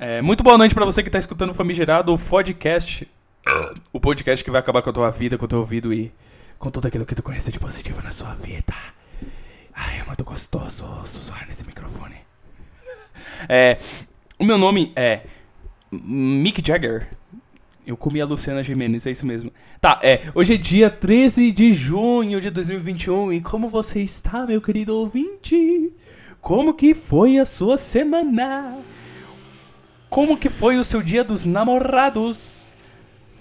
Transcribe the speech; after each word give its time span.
É, 0.00 0.22
muito 0.22 0.44
boa 0.44 0.56
noite 0.56 0.76
pra 0.76 0.84
você 0.84 1.02
que 1.02 1.10
tá 1.10 1.18
escutando 1.18 1.50
o 1.50 1.54
Famigerado, 1.54 2.14
o 2.14 2.16
podcast. 2.16 3.08
O 3.92 3.98
podcast 3.98 4.44
que 4.44 4.50
vai 4.50 4.60
acabar 4.60 4.80
com 4.80 4.90
a 4.90 4.92
tua 4.92 5.10
vida, 5.10 5.36
com 5.36 5.44
o 5.44 5.48
teu 5.48 5.58
ouvido 5.58 5.92
e 5.92 6.12
com 6.56 6.70
tudo 6.70 6.86
aquilo 6.86 7.04
que 7.04 7.16
tu 7.16 7.22
conhece 7.22 7.50
de 7.50 7.58
positivo 7.58 8.00
na 8.00 8.12
sua 8.12 8.32
vida. 8.32 8.74
Ai, 9.74 9.98
é 9.98 10.04
muito 10.04 10.22
gostoso 10.22 10.86
sussurrar 11.04 11.48
nesse 11.48 11.66
microfone. 11.66 12.14
É, 13.48 13.78
o 14.38 14.44
meu 14.44 14.56
nome 14.56 14.92
é 14.94 15.22
Mick 15.90 16.64
Jagger. 16.64 17.08
Eu 17.84 17.96
comi 17.96 18.20
a 18.20 18.24
Luciana 18.24 18.62
Gimenez, 18.62 19.04
é 19.04 19.10
isso 19.10 19.26
mesmo. 19.26 19.52
Tá, 19.80 19.98
é. 20.00 20.30
Hoje 20.32 20.54
é 20.54 20.56
dia 20.56 20.88
13 20.88 21.50
de 21.50 21.72
junho 21.72 22.40
de 22.40 22.50
2021 22.50 23.32
e 23.32 23.40
como 23.40 23.66
você 23.66 24.00
está, 24.00 24.46
meu 24.46 24.60
querido 24.60 24.94
ouvinte? 24.94 25.92
Como 26.40 26.72
que 26.72 26.94
foi 26.94 27.38
a 27.38 27.44
sua 27.44 27.76
semana? 27.76 28.78
Como 30.08 30.38
que 30.38 30.48
foi 30.48 30.78
o 30.78 30.84
seu 30.84 31.02
dia 31.02 31.22
dos 31.22 31.44
namorados? 31.44 32.72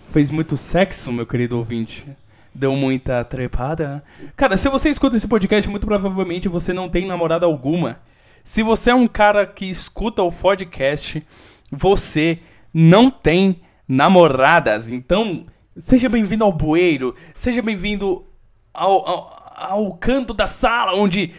Fez 0.06 0.30
muito 0.30 0.58
sexo, 0.58 1.12
meu 1.12 1.26
querido 1.26 1.58
ouvinte? 1.58 2.06
Deu 2.54 2.76
muita 2.76 3.24
trepada? 3.24 4.04
Cara, 4.36 4.58
se 4.58 4.68
você 4.68 4.90
escuta 4.90 5.16
esse 5.16 5.28
podcast, 5.28 5.70
muito 5.70 5.88
provavelmente 5.88 6.50
você 6.50 6.74
não 6.74 6.90
tem 6.90 7.08
namorada 7.08 7.46
alguma. 7.46 8.00
Se 8.44 8.64
você 8.64 8.92
é 8.92 8.96
um 8.96 9.08
cara 9.08 9.46
que 9.46 9.66
escuta 9.66 10.22
o 10.24 10.32
podcast, 10.32 11.26
você 11.72 12.40
não 12.74 13.10
tem 13.10 13.62
namoradas. 13.88 14.90
Então, 14.90 15.46
seja 15.78 16.10
bem-vindo 16.10 16.44
ao 16.44 16.52
bueiro, 16.52 17.16
seja 17.34 17.62
bem-vindo 17.62 18.26
ao, 18.74 19.08
ao, 19.08 19.54
ao, 19.56 19.94
canto 19.94 20.34
da 20.34 20.48
sala 20.48 20.96
onde 20.96 21.34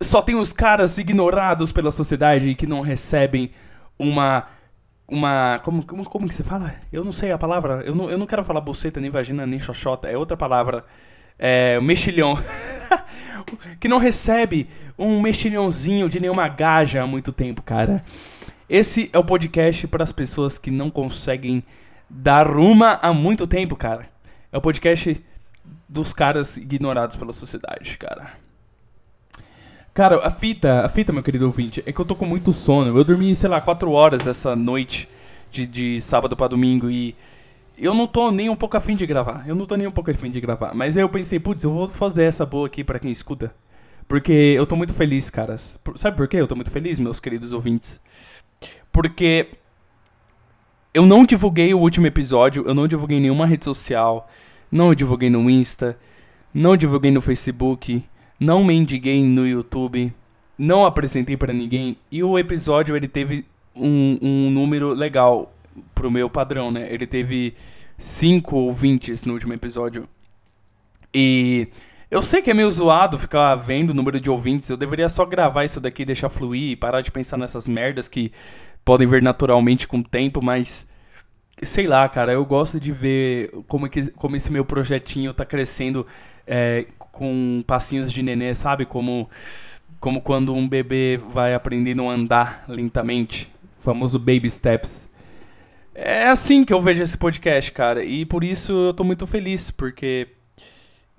só 0.00 0.20
tem 0.20 0.34
os 0.34 0.52
caras 0.52 0.98
ignorados 0.98 1.72
pela 1.72 1.90
sociedade 1.90 2.50
e 2.50 2.54
que 2.54 2.66
não 2.66 2.80
recebem 2.82 3.50
uma. 3.98 4.46
Uma. 5.08 5.58
Como, 5.62 5.84
como, 5.84 6.04
como 6.04 6.28
que 6.28 6.34
se 6.34 6.42
fala? 6.42 6.74
Eu 6.92 7.04
não 7.04 7.12
sei 7.12 7.32
a 7.32 7.38
palavra. 7.38 7.82
Eu 7.84 7.94
não, 7.94 8.10
eu 8.10 8.18
não 8.18 8.26
quero 8.26 8.44
falar 8.44 8.60
buceta, 8.60 9.00
nem 9.00 9.10
vagina, 9.10 9.46
nem 9.46 9.58
xoxota. 9.58 10.08
É 10.08 10.16
outra 10.16 10.36
palavra. 10.36 10.84
É. 11.38 11.80
Mexilhão. 11.80 12.38
que 13.80 13.88
não 13.88 13.98
recebe 13.98 14.68
um 14.98 15.20
mexilhãozinho 15.20 16.08
de 16.08 16.20
nenhuma 16.20 16.48
gaja 16.48 17.02
há 17.02 17.06
muito 17.06 17.32
tempo, 17.32 17.62
cara. 17.62 18.02
Esse 18.68 19.10
é 19.12 19.18
o 19.18 19.24
podcast 19.24 19.86
para 19.88 20.02
as 20.02 20.12
pessoas 20.12 20.58
que 20.58 20.70
não 20.70 20.88
conseguem 20.88 21.62
dar 22.08 22.48
uma 22.56 22.98
há 23.02 23.12
muito 23.12 23.46
tempo, 23.46 23.76
cara. 23.76 24.08
É 24.50 24.56
o 24.56 24.60
podcast 24.60 25.22
dos 25.88 26.12
caras 26.12 26.56
ignorados 26.56 27.16
pela 27.16 27.32
sociedade, 27.32 27.98
cara. 27.98 28.43
Cara, 29.94 30.26
a 30.26 30.30
fita, 30.30 30.84
a 30.84 30.88
fita, 30.88 31.12
meu 31.12 31.22
querido 31.22 31.46
ouvinte, 31.46 31.80
é 31.86 31.92
que 31.92 32.00
eu 32.00 32.04
tô 32.04 32.16
com 32.16 32.26
muito 32.26 32.52
sono. 32.52 32.98
Eu 32.98 33.04
dormi, 33.04 33.34
sei 33.36 33.48
lá, 33.48 33.60
4 33.60 33.88
horas 33.92 34.26
essa 34.26 34.56
noite 34.56 35.08
de, 35.52 35.68
de 35.68 36.00
sábado 36.00 36.36
para 36.36 36.48
domingo 36.48 36.90
e 36.90 37.14
eu 37.78 37.94
não 37.94 38.04
tô 38.08 38.32
nem 38.32 38.48
um 38.50 38.56
pouco 38.56 38.76
afim 38.76 38.96
de 38.96 39.06
gravar. 39.06 39.44
Eu 39.46 39.54
não 39.54 39.64
tô 39.64 39.76
nem 39.76 39.86
um 39.86 39.92
pouco 39.92 40.10
afim 40.10 40.30
de 40.30 40.40
gravar. 40.40 40.74
Mas 40.74 40.96
aí 40.96 41.04
eu 41.04 41.08
pensei, 41.08 41.38
putz, 41.38 41.62
eu 41.62 41.72
vou 41.72 41.86
fazer 41.86 42.24
essa 42.24 42.44
boa 42.44 42.66
aqui 42.66 42.82
para 42.82 42.98
quem 42.98 43.12
escuta. 43.12 43.54
Porque 44.08 44.32
eu 44.32 44.66
tô 44.66 44.74
muito 44.74 44.92
feliz, 44.92 45.30
caras. 45.30 45.78
Sabe 45.94 46.16
por 46.16 46.26
quê 46.26 46.38
eu 46.38 46.48
tô 46.48 46.56
muito 46.56 46.72
feliz, 46.72 46.98
meus 46.98 47.20
queridos 47.20 47.52
ouvintes? 47.52 48.00
Porque 48.90 49.46
eu 50.92 51.06
não 51.06 51.24
divulguei 51.24 51.72
o 51.72 51.78
último 51.78 52.08
episódio, 52.08 52.64
eu 52.66 52.74
não 52.74 52.88
divulguei 52.88 53.20
nenhuma 53.20 53.46
rede 53.46 53.64
social, 53.64 54.28
não 54.72 54.92
divulguei 54.92 55.30
no 55.30 55.48
Insta, 55.48 55.96
não 56.52 56.76
divulguei 56.76 57.12
no 57.12 57.20
Facebook, 57.20 58.04
não 58.38 58.64
mendiguei 58.64 59.22
no 59.22 59.46
YouTube, 59.46 60.12
não 60.58 60.84
apresentei 60.84 61.36
para 61.36 61.52
ninguém 61.52 61.96
e 62.10 62.22
o 62.22 62.38
episódio 62.38 62.96
ele 62.96 63.08
teve 63.08 63.44
um, 63.74 64.18
um 64.20 64.50
número 64.50 64.92
legal 64.92 65.52
pro 65.94 66.10
meu 66.10 66.30
padrão, 66.30 66.70
né? 66.70 66.86
Ele 66.92 67.06
teve 67.06 67.54
5 67.98 68.56
ouvintes 68.56 69.24
no 69.24 69.32
último 69.32 69.52
episódio. 69.52 70.08
E 71.12 71.68
eu 72.10 72.22
sei 72.22 72.42
que 72.42 72.50
é 72.50 72.54
meio 72.54 72.70
zoado 72.70 73.18
ficar 73.18 73.54
vendo 73.56 73.90
o 73.90 73.94
número 73.94 74.20
de 74.20 74.30
ouvintes. 74.30 74.70
Eu 74.70 74.76
deveria 74.76 75.08
só 75.08 75.24
gravar 75.24 75.64
isso 75.64 75.80
daqui, 75.80 76.04
deixar 76.04 76.28
fluir 76.28 76.72
e 76.72 76.76
parar 76.76 77.00
de 77.00 77.10
pensar 77.10 77.36
nessas 77.36 77.66
merdas 77.66 78.08
que 78.08 78.32
podem 78.84 79.06
vir 79.06 79.22
naturalmente 79.22 79.88
com 79.88 79.98
o 79.98 80.04
tempo, 80.04 80.42
mas 80.42 80.86
sei 81.62 81.86
lá, 81.86 82.08
cara, 82.08 82.32
eu 82.32 82.44
gosto 82.44 82.78
de 82.78 82.92
ver 82.92 83.50
como, 83.68 83.88
que, 83.88 84.10
como 84.12 84.36
esse 84.36 84.52
meu 84.52 84.64
projetinho 84.64 85.32
tá 85.32 85.44
crescendo 85.44 86.06
é, 86.46 86.86
com 86.98 87.62
passinhos 87.66 88.12
de 88.12 88.22
nenê, 88.22 88.54
sabe? 88.54 88.84
Como, 88.84 89.28
como 90.00 90.20
quando 90.20 90.54
um 90.54 90.68
bebê 90.68 91.16
vai 91.16 91.54
aprendendo 91.54 92.08
a 92.08 92.12
andar 92.12 92.64
lentamente. 92.68 93.50
O 93.80 93.82
famoso 93.82 94.18
baby 94.18 94.50
steps. 94.50 95.08
É 95.94 96.26
assim 96.26 96.64
que 96.64 96.72
eu 96.72 96.80
vejo 96.80 97.02
esse 97.02 97.16
podcast, 97.16 97.70
cara. 97.72 98.04
E 98.04 98.24
por 98.24 98.42
isso 98.42 98.72
eu 98.72 98.94
tô 98.94 99.04
muito 99.04 99.26
feliz, 99.26 99.70
porque 99.70 100.28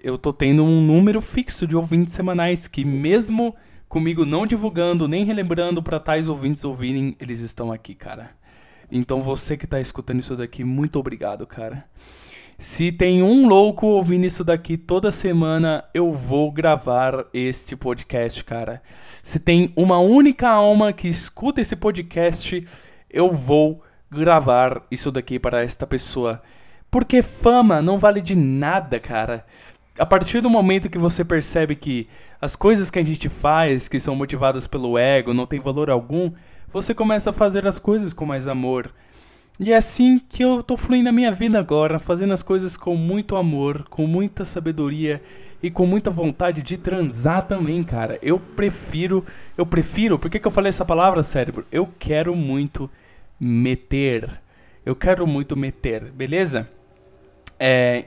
eu 0.03 0.17
tô 0.17 0.33
tendo 0.33 0.63
um 0.63 0.81
número 0.81 1.21
fixo 1.21 1.65
de 1.65 1.75
ouvintes 1.75 2.13
semanais 2.13 2.67
que 2.67 2.83
mesmo 2.83 3.55
comigo 3.87 4.25
não 4.25 4.45
divulgando, 4.45 5.07
nem 5.07 5.23
relembrando 5.23 5.81
para 5.81 5.99
tais 5.99 6.27
ouvintes 6.27 6.63
ouvirem, 6.63 7.15
eles 7.19 7.39
estão 7.39 7.71
aqui, 7.71 7.95
cara. 7.95 8.31
Então 8.91 9.21
você 9.21 9.55
que 9.55 9.65
tá 9.65 9.79
escutando 9.79 10.19
isso 10.19 10.35
daqui, 10.35 10.63
muito 10.63 10.99
obrigado, 10.99 11.47
cara. 11.47 11.85
Se 12.57 12.89
tem 12.89 13.21
um 13.21 13.49
louco 13.49 13.85
ouvindo 13.85 14.25
isso 14.25 14.41
daqui 14.41 14.77
toda 14.77 15.11
semana, 15.11 15.83
eu 15.93 16.13
vou 16.13 16.49
gravar 16.49 17.25
este 17.33 17.75
podcast, 17.75 18.41
cara. 18.45 18.81
Se 19.21 19.39
tem 19.39 19.73
uma 19.75 19.99
única 19.99 20.47
alma 20.47 20.93
que 20.93 21.09
escuta 21.09 21.59
esse 21.59 21.75
podcast, 21.75 22.65
eu 23.09 23.29
vou 23.33 23.83
gravar 24.09 24.83
isso 24.89 25.11
daqui 25.11 25.37
para 25.37 25.63
esta 25.63 25.85
pessoa. 25.85 26.41
Porque 26.89 27.21
fama 27.21 27.81
não 27.81 27.97
vale 27.97 28.21
de 28.21 28.35
nada, 28.35 29.01
cara. 29.01 29.45
A 29.99 30.05
partir 30.05 30.39
do 30.39 30.49
momento 30.49 30.89
que 30.89 30.97
você 30.97 31.25
percebe 31.25 31.75
que 31.75 32.07
as 32.39 32.55
coisas 32.55 32.89
que 32.89 32.99
a 32.99 33.03
gente 33.03 33.27
faz, 33.27 33.89
que 33.89 33.99
são 33.99 34.15
motivadas 34.15 34.65
pelo 34.65 34.97
ego, 34.97 35.33
não 35.33 35.45
tem 35.45 35.59
valor 35.59 35.89
algum, 35.89 36.31
você 36.71 36.93
começa 36.93 37.31
a 37.31 37.33
fazer 37.33 37.67
as 37.67 37.79
coisas 37.79 38.13
com 38.13 38.25
mais 38.25 38.47
amor. 38.47 38.93
E 39.57 39.71
é 39.71 39.77
assim 39.77 40.17
que 40.17 40.43
eu 40.43 40.61
tô 40.61 40.75
fluindo 40.75 41.07
a 41.07 41.13
minha 41.13 41.31
vida 41.31 41.57
agora, 41.57 41.97
fazendo 41.97 42.33
as 42.33 42.43
coisas 42.43 42.75
com 42.75 42.95
muito 42.97 43.37
amor, 43.37 43.87
com 43.89 44.05
muita 44.05 44.43
sabedoria 44.43 45.21
e 45.63 45.71
com 45.71 45.85
muita 45.85 46.11
vontade 46.11 46.61
de 46.61 46.77
transar 46.77 47.47
também, 47.47 47.81
cara. 47.81 48.19
Eu 48.21 48.37
prefiro, 48.37 49.23
eu 49.57 49.65
prefiro, 49.65 50.19
por 50.19 50.29
que, 50.29 50.39
que 50.39 50.47
eu 50.47 50.51
falei 50.51 50.69
essa 50.69 50.83
palavra, 50.83 51.23
cérebro? 51.23 51.65
Eu 51.71 51.87
quero 51.97 52.35
muito 52.35 52.89
meter. 53.39 54.41
Eu 54.85 54.93
quero 54.93 55.25
muito 55.25 55.55
meter, 55.55 56.11
beleza? 56.11 56.69
É. 57.57 58.05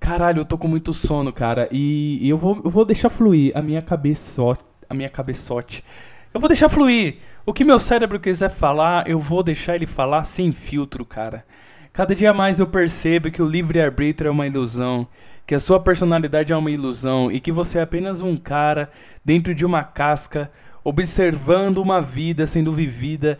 Caralho, 0.00 0.40
eu 0.40 0.44
tô 0.46 0.56
com 0.56 0.66
muito 0.66 0.94
sono, 0.94 1.30
cara. 1.30 1.68
E, 1.70 2.18
e 2.22 2.28
eu, 2.28 2.38
vou, 2.38 2.60
eu 2.64 2.70
vou 2.70 2.86
deixar 2.86 3.10
fluir 3.10 3.52
a 3.54 3.60
minha 3.60 3.82
cabeçote. 3.82 4.64
A 4.88 4.94
minha 4.94 5.10
cabeçote. 5.10 5.84
Eu 6.32 6.40
vou 6.40 6.48
deixar 6.48 6.70
fluir. 6.70 7.18
O 7.48 7.52
que 7.54 7.64
meu 7.64 7.80
cérebro 7.80 8.20
quiser 8.20 8.50
falar, 8.50 9.08
eu 9.08 9.18
vou 9.18 9.42
deixar 9.42 9.74
ele 9.74 9.86
falar 9.86 10.24
sem 10.24 10.52
filtro, 10.52 11.02
cara. 11.02 11.46
Cada 11.94 12.14
dia 12.14 12.30
mais 12.30 12.60
eu 12.60 12.66
percebo 12.66 13.30
que 13.30 13.40
o 13.40 13.48
livre-arbítrio 13.48 14.28
é 14.28 14.30
uma 14.30 14.46
ilusão, 14.46 15.08
que 15.46 15.54
a 15.54 15.58
sua 15.58 15.80
personalidade 15.80 16.52
é 16.52 16.56
uma 16.58 16.70
ilusão 16.70 17.32
e 17.32 17.40
que 17.40 17.50
você 17.50 17.78
é 17.78 17.80
apenas 17.80 18.20
um 18.20 18.36
cara 18.36 18.90
dentro 19.24 19.54
de 19.54 19.64
uma 19.64 19.82
casca, 19.82 20.52
observando 20.84 21.78
uma 21.78 22.02
vida 22.02 22.46
sendo 22.46 22.70
vivida, 22.70 23.38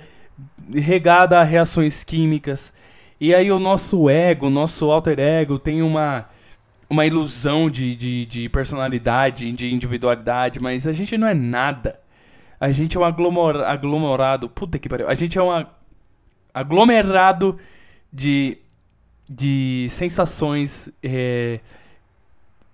regada 0.73 1.39
a 1.39 1.45
reações 1.45 2.03
químicas. 2.03 2.73
E 3.21 3.35
aí 3.35 3.53
o 3.53 3.59
nosso 3.59 4.09
ego, 4.09 4.47
o 4.47 4.51
nosso 4.51 4.91
alter 4.91 5.21
ego 5.21 5.59
tem 5.59 5.83
uma 5.83 6.31
uma 6.89 7.05
ilusão 7.05 7.69
de, 7.69 7.95
de, 7.95 8.25
de 8.25 8.49
personalidade, 8.49 9.53
de 9.53 9.75
individualidade, 9.75 10.61
mas 10.61 10.87
a 10.87 10.93
gente 10.93 11.19
não 11.19 11.29
é 11.29 11.35
nada. 11.35 12.01
A 12.61 12.71
gente 12.71 12.97
é 12.97 13.01
um 13.01 13.05
aglomerado. 13.05 14.49
Puta 14.49 14.79
que 14.79 14.89
pariu. 14.89 15.09
A 15.09 15.15
gente 15.15 15.39
é 15.39 15.43
um 15.43 15.67
aglomerado 16.53 17.59
de, 18.13 18.59
de 19.29 19.87
sensações 19.91 20.91
é, 21.03 21.61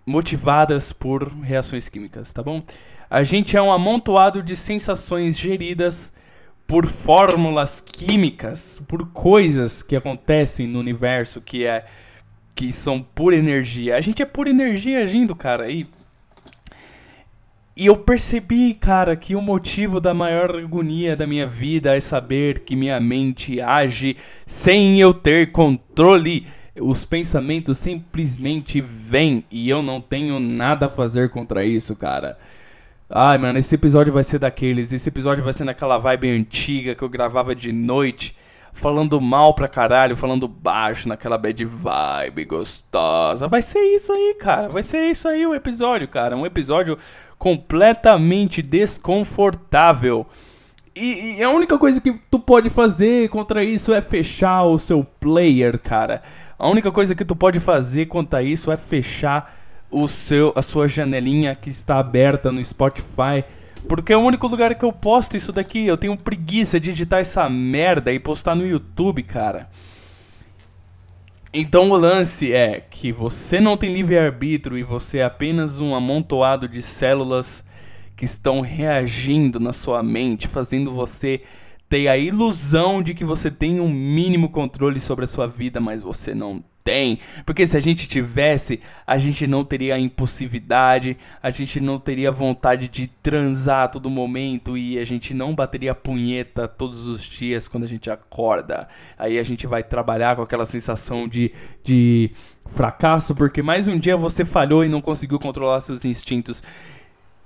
motivadas 0.07 0.93
por 0.93 1.29
reações 1.29 1.89
químicas, 1.89 2.33
tá 2.33 2.43
bom? 2.43 2.63
A 3.11 3.23
gente 3.23 3.57
é 3.57 3.63
um 3.63 3.73
amontoado 3.73 4.43
de 4.43 4.57
sensações 4.57 5.39
geridas 5.39 6.13
por 6.67 6.87
fórmulas 6.87 7.81
químicas, 7.81 8.81
por 8.89 9.07
coisas 9.13 9.83
que 9.83 9.95
acontecem 9.95 10.67
no 10.67 10.79
universo 10.79 11.41
que 11.41 11.67
é 11.67 11.85
que 12.55 12.73
são 12.73 13.03
pura 13.03 13.37
energia. 13.37 13.97
A 13.97 14.01
gente 14.01 14.23
é 14.23 14.27
pura 14.27 14.49
energia 14.49 15.03
agindo, 15.03 15.35
cara. 15.35 15.71
E 15.71 15.87
e 17.77 17.87
eu 17.87 17.97
percebi, 17.97 18.73
cara, 18.73 19.17
que 19.17 19.35
o 19.35 19.43
motivo 19.43 20.01
da 20.01 20.15
maior 20.15 20.57
agonia 20.57 21.17
da 21.17 21.27
minha 21.27 21.47
vida 21.47 21.97
é 21.97 21.99
saber 21.99 22.61
que 22.61 22.77
minha 22.77 23.01
mente 23.01 23.61
age 23.61 24.17
sem 24.47 25.01
eu 25.01 25.13
ter 25.13 25.51
controle. 25.51 26.47
Os 26.81 27.05
pensamentos 27.05 27.79
simplesmente 27.79 28.81
vêm 28.81 29.45
e 29.51 29.69
eu 29.69 29.83
não 29.83 30.01
tenho 30.01 30.39
nada 30.39 30.87
a 30.87 30.89
fazer 30.89 31.31
contra 31.31 31.65
isso, 31.65 31.97
cara. 31.97 32.39
Ai, 33.11 33.39
mano, 33.39 33.59
esse 33.59 33.75
episódio 33.75 34.13
vai 34.13 34.23
ser 34.23 34.39
daqueles. 34.39 34.93
Esse 34.93 35.09
episódio 35.09 35.43
vai 35.43 35.53
ser 35.53 35.65
naquela 35.65 35.99
vibe 35.99 36.31
antiga 36.31 36.95
que 36.95 37.03
eu 37.03 37.09
gravava 37.09 37.57
de 37.57 37.73
noite. 37.73 38.37
Falando 38.75 39.21
mal 39.21 39.55
pra 39.55 39.69
caralho, 39.69 40.17
falando 40.17 40.47
baixo, 40.47 41.09
naquela 41.09 41.39
bad 41.39 41.65
vibe 41.65 42.45
gostosa. 42.45 43.49
Vai 43.49 43.63
ser 43.63 43.79
isso 43.95 44.13
aí, 44.13 44.37
cara. 44.39 44.69
Vai 44.69 44.83
ser 44.83 45.07
isso 45.07 45.29
aí 45.29 45.47
o 45.47 45.55
episódio, 45.55 46.09
cara. 46.09 46.37
Um 46.37 46.45
episódio 46.45 46.99
completamente 47.39 48.61
desconfortável. 48.61 50.27
E, 50.97 51.39
e, 51.39 51.43
a 51.43 51.51
única 51.51 51.77
coisa 51.77 52.01
que 52.01 52.13
tu 52.31 52.39
pode 52.39 52.71
fazer 52.71 53.29
contra 53.29 53.65
isso 53.65 53.93
é 53.93 54.01
fechar 54.01 54.63
o 54.65 54.79
seu 54.79 55.05
player, 55.19 55.79
cara. 55.79 56.23
A 56.59 56.69
única 56.69 56.93
coisa 56.93 57.15
que 57.15 57.25
tu 57.25 57.35
pode 57.35 57.59
fazer 57.59 58.07
contra 58.07 58.43
isso 58.43 58.71
é 58.71 58.77
fechar 58.77 59.57
o 59.91 60.07
seu, 60.07 60.53
a 60.55 60.63
sua 60.63 60.87
janelinha 60.87 61.55
que 61.55 61.69
está 61.69 61.99
aberta 61.99 62.53
no 62.53 62.65
Spotify. 62.65 63.45
Porque 63.89 64.13
é 64.13 64.17
o 64.17 64.21
único 64.21 64.47
lugar 64.47 64.75
que 64.75 64.85
eu 64.85 64.93
posto 64.93 65.37
isso 65.37 65.53
daqui. 65.53 65.87
Eu 65.87 65.97
tenho 65.97 66.17
preguiça 66.17 66.81
de 66.81 66.91
editar 66.91 67.19
essa 67.19 67.49
merda 67.49 68.13
e 68.13 68.19
postar 68.19 68.55
no 68.55 68.67
YouTube, 68.67 69.23
cara. 69.23 69.69
Então 71.53 71.91
o 71.91 71.97
lance 71.97 72.53
é 72.53 72.81
que 72.81 73.13
você 73.13 73.61
não 73.61 73.77
tem 73.77 73.95
livre-arbítrio 73.95 74.77
e 74.77 74.83
você 74.83 75.19
é 75.19 75.25
apenas 75.25 75.81
um 75.81 75.95
amontoado 75.95 76.67
de 76.67 76.83
células 76.83 77.63
que 78.17 78.25
estão 78.25 78.61
reagindo 78.61 79.61
na 79.61 79.73
sua 79.73 80.03
mente, 80.03 80.49
fazendo 80.49 80.91
você 80.91 81.43
ter 81.89 82.09
a 82.09 82.17
ilusão 82.17 83.01
de 83.01 83.15
que 83.15 83.25
você 83.25 83.53
tem 83.53 83.79
um 83.79 83.89
mínimo 83.89 84.49
controle 84.49 84.99
sobre 84.99 85.27
a 85.27 85.29
sua 85.29 85.47
vida, 85.47 85.81
mas 85.81 86.03
você 86.03 86.35
não 86.35 86.65
tem. 86.85 87.19
Porque 87.47 87.67
se 87.67 87.77
a 87.77 87.81
gente 87.81 88.07
tivesse, 88.07 88.81
a 89.07 89.17
gente 89.17 89.47
não 89.47 89.65
teria 89.65 89.99
impulsividade, 89.99 91.17
a 91.43 91.49
gente 91.49 91.81
não 91.81 91.99
teria 91.99 92.31
vontade 92.31 92.87
de 92.87 93.09
transar 93.09 93.85
a 93.85 93.89
todo 93.89 94.11
momento 94.11 94.77
e 94.77 94.99
a 94.99 95.05
gente 95.05 95.33
não 95.33 95.55
bateria 95.55 95.95
punheta 95.95 96.69
todos 96.69 97.09
os 97.09 97.23
dias 97.23 97.67
quando 97.67 97.85
a 97.85 97.89
gente 97.89 98.11
acorda. 98.11 98.87
Aí 99.19 99.39
a 99.39 99.43
gente 99.43 99.67
vai 99.67 99.83
trabalhar 99.83 100.37
com 100.37 100.43
aquela 100.43 100.67
sensação 100.67 101.27
de, 101.27 101.51
de 101.83 102.31
fracasso, 102.67 103.35
porque 103.35 103.63
mais 103.63 103.89
um 103.89 103.99
dia 103.99 104.17
você 104.17 104.45
falhou 104.45 104.85
e 104.85 104.89
não 104.89 105.01
conseguiu 105.01 105.39
controlar 105.39 105.81
seus 105.81 106.05
instintos. 106.05 106.63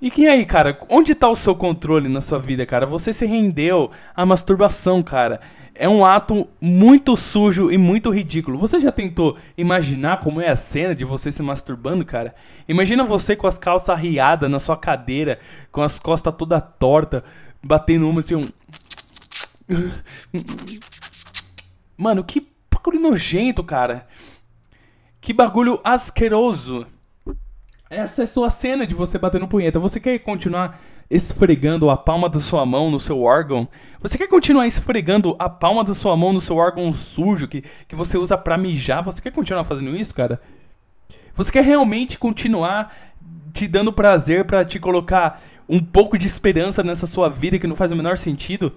E 0.01 0.09
que 0.09 0.27
aí, 0.27 0.45
cara, 0.45 0.79
onde 0.89 1.13
tá 1.13 1.27
o 1.27 1.35
seu 1.35 1.53
controle 1.53 2.07
na 2.07 2.21
sua 2.21 2.39
vida, 2.39 2.65
cara? 2.65 2.85
Você 2.85 3.11
se 3.11 3.25
rendeu 3.25 3.91
à 4.15 4.25
masturbação, 4.25 5.01
cara. 5.01 5.41
É 5.75 5.89
um 5.89 6.05
ato 6.05 6.47
muito 6.59 7.17
sujo 7.17 7.69
e 7.69 7.77
muito 7.77 8.09
ridículo. 8.09 8.57
Você 8.57 8.79
já 8.79 8.93
tentou 8.93 9.37
imaginar 9.57 10.21
como 10.21 10.39
é 10.39 10.49
a 10.49 10.55
cena 10.55 10.95
de 10.95 11.03
você 11.03 11.31
se 11.31 11.43
masturbando, 11.43 12.05
cara? 12.05 12.33
Imagina 12.67 13.03
você 13.03 13.35
com 13.35 13.45
as 13.45 13.57
calças 13.57 13.89
arriadas 13.89 14.49
na 14.49 14.59
sua 14.59 14.77
cadeira, 14.77 15.37
com 15.69 15.81
as 15.81 15.99
costas 15.99 16.33
toda 16.33 16.61
torta, 16.61 17.23
batendo 17.61 18.09
uma 18.09 18.21
assim, 18.21 18.35
um... 18.35 18.47
Mano, 21.97 22.23
que 22.23 22.47
bagulho 22.73 23.01
nojento, 23.01 23.63
cara. 23.63 24.07
Que 25.19 25.33
bagulho 25.33 25.79
asqueroso. 25.83 26.87
Essa 27.89 28.21
é 28.21 28.25
sua 28.27 28.51
cena 28.51 28.85
de 28.85 28.93
você 28.93 29.17
batendo 29.17 29.47
punheta. 29.47 29.79
Você 29.79 29.99
quer 29.99 30.19
continuar 30.19 30.79
esfregando 31.09 31.89
a 31.89 31.97
palma 31.97 32.29
da 32.29 32.39
sua 32.39 32.63
mão 32.63 32.91
no 32.91 32.99
seu 32.99 33.23
órgão? 33.23 33.67
Você 33.99 34.15
quer 34.15 34.27
continuar 34.27 34.67
esfregando 34.67 35.35
a 35.39 35.49
palma 35.49 35.83
da 35.83 35.95
sua 35.95 36.15
mão 36.15 36.31
no 36.31 36.39
seu 36.39 36.57
órgão 36.57 36.93
sujo 36.93 37.47
que, 37.47 37.63
que 37.87 37.95
você 37.95 38.15
usa 38.15 38.37
pra 38.37 38.59
mijar? 38.59 39.03
Você 39.03 39.19
quer 39.19 39.31
continuar 39.31 39.63
fazendo 39.63 39.97
isso, 39.97 40.13
cara? 40.13 40.39
Você 41.33 41.51
quer 41.51 41.63
realmente 41.63 42.19
continuar 42.19 42.95
te 43.51 43.67
dando 43.67 43.91
prazer 43.91 44.45
para 44.45 44.63
te 44.63 44.79
colocar 44.79 45.41
um 45.67 45.79
pouco 45.79 46.15
de 46.15 46.27
esperança 46.27 46.83
nessa 46.83 47.07
sua 47.07 47.27
vida 47.27 47.57
que 47.57 47.65
não 47.65 47.75
faz 47.75 47.91
o 47.91 47.95
menor 47.95 48.17
sentido? 48.17 48.71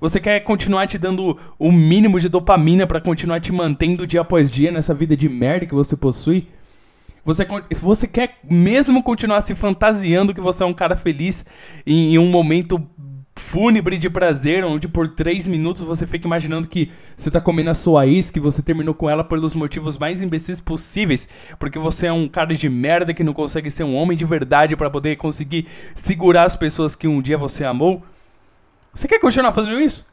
Você 0.00 0.18
quer 0.18 0.40
continuar 0.40 0.88
te 0.88 0.98
dando 0.98 1.38
o 1.56 1.70
mínimo 1.70 2.18
de 2.18 2.28
dopamina 2.28 2.84
para 2.84 3.00
continuar 3.00 3.38
te 3.38 3.52
mantendo 3.52 4.08
dia 4.08 4.22
após 4.22 4.50
dia 4.50 4.72
nessa 4.72 4.92
vida 4.92 5.16
de 5.16 5.28
merda 5.28 5.66
que 5.66 5.74
você 5.74 5.94
possui? 5.94 6.48
Você, 7.24 7.46
você 7.80 8.06
quer 8.06 8.38
mesmo 8.42 9.02
continuar 9.02 9.40
se 9.42 9.54
fantasiando 9.54 10.34
que 10.34 10.40
você 10.40 10.62
é 10.62 10.66
um 10.66 10.72
cara 10.72 10.96
feliz 10.96 11.44
em, 11.86 12.14
em 12.14 12.18
um 12.18 12.26
momento 12.26 12.80
fúnebre 13.40 13.96
de 13.98 14.10
prazer, 14.10 14.64
onde 14.64 14.86
por 14.86 15.08
três 15.08 15.48
minutos 15.48 15.82
você 15.82 16.06
fica 16.06 16.26
imaginando 16.26 16.68
que 16.68 16.90
você 17.16 17.30
tá 17.30 17.40
comendo 17.40 17.70
a 17.70 17.74
sua 17.74 18.06
ex, 18.06 18.30
que 18.30 18.38
você 18.38 18.62
terminou 18.62 18.94
com 18.94 19.08
ela 19.08 19.24
pelos 19.24 19.54
motivos 19.54 19.96
mais 19.96 20.22
imbecis 20.22 20.60
possíveis, 20.60 21.28
porque 21.58 21.78
você 21.78 22.06
é 22.06 22.12
um 22.12 22.28
cara 22.28 22.54
de 22.54 22.68
merda 22.68 23.14
que 23.14 23.24
não 23.24 23.32
consegue 23.32 23.70
ser 23.70 23.84
um 23.84 23.94
homem 23.94 24.16
de 24.16 24.24
verdade 24.24 24.76
para 24.76 24.90
poder 24.90 25.16
conseguir 25.16 25.66
segurar 25.94 26.44
as 26.44 26.54
pessoas 26.54 26.94
que 26.94 27.08
um 27.08 27.20
dia 27.20 27.38
você 27.38 27.64
amou. 27.64 28.02
Você 28.92 29.08
quer 29.08 29.18
continuar 29.18 29.52
fazendo 29.52 29.80
isso? 29.80 30.06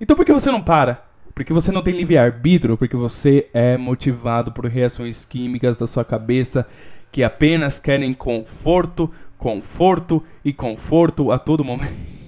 Então 0.00 0.16
por 0.16 0.24
que 0.24 0.32
você 0.32 0.50
não 0.50 0.60
para? 0.60 1.07
Porque 1.34 1.52
você 1.52 1.70
não 1.70 1.82
tem 1.82 1.94
livre-arbítrio, 1.94 2.76
porque 2.76 2.96
você 2.96 3.48
é 3.54 3.76
motivado 3.76 4.52
por 4.52 4.66
reações 4.66 5.24
químicas 5.24 5.76
da 5.76 5.86
sua 5.86 6.04
cabeça 6.04 6.66
que 7.10 7.22
apenas 7.22 7.78
querem 7.78 8.12
conforto, 8.12 9.10
conforto 9.36 10.22
e 10.44 10.52
conforto 10.52 11.30
a 11.30 11.38
todo 11.38 11.64
momento. 11.64 11.92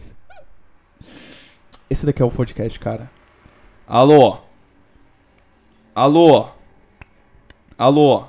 Esse 1.91 2.07
daqui 2.07 2.23
é 2.23 2.25
o 2.25 2.31
podcast, 2.31 2.79
cara. 2.79 3.11
Alô? 3.87 4.39
Alô? 5.95 6.49
Alô? 7.77 8.25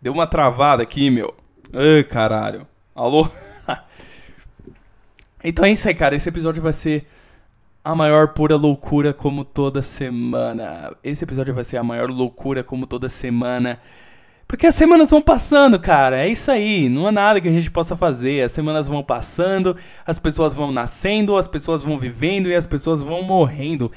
Deu 0.00 0.12
uma 0.12 0.26
travada 0.26 0.82
aqui, 0.82 1.10
meu. 1.10 1.34
Ai, 1.72 2.02
caralho. 2.02 2.66
Alô? 2.94 3.28
então 5.44 5.64
é 5.64 5.72
isso 5.72 5.86
aí, 5.86 5.94
cara. 5.94 6.16
Esse 6.16 6.28
episódio 6.28 6.62
vai 6.62 6.72
ser 6.72 7.06
a 7.84 7.94
maior 7.94 8.28
pura 8.28 8.56
loucura 8.56 9.12
como 9.12 9.44
toda 9.44 9.82
semana. 9.82 10.94
Esse 11.02 11.24
episódio 11.24 11.54
vai 11.54 11.64
ser 11.64 11.78
a 11.78 11.82
maior 11.82 12.10
loucura 12.10 12.62
como 12.62 12.86
toda 12.86 13.08
semana. 13.08 13.80
Porque 14.46 14.66
as 14.66 14.74
semanas 14.74 15.10
vão 15.10 15.20
passando, 15.20 15.80
cara. 15.80 16.18
É 16.18 16.28
isso 16.28 16.50
aí. 16.50 16.88
Não 16.88 17.06
há 17.06 17.12
nada 17.12 17.40
que 17.40 17.48
a 17.48 17.52
gente 17.52 17.70
possa 17.70 17.96
fazer. 17.96 18.42
As 18.42 18.52
semanas 18.52 18.86
vão 18.86 19.02
passando, 19.02 19.76
as 20.06 20.18
pessoas 20.18 20.54
vão 20.54 20.70
nascendo, 20.70 21.36
as 21.36 21.48
pessoas 21.48 21.82
vão 21.82 21.98
vivendo 21.98 22.48
e 22.48 22.54
as 22.54 22.66
pessoas 22.66 23.02
vão 23.02 23.22
morrendo. 23.22 23.90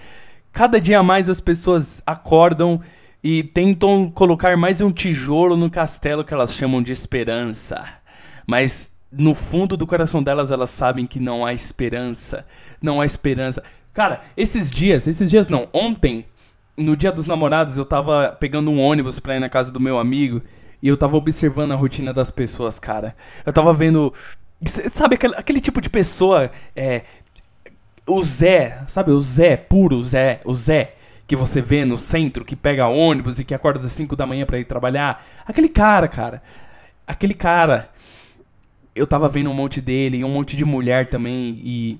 Cada 0.51 0.79
dia 0.79 1.03
mais 1.03 1.29
as 1.29 1.39
pessoas 1.39 2.01
acordam 2.05 2.81
e 3.23 3.43
tentam 3.43 4.09
colocar 4.09 4.55
mais 4.55 4.81
um 4.81 4.91
tijolo 4.91 5.57
no 5.57 5.69
castelo 5.69 6.23
que 6.23 6.33
elas 6.33 6.55
chamam 6.55 6.81
de 6.81 6.91
esperança. 6.91 7.83
Mas 8.47 8.94
no 9.17 9.33
fundo 9.33 9.77
do 9.77 9.88
coração 9.88 10.21
delas, 10.21 10.51
elas 10.51 10.69
sabem 10.69 11.06
que 11.06 11.19
não 11.19 11.45
há 11.45 11.53
esperança. 11.53 12.45
Não 12.81 13.00
há 13.00 13.06
esperança. 13.06 13.63
Cara, 13.94 14.21
esses 14.35 14.69
dias, 14.69 15.07
esses 15.07 15.29
dias 15.29 15.47
não, 15.47 15.67
ontem, 15.71 16.25
no 16.77 16.97
dia 16.97 17.11
dos 17.11 17.28
namorados, 17.28 17.78
eu 17.78 17.85
tava 17.85 18.35
pegando 18.40 18.69
um 18.69 18.80
ônibus 18.80 19.19
pra 19.19 19.35
ir 19.35 19.40
na 19.40 19.49
casa 19.49 19.71
do 19.71 19.80
meu 19.80 19.97
amigo 19.97 20.42
e 20.81 20.87
eu 20.87 20.97
tava 20.97 21.16
observando 21.16 21.71
a 21.71 21.75
rotina 21.75 22.13
das 22.13 22.30
pessoas, 22.30 22.80
cara. 22.80 23.16
Eu 23.45 23.54
tava 23.54 23.73
vendo. 23.73 24.13
Sabe 24.66 25.16
aquele, 25.16 25.35
aquele 25.35 25.61
tipo 25.61 25.80
de 25.80 25.90
pessoa. 25.90 26.51
É, 26.75 27.04
o 28.06 28.21
Zé, 28.21 28.83
sabe? 28.87 29.11
O 29.11 29.19
Zé, 29.19 29.56
puro 29.56 30.01
Zé, 30.01 30.42
o 30.44 30.54
Zé 30.54 30.94
que 31.28 31.35
você 31.35 31.61
vê 31.61 31.85
no 31.85 31.97
centro, 31.97 32.45
que 32.45 32.56
pega 32.56 32.87
ônibus 32.87 33.40
e 33.40 33.44
que 33.44 33.56
acorda 33.56 33.85
às 33.85 33.92
5 33.94 34.16
da 34.16 34.28
manhã 34.28 34.45
para 34.45 34.59
ir 34.59 34.66
trabalhar. 34.66 35.23
Aquele 35.45 35.69
cara, 35.69 36.07
cara. 36.07 36.42
Aquele 37.07 37.33
cara 37.33 37.90
eu 38.95 39.06
tava 39.06 39.28
vendo 39.28 39.49
um 39.49 39.54
monte 39.54 39.81
dele 39.81 40.18
e 40.18 40.23
um 40.23 40.30
monte 40.30 40.56
de 40.56 40.64
mulher 40.64 41.09
também 41.09 41.59
e 41.64 41.99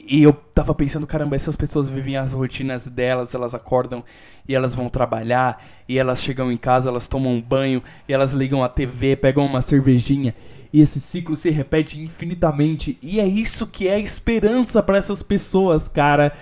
e 0.00 0.22
eu 0.22 0.32
tava 0.32 0.74
pensando, 0.74 1.06
caramba, 1.06 1.36
essas 1.36 1.56
pessoas 1.56 1.88
vivem 1.88 2.16
as 2.16 2.32
rotinas 2.32 2.86
delas, 2.86 3.34
elas 3.34 3.54
acordam 3.54 4.02
e 4.48 4.54
elas 4.54 4.74
vão 4.74 4.88
trabalhar, 4.88 5.62
e 5.86 5.98
elas 5.98 6.22
chegam 6.22 6.50
em 6.50 6.56
casa, 6.56 6.88
elas 6.88 7.06
tomam 7.06 7.34
um 7.34 7.42
banho, 7.42 7.82
e 8.08 8.12
elas 8.14 8.32
ligam 8.32 8.64
a 8.64 8.68
TV, 8.68 9.16
pegam 9.16 9.44
uma 9.44 9.60
cervejinha, 9.60 10.34
e 10.72 10.80
esse 10.80 11.00
ciclo 11.00 11.36
se 11.36 11.50
repete 11.50 12.00
infinitamente. 12.00 12.96
E 13.02 13.20
é 13.20 13.26
isso 13.26 13.66
que 13.66 13.86
é 13.86 14.00
esperança 14.00 14.82
para 14.82 14.96
essas 14.96 15.22
pessoas, 15.22 15.88
cara. 15.88 16.32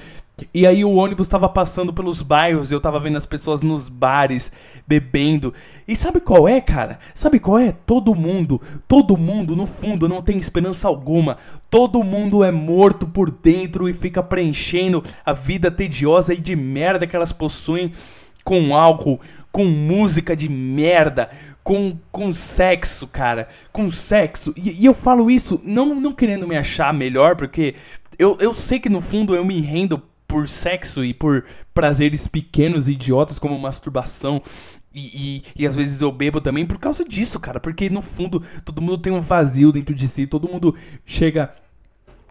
E 0.52 0.66
aí 0.66 0.84
o 0.84 0.92
ônibus 0.96 1.28
tava 1.28 1.48
passando 1.48 1.94
pelos 1.94 2.20
bairros, 2.20 2.70
eu 2.70 2.78
tava 2.78 3.00
vendo 3.00 3.16
as 3.16 3.24
pessoas 3.24 3.62
nos 3.62 3.88
bares 3.88 4.52
bebendo. 4.86 5.54
E 5.88 5.96
sabe 5.96 6.20
qual 6.20 6.46
é, 6.46 6.60
cara? 6.60 6.98
Sabe 7.14 7.40
qual 7.40 7.58
é? 7.58 7.72
Todo 7.86 8.14
mundo, 8.14 8.60
todo 8.86 9.16
mundo 9.16 9.56
no 9.56 9.66
fundo 9.66 10.06
não 10.06 10.20
tem 10.20 10.36
esperança 10.36 10.88
alguma. 10.88 11.38
Todo 11.70 12.04
mundo 12.04 12.44
é 12.44 12.52
morto 12.52 13.06
por 13.06 13.30
dentro 13.30 13.88
e 13.88 13.94
fica 13.94 14.22
preenchendo 14.22 15.02
a 15.24 15.32
vida 15.32 15.70
tediosa 15.70 16.34
e 16.34 16.40
de 16.40 16.54
merda 16.54 17.06
que 17.06 17.16
elas 17.16 17.32
possuem 17.32 17.90
com 18.44 18.76
álcool, 18.76 19.18
com 19.50 19.64
música 19.64 20.36
de 20.36 20.50
merda, 20.50 21.30
com, 21.64 21.96
com 22.12 22.30
sexo, 22.30 23.06
cara. 23.06 23.48
Com 23.72 23.88
sexo. 23.88 24.52
E, 24.54 24.82
e 24.82 24.84
eu 24.84 24.92
falo 24.92 25.30
isso 25.30 25.58
não, 25.64 25.94
não 25.94 26.12
querendo 26.12 26.46
me 26.46 26.58
achar 26.58 26.92
melhor, 26.92 27.36
porque 27.36 27.74
eu, 28.18 28.36
eu 28.38 28.52
sei 28.52 28.78
que 28.78 28.90
no 28.90 29.00
fundo 29.00 29.34
eu 29.34 29.42
me 29.42 29.62
rendo 29.62 30.02
por 30.26 30.48
sexo 30.48 31.04
e 31.04 31.14
por 31.14 31.44
prazeres 31.72 32.26
pequenos 32.26 32.88
e 32.88 32.92
idiotas 32.92 33.38
como 33.38 33.58
masturbação 33.58 34.42
E, 34.94 35.42
e, 35.56 35.62
e, 35.62 35.66
às 35.66 35.76
vezes 35.76 36.00
eu 36.00 36.10
bebo 36.10 36.40
também 36.40 36.64
por 36.66 36.78
causa 36.78 37.04
disso, 37.04 37.38
cara. 37.38 37.60
Porque 37.60 37.90
no 37.90 38.00
fundo 38.00 38.42
todo 38.64 38.80
mundo 38.80 38.98
tem 38.98 39.12
um 39.12 39.20
vazio 39.20 39.70
dentro 39.70 39.94
de 39.94 40.08
si. 40.08 40.26
Todo 40.26 40.48
mundo 40.48 40.74
chega 41.04 41.52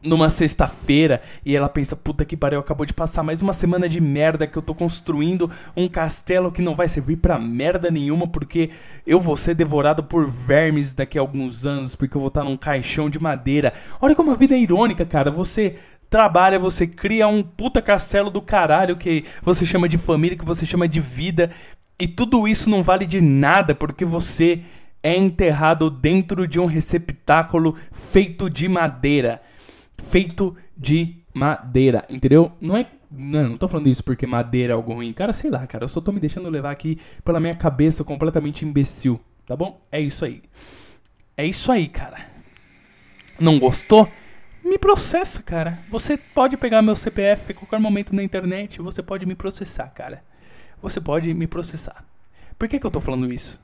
numa 0.05 0.29
sexta-feira 0.29 1.21
e 1.45 1.55
ela 1.55 1.67
pensa: 1.67 1.95
puta 1.95 2.23
que 2.23 2.37
pariu, 2.37 2.59
acabou 2.59 2.85
de 2.85 2.93
passar 2.93 3.23
mais 3.23 3.41
uma 3.41 3.53
semana 3.53 3.89
de 3.89 3.99
merda 3.99 4.47
que 4.47 4.57
eu 4.57 4.61
tô 4.61 4.73
construindo 4.73 5.49
um 5.75 5.87
castelo 5.87 6.51
que 6.51 6.61
não 6.61 6.75
vai 6.75 6.87
servir 6.87 7.17
pra 7.17 7.39
merda 7.39 7.89
nenhuma 7.91 8.27
porque 8.27 8.69
eu 9.05 9.19
vou 9.19 9.35
ser 9.35 9.55
devorado 9.55 10.03
por 10.03 10.29
vermes 10.29 10.93
daqui 10.93 11.17
a 11.17 11.21
alguns 11.21 11.65
anos 11.65 11.95
porque 11.95 12.15
eu 12.15 12.21
vou 12.21 12.29
estar 12.29 12.43
num 12.43 12.57
caixão 12.57 13.09
de 13.09 13.19
madeira. 13.19 13.73
Olha 13.99 14.15
como 14.15 14.31
a 14.31 14.35
vida 14.35 14.55
é 14.55 14.59
irônica, 14.59 15.05
cara. 15.05 15.31
Você 15.31 15.75
trabalha, 16.15 16.57
você 16.57 16.87
cria 16.87 17.27
um 17.27 17.43
puta 17.43 17.81
castelo 17.81 18.29
do 18.29 18.41
caralho 18.41 18.95
que 18.95 19.25
você 19.43 19.65
chama 19.65 19.85
de 19.89 19.97
família, 19.97 20.37
que 20.37 20.45
você 20.45 20.65
chama 20.65 20.87
de 20.87 21.01
vida 21.01 21.51
e 21.99 22.07
tudo 22.07 22.47
isso 22.47 22.69
não 22.69 22.81
vale 22.81 23.05
de 23.05 23.19
nada 23.19 23.75
porque 23.75 24.05
você 24.05 24.61
é 25.03 25.13
enterrado 25.13 25.89
dentro 25.89 26.47
de 26.47 26.57
um 26.57 26.67
receptáculo 26.67 27.75
feito 27.91 28.49
de 28.49 28.69
madeira. 28.69 29.41
Feito 29.97 30.55
de 30.77 31.17
madeira, 31.33 32.05
entendeu? 32.09 32.49
Não 32.61 32.77
é. 32.77 32.85
Não, 33.11 33.49
não 33.49 33.57
tô 33.57 33.67
falando 33.67 33.87
isso 33.87 34.03
porque 34.03 34.25
madeira 34.25 34.71
é 34.71 34.75
algo 34.75 34.93
ruim. 34.93 35.11
Cara, 35.11 35.33
sei 35.33 35.51
lá, 35.51 35.67
cara. 35.67 35.83
Eu 35.83 35.89
só 35.89 35.99
tô 35.99 36.13
me 36.13 36.21
deixando 36.21 36.49
levar 36.49 36.71
aqui 36.71 36.97
pela 37.25 37.41
minha 37.41 37.55
cabeça 37.55 38.05
completamente 38.05 38.63
imbecil. 38.63 39.19
Tá 39.45 39.53
bom? 39.53 39.81
É 39.91 39.99
isso 39.99 40.23
aí. 40.23 40.43
É 41.35 41.45
isso 41.45 41.73
aí, 41.73 41.89
cara. 41.89 42.25
Não 43.37 43.59
gostou? 43.59 44.09
Me 44.65 44.77
processa, 44.77 45.41
cara. 45.41 45.79
Você 45.89 46.17
pode 46.17 46.57
pegar 46.57 46.81
meu 46.81 46.95
CPF 46.95 47.51
a 47.51 47.55
qualquer 47.55 47.79
momento 47.79 48.13
na 48.13 48.23
internet. 48.23 48.81
Você 48.81 49.01
pode 49.01 49.25
me 49.25 49.35
processar, 49.35 49.87
cara 49.89 50.21
você 50.81 51.01
pode 51.01 51.33
me 51.33 51.47
processar. 51.47 52.05
Por 52.57 52.67
que, 52.67 52.79
que 52.79 52.85
eu 52.85 52.91
tô 52.91 53.01
falando 53.01 53.31
isso? 53.33 53.59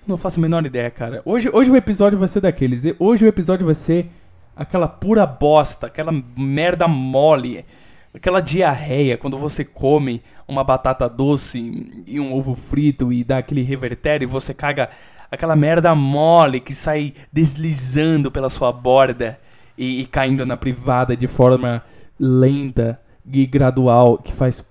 Eu 0.00 0.08
não 0.08 0.16
faço 0.16 0.40
a 0.40 0.42
menor 0.42 0.66
ideia, 0.66 0.90
cara. 0.90 1.22
Hoje, 1.24 1.48
hoje 1.52 1.70
o 1.70 1.76
episódio 1.76 2.18
vai 2.18 2.28
ser 2.28 2.40
daqueles. 2.40 2.82
Hoje 2.98 3.24
o 3.24 3.28
episódio 3.28 3.64
vai 3.64 3.74
ser 3.74 4.10
aquela 4.56 4.88
pura 4.88 5.24
bosta, 5.24 5.86
aquela 5.86 6.12
merda 6.36 6.88
mole, 6.88 7.64
aquela 8.12 8.40
diarreia 8.40 9.16
quando 9.16 9.38
você 9.38 9.64
come 9.64 10.22
uma 10.46 10.64
batata 10.64 11.08
doce 11.08 12.04
e 12.06 12.18
um 12.18 12.34
ovo 12.34 12.54
frito 12.54 13.12
e 13.12 13.24
dá 13.24 13.38
aquele 13.38 13.62
revertério 13.62 14.26
e 14.26 14.28
você 14.28 14.52
caga 14.52 14.90
aquela 15.30 15.56
merda 15.56 15.94
mole 15.94 16.60
que 16.60 16.74
sai 16.74 17.14
deslizando 17.32 18.30
pela 18.30 18.50
sua 18.50 18.72
borda 18.72 19.38
e, 19.76 20.00
e 20.00 20.06
caindo 20.06 20.44
na 20.46 20.56
privada 20.56 21.16
de 21.16 21.26
forma 21.26 21.82
lenta 22.18 23.00
e 23.24 23.46
gradual 23.46 24.18
que 24.18 24.32
faz 24.32 24.64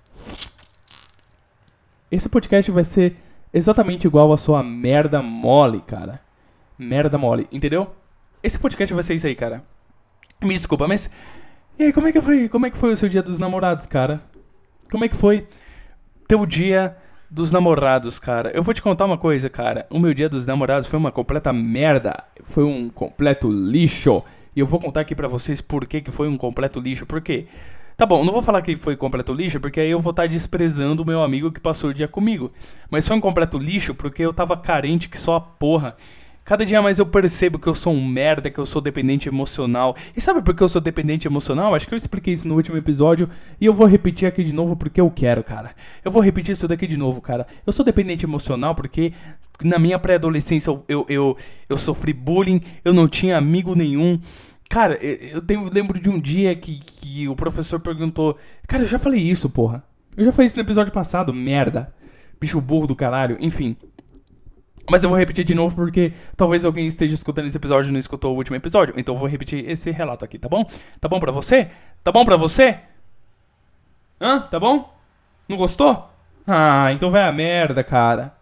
esse 2.12 2.28
podcast 2.28 2.70
vai 2.70 2.84
ser 2.84 3.16
exatamente 3.54 4.06
igual 4.06 4.34
a 4.34 4.36
sua 4.36 4.62
merda 4.62 5.22
mole, 5.22 5.80
cara. 5.80 6.20
Merda 6.78 7.16
mole, 7.16 7.48
entendeu? 7.50 7.90
Esse 8.42 8.58
podcast 8.58 8.92
vai 8.92 9.02
ser 9.02 9.14
isso 9.14 9.26
aí, 9.26 9.34
cara. 9.34 9.64
Me 10.42 10.52
desculpa, 10.52 10.86
mas. 10.86 11.10
E 11.78 11.84
aí, 11.84 11.92
como 11.92 12.06
é 12.06 12.12
que 12.12 12.20
foi? 12.20 12.50
Como 12.50 12.66
é 12.66 12.70
que 12.70 12.76
foi 12.76 12.92
o 12.92 12.96
seu 12.98 13.08
dia 13.08 13.22
dos 13.22 13.38
namorados, 13.38 13.86
cara? 13.86 14.20
Como 14.90 15.06
é 15.06 15.08
que 15.08 15.16
foi 15.16 15.48
teu 16.28 16.44
dia 16.44 16.94
dos 17.30 17.50
namorados, 17.50 18.18
cara? 18.18 18.50
Eu 18.54 18.62
vou 18.62 18.74
te 18.74 18.82
contar 18.82 19.06
uma 19.06 19.16
coisa, 19.16 19.48
cara. 19.48 19.86
O 19.88 19.98
meu 19.98 20.12
dia 20.12 20.28
dos 20.28 20.44
namorados 20.44 20.86
foi 20.86 20.98
uma 20.98 21.10
completa 21.10 21.50
merda. 21.50 22.24
Foi 22.44 22.64
um 22.64 22.90
completo 22.90 23.50
lixo. 23.50 24.22
E 24.54 24.60
eu 24.60 24.66
vou 24.66 24.78
contar 24.78 25.00
aqui 25.00 25.14
pra 25.14 25.28
vocês 25.28 25.60
por 25.60 25.86
que, 25.86 26.00
que 26.00 26.10
foi 26.10 26.28
um 26.28 26.36
completo 26.36 26.78
lixo. 26.78 27.06
Por 27.06 27.20
quê? 27.20 27.46
Tá 27.96 28.06
bom, 28.06 28.24
não 28.24 28.32
vou 28.32 28.42
falar 28.42 28.62
que 28.62 28.74
foi 28.74 28.96
completo 28.96 29.32
lixo, 29.32 29.60
porque 29.60 29.80
aí 29.80 29.90
eu 29.90 30.00
vou 30.00 30.10
estar 30.10 30.22
tá 30.22 30.26
desprezando 30.26 31.02
o 31.02 31.06
meu 31.06 31.22
amigo 31.22 31.52
que 31.52 31.60
passou 31.60 31.90
o 31.90 31.94
dia 31.94 32.08
comigo. 32.08 32.50
Mas 32.90 33.06
foi 33.06 33.16
um 33.16 33.20
completo 33.20 33.58
lixo 33.58 33.94
porque 33.94 34.22
eu 34.22 34.32
tava 34.32 34.56
carente 34.56 35.08
que 35.08 35.18
só 35.18 35.36
a 35.36 35.40
porra. 35.40 35.96
Cada 36.52 36.66
dia 36.66 36.82
mais 36.82 36.98
eu 36.98 37.06
percebo 37.06 37.58
que 37.58 37.66
eu 37.66 37.74
sou 37.74 37.94
um 37.94 38.06
merda, 38.06 38.50
que 38.50 38.58
eu 38.58 38.66
sou 38.66 38.82
dependente 38.82 39.26
emocional. 39.26 39.96
E 40.14 40.20
sabe 40.20 40.42
por 40.42 40.54
que 40.54 40.62
eu 40.62 40.68
sou 40.68 40.82
dependente 40.82 41.26
emocional? 41.26 41.74
Acho 41.74 41.88
que 41.88 41.94
eu 41.94 41.96
expliquei 41.96 42.34
isso 42.34 42.46
no 42.46 42.54
último 42.54 42.76
episódio 42.76 43.26
e 43.58 43.64
eu 43.64 43.72
vou 43.72 43.86
repetir 43.86 44.28
aqui 44.28 44.44
de 44.44 44.52
novo 44.52 44.76
porque 44.76 45.00
eu 45.00 45.10
quero, 45.10 45.42
cara. 45.42 45.74
Eu 46.04 46.10
vou 46.10 46.20
repetir 46.20 46.52
isso 46.52 46.68
daqui 46.68 46.86
de 46.86 46.98
novo, 46.98 47.22
cara. 47.22 47.46
Eu 47.66 47.72
sou 47.72 47.82
dependente 47.82 48.26
emocional 48.26 48.74
porque 48.74 49.14
na 49.64 49.78
minha 49.78 49.98
pré-adolescência 49.98 50.68
eu, 50.68 50.84
eu, 50.86 51.06
eu, 51.08 51.36
eu 51.70 51.78
sofri 51.78 52.12
bullying, 52.12 52.60
eu 52.84 52.92
não 52.92 53.08
tinha 53.08 53.38
amigo 53.38 53.74
nenhum. 53.74 54.20
Cara, 54.68 54.96
eu 55.02 55.40
tenho, 55.40 55.70
lembro 55.72 55.98
de 55.98 56.10
um 56.10 56.20
dia 56.20 56.54
que, 56.54 56.80
que 56.80 57.28
o 57.28 57.34
professor 57.34 57.80
perguntou. 57.80 58.36
Cara, 58.68 58.82
eu 58.82 58.88
já 58.88 58.98
falei 58.98 59.22
isso, 59.22 59.48
porra. 59.48 59.82
Eu 60.14 60.26
já 60.26 60.32
falei 60.32 60.48
isso 60.48 60.58
no 60.58 60.62
episódio 60.62 60.92
passado, 60.92 61.32
merda. 61.32 61.94
Bicho 62.38 62.60
burro 62.60 62.86
do 62.86 62.94
caralho, 62.94 63.38
enfim. 63.40 63.74
Mas 64.90 65.04
eu 65.04 65.10
vou 65.10 65.18
repetir 65.18 65.44
de 65.44 65.54
novo 65.54 65.74
porque 65.76 66.12
talvez 66.36 66.64
alguém 66.64 66.86
esteja 66.86 67.14
escutando 67.14 67.46
esse 67.46 67.56
episódio 67.56 67.90
e 67.90 67.92
não 67.92 68.00
escutou 68.00 68.32
o 68.32 68.36
último 68.36 68.56
episódio. 68.56 68.94
Então 68.96 69.14
eu 69.14 69.18
vou 69.18 69.28
repetir 69.28 69.68
esse 69.68 69.90
relato 69.90 70.24
aqui, 70.24 70.38
tá 70.38 70.48
bom? 70.48 70.64
Tá 71.00 71.08
bom 71.08 71.20
pra 71.20 71.30
você? 71.30 71.70
Tá 72.02 72.10
bom 72.10 72.24
pra 72.24 72.36
você? 72.36 72.78
Hã? 74.20 74.40
Tá 74.40 74.58
bom? 74.58 74.92
Não 75.48 75.56
gostou? 75.56 76.08
Ah, 76.46 76.92
então 76.92 77.10
vai 77.10 77.22
a 77.22 77.32
merda, 77.32 77.84
cara. 77.84 78.34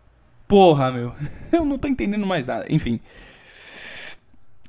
Porra, 0.49 0.90
meu. 0.90 1.12
Eu 1.52 1.64
não 1.64 1.78
tô 1.78 1.88
entendendo 1.88 2.26
mais 2.26 2.47
nada. 2.47 2.66
Enfim. 2.68 3.00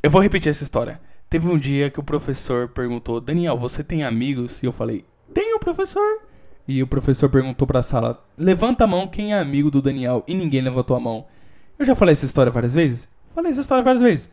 Eu 0.04 0.10
vou 0.10 0.22
repetir 0.22 0.50
essa 0.50 0.64
história. 0.64 1.00
Teve 1.30 1.48
um 1.48 1.58
dia 1.58 1.90
que 1.90 2.00
o 2.00 2.04
professor 2.04 2.68
perguntou: 2.70 3.22
Daniel, 3.22 3.58
você 3.58 3.84
tem 3.84 4.04
amigos? 4.04 4.62
E 4.62 4.66
eu 4.66 4.72
falei: 4.74 5.06
Tenho, 5.34 5.60
professor. 5.60 6.20
E 6.68 6.84
o 6.84 6.88
professor 6.88 7.30
perguntou 7.30 7.66
pra 7.66 7.82
sala: 7.82 8.22
Levanta 8.38 8.84
a 8.84 8.88
mão 8.88 9.08
quem 9.08 9.34
é 9.34 9.40
amigo 9.40 9.72
do 9.72 9.82
Daniel. 9.82 10.24
E 10.28 10.34
ninguém 10.34 10.62
levantou 10.62 10.96
a 10.96 11.00
mão. 11.00 11.26
Eu 11.82 11.86
já 11.86 11.96
falei 11.96 12.14
essa 12.14 12.28
história 12.28 12.52
várias 12.52 12.76
vezes? 12.76 13.10
Falei 13.34 13.50
essa 13.50 13.62
história 13.62 13.84
várias 13.84 14.04
vezes. 14.04 14.30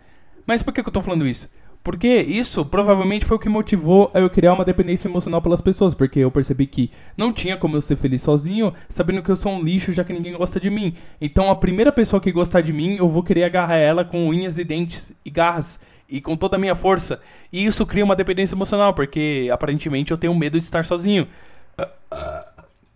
Mas 0.47 0.63
por 0.63 0.71
que, 0.71 0.83
que 0.83 0.89
eu 0.91 0.93
tô 0.93 1.01
falando 1.01 1.27
isso? 1.27 1.49
Porque 1.83 2.07
isso 2.07 2.63
provavelmente 2.63 3.25
foi 3.25 3.39
o 3.39 3.41
que 3.41 3.49
motivou 3.49 4.11
eu 4.13 4.29
criar 4.29 4.53
uma 4.53 4.67
dependência 4.67 5.09
emocional 5.09 5.41
pelas 5.41 5.63
pessoas. 5.63 5.95
Porque 5.95 6.19
eu 6.19 6.31
percebi 6.31 6.67
que 6.67 6.91
não 7.17 7.33
tinha 7.33 7.57
como 7.57 7.75
eu 7.75 7.81
ser 7.81 7.97
feliz 7.97 8.21
sozinho, 8.21 8.75
sabendo 8.87 9.23
que 9.23 9.31
eu 9.31 9.37
sou 9.37 9.53
um 9.53 9.63
lixo 9.63 9.95
já 9.95 10.05
que 10.05 10.13
ninguém 10.13 10.37
gosta 10.37 10.61
de 10.61 10.69
mim. 10.69 10.93
Então 11.19 11.51
a 11.51 11.57
primeira 11.57 11.91
pessoa 11.91 12.21
que 12.21 12.31
gostar 12.31 12.61
de 12.61 12.71
mim, 12.71 12.97
eu 12.97 13.09
vou 13.09 13.23
querer 13.23 13.45
agarrar 13.45 13.77
ela 13.77 14.05
com 14.05 14.29
unhas 14.29 14.59
e 14.59 14.65
dentes 14.65 15.11
e 15.25 15.31
garras 15.31 15.81
e 16.07 16.21
com 16.21 16.37
toda 16.37 16.57
a 16.57 16.59
minha 16.59 16.75
força. 16.75 17.19
E 17.51 17.65
isso 17.65 17.87
cria 17.87 18.05
uma 18.05 18.15
dependência 18.15 18.55
emocional, 18.55 18.93
porque 18.93 19.49
aparentemente 19.51 20.11
eu 20.11 20.19
tenho 20.19 20.35
medo 20.35 20.59
de 20.59 20.65
estar 20.65 20.85
sozinho. 20.85 21.27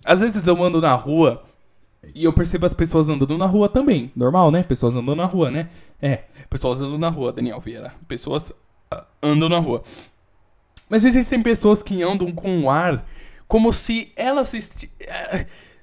Às 0.04 0.20
vezes 0.20 0.46
eu 0.46 0.62
ando 0.62 0.78
na 0.78 0.94
rua 0.94 1.42
e 2.14 2.24
eu 2.24 2.32
percebo 2.32 2.66
as 2.66 2.74
pessoas 2.74 3.08
andando 3.08 3.38
na 3.38 3.46
rua 3.46 3.68
também. 3.68 4.10
Normal, 4.16 4.50
né? 4.50 4.62
Pessoas 4.62 4.96
andando 4.96 5.16
na 5.16 5.24
rua, 5.24 5.50
né? 5.50 5.68
É, 6.00 6.24
pessoas 6.50 6.80
andando 6.80 6.98
na 6.98 7.08
rua, 7.08 7.32
Daniel 7.32 7.60
Vieira. 7.60 7.94
Pessoas 8.08 8.52
andam 9.22 9.48
na 9.48 9.58
rua. 9.58 9.82
Mas 10.88 11.04
existem 11.04 11.42
pessoas 11.42 11.82
que 11.82 12.02
andam 12.02 12.30
com 12.32 12.62
o 12.62 12.70
ar 12.70 13.06
como 13.46 13.72
se 13.72 14.12
elas. 14.16 14.52
Esti... 14.52 14.90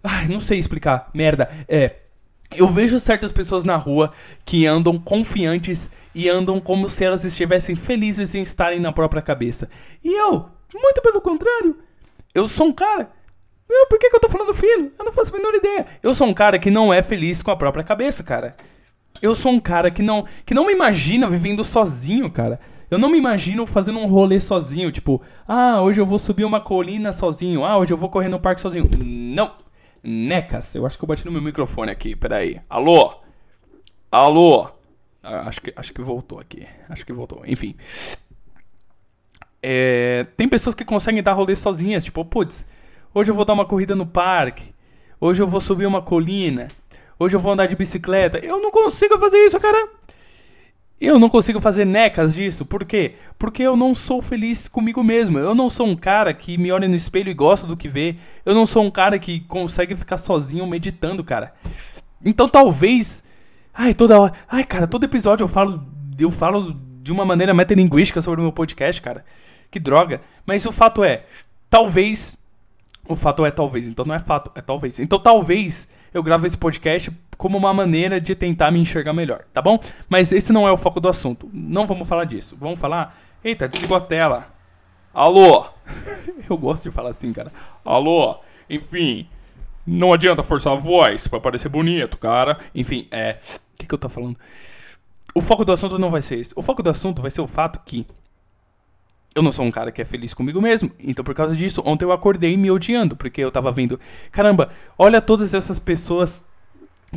Ai, 0.03 0.27
não 0.27 0.39
sei 0.39 0.59
explicar. 0.59 1.09
Merda. 1.13 1.49
É. 1.67 1.95
Eu 2.55 2.67
vejo 2.67 2.99
certas 2.99 3.31
pessoas 3.31 3.63
na 3.63 3.77
rua 3.77 4.11
que 4.43 4.65
andam 4.65 4.97
confiantes 4.97 5.89
e 6.15 6.27
andam 6.27 6.59
como 6.59 6.89
se 6.89 7.05
elas 7.05 7.23
estivessem 7.23 7.75
felizes 7.75 8.33
em 8.33 8.41
estarem 8.41 8.79
na 8.79 8.91
própria 8.91 9.21
cabeça. 9.21 9.69
E 10.03 10.11
eu, 10.11 10.49
muito 10.73 11.01
pelo 11.03 11.21
contrário, 11.21 11.77
eu 12.33 12.47
sou 12.47 12.67
um 12.67 12.71
cara. 12.71 13.11
Meu, 13.69 13.85
por 13.87 13.99
que, 13.99 14.09
que 14.09 14.15
eu 14.15 14.19
tô 14.19 14.27
falando 14.27 14.53
fino? 14.53 14.91
Eu 14.97 15.05
não 15.05 15.11
faço 15.11 15.33
a 15.33 15.37
menor 15.37 15.53
ideia. 15.53 15.85
Eu 16.01 16.13
sou 16.13 16.27
um 16.27 16.33
cara 16.33 16.57
que 16.57 16.71
não 16.71 16.91
é 16.91 17.03
feliz 17.03 17.43
com 17.43 17.51
a 17.51 17.55
própria 17.55 17.83
cabeça, 17.83 18.23
cara. 18.23 18.55
Eu 19.21 19.35
sou 19.35 19.51
um 19.51 19.59
cara 19.59 19.91
que 19.91 20.01
não, 20.01 20.25
que 20.45 20.53
não 20.53 20.65
me 20.65 20.73
imagina 20.73 21.27
vivendo 21.27 21.63
sozinho, 21.63 22.31
cara. 22.31 22.59
Eu 22.89 22.97
não 22.97 23.09
me 23.09 23.19
imagino 23.19 23.67
fazendo 23.67 23.99
um 23.99 24.07
rolê 24.07 24.39
sozinho, 24.39 24.91
tipo, 24.91 25.21
ah, 25.47 25.79
hoje 25.81 26.01
eu 26.01 26.05
vou 26.05 26.17
subir 26.17 26.43
uma 26.43 26.59
colina 26.59 27.13
sozinho, 27.13 27.63
ah, 27.63 27.77
hoje 27.77 27.93
eu 27.93 27.97
vou 27.97 28.09
correr 28.09 28.29
no 28.29 28.39
parque 28.39 28.61
sozinho. 28.61 28.89
Não. 28.97 29.53
Necas, 30.01 30.73
eu 30.73 30.85
acho 30.85 30.97
que 30.97 31.03
eu 31.03 31.07
bati 31.07 31.25
no 31.25 31.31
meu 31.31 31.41
microfone 31.41 31.91
aqui, 31.91 32.15
peraí. 32.15 32.59
Alô? 32.67 33.13
Alô? 34.11 34.69
Ah, 35.21 35.47
acho, 35.47 35.61
que, 35.61 35.73
acho 35.75 35.93
que 35.93 36.01
voltou 36.01 36.39
aqui. 36.39 36.65
Acho 36.89 37.05
que 37.05 37.13
voltou. 37.13 37.43
Enfim. 37.45 37.75
É, 39.61 40.25
tem 40.35 40.47
pessoas 40.47 40.73
que 40.73 40.85
conseguem 40.85 41.21
dar 41.21 41.33
rolê 41.33 41.55
sozinhas, 41.55 42.03
tipo, 42.03 42.23
putz, 42.25 42.65
hoje 43.13 43.31
eu 43.31 43.35
vou 43.35 43.45
dar 43.45 43.53
uma 43.53 43.65
corrida 43.65 43.95
no 43.95 44.05
parque. 44.05 44.73
Hoje 45.19 45.41
eu 45.41 45.47
vou 45.47 45.59
subir 45.59 45.85
uma 45.85 46.01
colina. 46.01 46.69
Hoje 47.17 47.35
eu 47.35 47.39
vou 47.39 47.51
andar 47.51 47.67
de 47.67 47.75
bicicleta. 47.75 48.39
Eu 48.39 48.61
não 48.61 48.71
consigo 48.71 49.17
fazer 49.19 49.37
isso, 49.45 49.59
cara. 49.59 49.89
Eu 51.01 51.17
não 51.17 51.29
consigo 51.29 51.59
fazer 51.59 51.85
necas 51.85 52.33
disso. 52.33 52.65
Por 52.65 52.85
quê? 52.85 53.15
Porque 53.37 53.63
eu 53.63 53.75
não 53.75 53.95
sou 53.95 54.21
feliz 54.21 54.67
comigo 54.67 55.03
mesmo. 55.03 55.37
Eu 55.37 55.55
não 55.55 55.69
sou 55.69 55.87
um 55.87 55.95
cara 55.95 56.33
que 56.33 56.57
me 56.57 56.71
olha 56.71 56.87
no 56.87 56.95
espelho 56.95 57.29
e 57.29 57.33
gosta 57.33 57.65
do 57.67 57.77
que 57.77 57.87
vê. 57.87 58.15
Eu 58.45 58.53
não 58.53 58.65
sou 58.65 58.83
um 58.83 58.91
cara 58.91 59.17
que 59.17 59.41
consegue 59.41 59.95
ficar 59.95 60.17
sozinho 60.17 60.65
meditando, 60.67 61.23
cara. 61.23 61.51
Então 62.23 62.47
talvez 62.47 63.23
Ai, 63.81 63.93
toda 63.93 64.19
hora. 64.19 64.33
Ai, 64.49 64.65
cara, 64.65 64.85
todo 64.85 65.05
episódio 65.05 65.45
eu 65.45 65.47
falo. 65.47 65.87
Eu 66.19 66.29
falo 66.29 66.75
de 67.01 67.13
uma 67.13 67.23
maneira 67.23 67.53
metalinguística 67.53 68.21
sobre 68.21 68.41
o 68.41 68.43
meu 68.43 68.51
podcast, 68.51 69.01
cara. 69.01 69.23
Que 69.71 69.79
droga. 69.79 70.19
Mas 70.45 70.65
o 70.65 70.71
fato 70.73 71.01
é, 71.01 71.23
talvez 71.69 72.37
O 73.07 73.15
fato 73.15 73.45
é 73.45 73.51
talvez, 73.51 73.87
então 73.87 74.05
não 74.05 74.13
é 74.13 74.19
fato, 74.19 74.51
é 74.55 74.61
talvez. 74.61 74.99
Então 74.99 75.19
talvez 75.19 75.87
eu 76.13 76.21
grave 76.21 76.45
esse 76.45 76.57
podcast 76.57 77.11
como 77.37 77.57
uma 77.57 77.73
maneira 77.73 78.19
de 78.19 78.35
tentar 78.35 78.69
me 78.69 78.79
enxergar 78.79 79.13
melhor, 79.13 79.45
tá 79.53 79.61
bom? 79.61 79.79
Mas 80.07 80.31
esse 80.31 80.51
não 80.51 80.67
é 80.67 80.71
o 80.71 80.77
foco 80.77 80.99
do 80.99 81.07
assunto. 81.07 81.49
Não 81.53 81.85
vamos 81.85 82.07
falar 82.07 82.25
disso. 82.25 82.55
Vamos 82.59 82.79
falar. 82.79 83.17
Eita, 83.43 83.67
desligou 83.67 83.97
a 83.97 84.01
tela. 84.01 84.47
Alô? 85.13 85.65
eu 86.49 86.57
gosto 86.57 86.83
de 86.83 86.91
falar 86.91 87.09
assim, 87.09 87.33
cara. 87.33 87.51
Alô? 87.83 88.37
Enfim, 88.69 89.27
não 89.85 90.13
adianta 90.13 90.43
forçar 90.43 90.73
a 90.73 90.75
voz 90.75 91.27
pra 91.27 91.39
parecer 91.39 91.69
bonito, 91.69 92.17
cara. 92.17 92.57
Enfim, 92.75 93.07
é. 93.09 93.37
O 93.73 93.77
que, 93.79 93.87
que 93.87 93.93
eu 93.93 93.97
tô 93.97 94.09
falando? 94.09 94.37
O 95.33 95.41
foco 95.41 95.63
do 95.63 95.71
assunto 95.71 95.97
não 95.97 96.11
vai 96.11 96.21
ser 96.21 96.39
esse. 96.39 96.53
O 96.55 96.61
foco 96.61 96.83
do 96.83 96.89
assunto 96.89 97.21
vai 97.21 97.31
ser 97.31 97.41
o 97.41 97.47
fato 97.47 97.79
que 97.85 98.05
eu 99.39 99.43
não 99.43 99.51
sou 99.51 99.65
um 99.65 99.71
cara 99.71 99.91
que 99.91 100.01
é 100.01 100.05
feliz 100.05 100.33
comigo 100.33 100.61
mesmo. 100.61 100.91
Então, 100.99 101.23
por 101.23 101.33
causa 101.33 101.55
disso, 101.55 101.81
ontem 101.85 102.05
eu 102.05 102.11
acordei 102.11 102.55
me 102.55 102.69
odiando, 102.69 103.15
porque 103.15 103.41
eu 103.41 103.51
tava 103.51 103.71
vendo, 103.71 103.99
caramba, 104.31 104.69
olha 104.97 105.21
todas 105.21 105.53
essas 105.53 105.79
pessoas 105.79 106.43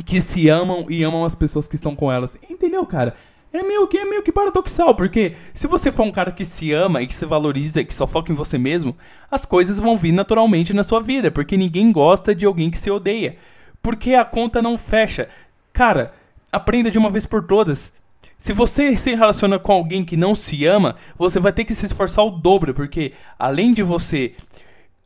que 0.05 0.19
se 0.19 0.49
amam 0.49 0.85
e 0.89 1.03
amam 1.03 1.23
as 1.23 1.35
pessoas 1.35 1.67
que 1.67 1.75
estão 1.75 1.95
com 1.95 2.11
elas. 2.11 2.37
Entendeu, 2.49 2.85
cara? 2.85 3.13
É 3.51 3.61
meio 3.61 3.87
que 3.87 3.99
é 3.99 4.05
meio 4.05 4.23
que 4.23 4.31
paradoxal, 4.31 4.95
porque 4.95 5.35
se 5.53 5.67
você 5.67 5.91
for 5.91 6.03
um 6.03 6.11
cara 6.11 6.31
que 6.31 6.43
se 6.43 6.71
ama 6.71 7.03
e 7.03 7.07
que 7.07 7.13
se 7.13 7.23
valoriza 7.23 7.81
e 7.81 7.85
que 7.85 7.93
só 7.93 8.07
foca 8.07 8.31
em 8.31 8.35
você 8.35 8.57
mesmo, 8.57 8.97
as 9.29 9.45
coisas 9.45 9.77
vão 9.77 9.95
vir 9.95 10.11
naturalmente 10.11 10.73
na 10.73 10.83
sua 10.83 10.99
vida, 10.99 11.29
porque 11.29 11.55
ninguém 11.55 11.91
gosta 11.91 12.33
de 12.33 12.47
alguém 12.47 12.71
que 12.71 12.79
se 12.79 12.89
odeia. 12.89 13.35
Porque 13.79 14.15
a 14.15 14.25
conta 14.25 14.59
não 14.59 14.75
fecha. 14.75 15.27
Cara, 15.71 16.13
aprenda 16.51 16.89
de 16.89 16.97
uma 16.97 17.11
vez 17.11 17.27
por 17.27 17.45
todas. 17.45 17.93
Se 18.37 18.53
você 18.53 18.95
se 18.95 19.15
relaciona 19.15 19.57
com 19.57 19.71
alguém 19.71 20.03
que 20.03 20.17
não 20.17 20.35
se 20.35 20.65
ama, 20.65 20.95
você 21.17 21.39
vai 21.39 21.53
ter 21.53 21.65
que 21.65 21.73
se 21.73 21.85
esforçar 21.85 22.25
o 22.25 22.31
dobro, 22.31 22.73
porque 22.73 23.13
além 23.37 23.71
de 23.71 23.83
você 23.83 24.33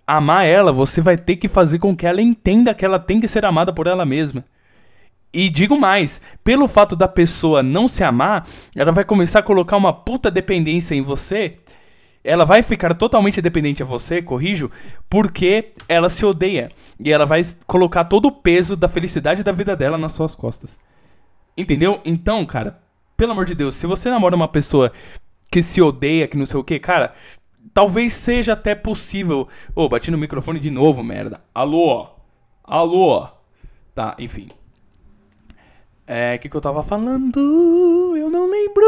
amar 0.06 0.46
ela, 0.46 0.72
você 0.72 1.02
vai 1.02 1.18
ter 1.18 1.36
que 1.36 1.48
fazer 1.48 1.80
com 1.80 1.96
que 1.96 2.08
ela 2.08 2.22
entenda 2.22 2.74
que 2.74 2.86
ela 2.86 2.98
tem 2.98 3.20
que 3.20 3.28
ser 3.28 3.44
amada 3.46 3.74
por 3.74 3.88
ela 3.88 4.06
mesma. 4.06 4.46
E 5.34 5.50
digo 5.50 5.78
mais, 5.78 6.22
pelo 6.44 6.68
fato 6.68 6.96
da 6.96 7.08
pessoa 7.08 7.62
não 7.62 7.88
se 7.88 8.04
amar, 8.04 8.48
ela 8.76 8.92
vai 8.92 9.04
começar 9.04 9.40
a 9.40 9.44
colocar 9.44 9.76
uma 9.76 9.92
puta 9.92 10.32
dependência 10.32 10.96
em 10.96 11.02
você. 11.02 11.58
Ela 12.24 12.46
vai 12.46 12.64
ficar 12.64 12.94
totalmente 12.96 13.42
dependente 13.42 13.84
a 13.84 13.86
você, 13.86 14.22
corrijo, 14.22 14.72
porque 15.10 15.74
ela 15.88 16.10
se 16.10 16.26
odeia. 16.26 16.70
E 17.00 17.12
ela 17.12 17.26
vai 17.26 17.42
colocar 17.66 18.06
todo 18.06 18.30
o 18.30 18.32
peso 18.32 18.76
da 18.76 18.88
felicidade 18.88 19.44
da 19.44 19.52
vida 19.52 19.76
dela 19.76 19.98
nas 19.98 20.14
suas 20.14 20.34
costas. 20.34 20.80
Entendeu? 21.56 22.02
Então, 22.04 22.46
cara, 22.46 22.80
pelo 23.18 23.32
amor 23.32 23.46
de 23.46 23.56
Deus, 23.56 23.74
se 23.74 23.88
você 23.88 24.10
namora 24.12 24.36
uma 24.36 24.48
pessoa 24.48 24.92
que 25.52 25.62
se 25.64 25.82
odeia, 25.82 26.28
que 26.28 26.38
não 26.38 26.46
sei 26.46 26.60
o 26.60 26.64
que, 26.64 26.80
cara, 26.80 27.14
talvez 27.74 28.14
seja 28.14 28.54
até 28.54 28.76
possível. 28.76 29.48
Ô, 29.76 29.84
oh, 29.86 29.90
bati 29.90 30.12
no 30.12 30.18
microfone 30.18 30.60
de 30.60 30.70
novo, 30.70 31.04
merda. 31.04 31.42
Alô? 31.54 32.08
Alô? 32.64 33.28
Tá, 33.96 34.16
enfim. 34.20 34.50
É, 36.06 36.36
o 36.36 36.40
que, 36.40 36.48
que 36.48 36.56
eu 36.56 36.62
tava 36.62 36.84
falando? 36.84 38.16
Eu 38.16 38.30
não 38.30 38.50
lembro. 38.50 38.86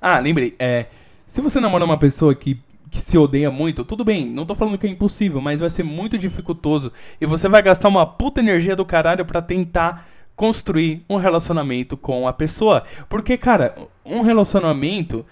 Ah, 0.00 0.18
lembrei. 0.18 0.56
É, 0.58 0.86
se 1.26 1.40
você 1.40 1.60
namora 1.60 1.84
uma 1.84 1.98
pessoa 1.98 2.34
que, 2.34 2.58
que 2.90 2.98
se 2.98 3.18
odeia 3.18 3.50
muito, 3.50 3.84
tudo 3.84 4.04
bem, 4.04 4.26
não 4.26 4.46
tô 4.46 4.54
falando 4.54 4.78
que 4.78 4.86
é 4.86 4.90
impossível, 4.90 5.40
mas 5.40 5.60
vai 5.60 5.70
ser 5.70 5.82
muito 5.82 6.16
dificultoso. 6.16 6.90
E 7.20 7.26
você 7.26 7.48
vai 7.48 7.62
gastar 7.62 7.88
uma 7.88 8.06
puta 8.06 8.40
energia 8.40 8.74
do 8.74 8.84
caralho 8.84 9.24
pra 9.24 9.42
tentar 9.42 10.06
construir 10.40 11.04
um 11.06 11.16
relacionamento 11.16 11.98
com 11.98 12.26
a 12.26 12.32
pessoa. 12.32 12.82
Porque, 13.10 13.36
cara, 13.36 13.74
um 14.02 14.22
relacionamento. 14.22 15.26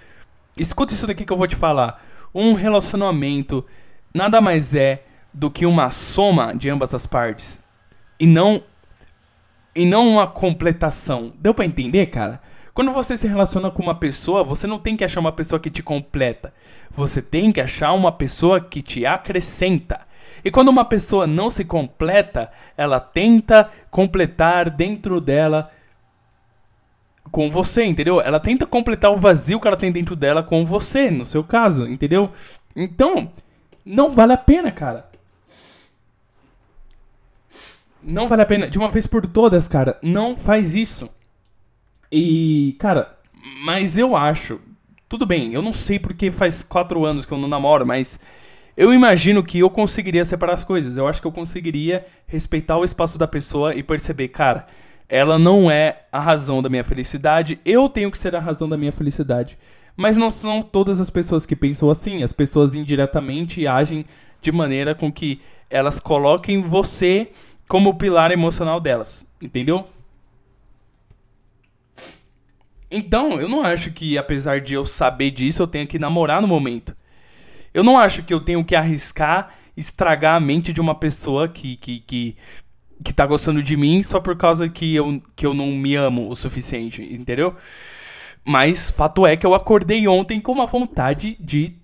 Escuta 0.54 0.92
isso 0.92 1.06
daqui 1.06 1.24
que 1.24 1.32
eu 1.32 1.36
vou 1.36 1.46
te 1.46 1.56
falar. 1.56 1.98
Um 2.34 2.52
relacionamento 2.52 3.64
nada 4.12 4.38
mais 4.38 4.74
é 4.74 5.02
do 5.32 5.50
que 5.50 5.64
uma 5.64 5.90
soma 5.90 6.54
de 6.54 6.68
ambas 6.68 6.92
as 6.92 7.06
partes. 7.06 7.64
E 8.20 8.26
não. 8.26 8.62
E 9.74 9.86
não 9.86 10.06
uma 10.06 10.26
completação. 10.26 11.32
Deu 11.38 11.54
para 11.54 11.64
entender, 11.64 12.08
cara? 12.08 12.42
Quando 12.74 12.92
você 12.92 13.16
se 13.16 13.26
relaciona 13.26 13.70
com 13.70 13.82
uma 13.82 13.94
pessoa, 13.94 14.44
você 14.44 14.66
não 14.66 14.78
tem 14.78 14.94
que 14.94 15.04
achar 15.04 15.20
uma 15.20 15.32
pessoa 15.32 15.58
que 15.58 15.70
te 15.70 15.82
completa. 15.82 16.52
Você 16.90 17.22
tem 17.22 17.50
que 17.50 17.62
achar 17.62 17.94
uma 17.94 18.12
pessoa 18.12 18.60
que 18.60 18.82
te 18.82 19.06
acrescenta. 19.06 20.02
E 20.44 20.50
quando 20.50 20.68
uma 20.68 20.84
pessoa 20.84 21.26
não 21.26 21.50
se 21.50 21.64
completa, 21.64 22.50
ela 22.76 23.00
tenta 23.00 23.70
completar 23.90 24.70
dentro 24.70 25.20
dela 25.20 25.70
com 27.30 27.48
você, 27.50 27.84
entendeu? 27.84 28.20
Ela 28.20 28.40
tenta 28.40 28.66
completar 28.66 29.10
o 29.12 29.16
vazio 29.16 29.60
que 29.60 29.68
ela 29.68 29.76
tem 29.76 29.92
dentro 29.92 30.16
dela 30.16 30.42
com 30.42 30.64
você, 30.64 31.10
no 31.10 31.26
seu 31.26 31.44
caso, 31.44 31.86
entendeu? 31.86 32.30
Então, 32.74 33.30
não 33.84 34.10
vale 34.10 34.32
a 34.32 34.36
pena, 34.36 34.70
cara. 34.70 35.08
Não 38.02 38.28
vale 38.28 38.42
a 38.42 38.46
pena. 38.46 38.68
De 38.68 38.78
uma 38.78 38.88
vez 38.88 39.06
por 39.06 39.26
todas, 39.26 39.68
cara, 39.68 39.98
não 40.02 40.36
faz 40.36 40.74
isso. 40.74 41.08
E, 42.10 42.76
cara, 42.78 43.14
mas 43.64 43.98
eu 43.98 44.16
acho. 44.16 44.60
Tudo 45.08 45.24
bem, 45.26 45.54
eu 45.54 45.62
não 45.62 45.72
sei 45.72 45.98
porque 45.98 46.30
faz 46.30 46.62
quatro 46.62 47.04
anos 47.04 47.24
que 47.24 47.32
eu 47.32 47.38
não 47.38 47.48
namoro, 47.48 47.86
mas 47.86 48.20
eu 48.78 48.94
imagino 48.94 49.42
que 49.42 49.58
eu 49.58 49.68
conseguiria 49.68 50.24
separar 50.24 50.54
as 50.54 50.62
coisas. 50.62 50.96
Eu 50.96 51.08
acho 51.08 51.20
que 51.20 51.26
eu 51.26 51.32
conseguiria 51.32 52.06
respeitar 52.28 52.78
o 52.78 52.84
espaço 52.84 53.18
da 53.18 53.26
pessoa 53.26 53.74
e 53.74 53.82
perceber, 53.82 54.28
cara, 54.28 54.66
ela 55.08 55.36
não 55.36 55.68
é 55.68 56.02
a 56.12 56.20
razão 56.20 56.62
da 56.62 56.68
minha 56.68 56.84
felicidade, 56.84 57.58
eu 57.64 57.88
tenho 57.88 58.08
que 58.08 58.16
ser 58.16 58.36
a 58.36 58.40
razão 58.40 58.68
da 58.68 58.76
minha 58.76 58.92
felicidade. 58.92 59.58
Mas 59.96 60.16
não 60.16 60.30
são 60.30 60.62
todas 60.62 61.00
as 61.00 61.10
pessoas 61.10 61.44
que 61.44 61.56
pensam 61.56 61.90
assim. 61.90 62.22
As 62.22 62.32
pessoas 62.32 62.72
indiretamente 62.72 63.66
agem 63.66 64.04
de 64.40 64.52
maneira 64.52 64.94
com 64.94 65.10
que 65.10 65.40
elas 65.68 65.98
coloquem 65.98 66.62
você 66.62 67.32
como 67.68 67.90
o 67.90 67.94
pilar 67.94 68.30
emocional 68.30 68.78
delas. 68.78 69.26
Entendeu? 69.42 69.88
Então, 72.88 73.40
eu 73.40 73.48
não 73.48 73.62
acho 73.64 73.90
que, 73.90 74.16
apesar 74.16 74.60
de 74.60 74.74
eu 74.74 74.86
saber 74.86 75.32
disso, 75.32 75.64
eu 75.64 75.66
tenha 75.66 75.84
que 75.84 75.98
namorar 75.98 76.40
no 76.40 76.46
momento. 76.46 76.96
Eu 77.78 77.84
não 77.84 77.96
acho 77.96 78.24
que 78.24 78.34
eu 78.34 78.40
tenho 78.40 78.64
que 78.64 78.74
arriscar 78.74 79.54
estragar 79.76 80.34
a 80.34 80.40
mente 80.40 80.72
de 80.72 80.80
uma 80.80 80.96
pessoa 80.96 81.46
que, 81.46 81.76
que, 81.76 82.00
que, 82.00 82.36
que 83.04 83.12
tá 83.12 83.24
gostando 83.24 83.62
de 83.62 83.76
mim 83.76 84.02
só 84.02 84.18
por 84.18 84.36
causa 84.36 84.68
que 84.68 84.96
eu, 84.96 85.22
que 85.36 85.46
eu 85.46 85.54
não 85.54 85.68
me 85.68 85.94
amo 85.94 86.28
o 86.28 86.34
suficiente, 86.34 87.00
entendeu? 87.00 87.54
Mas 88.44 88.90
fato 88.90 89.24
é 89.24 89.36
que 89.36 89.46
eu 89.46 89.54
acordei 89.54 90.08
ontem 90.08 90.40
com 90.40 90.50
uma 90.50 90.66
vontade 90.66 91.36
de 91.38 91.76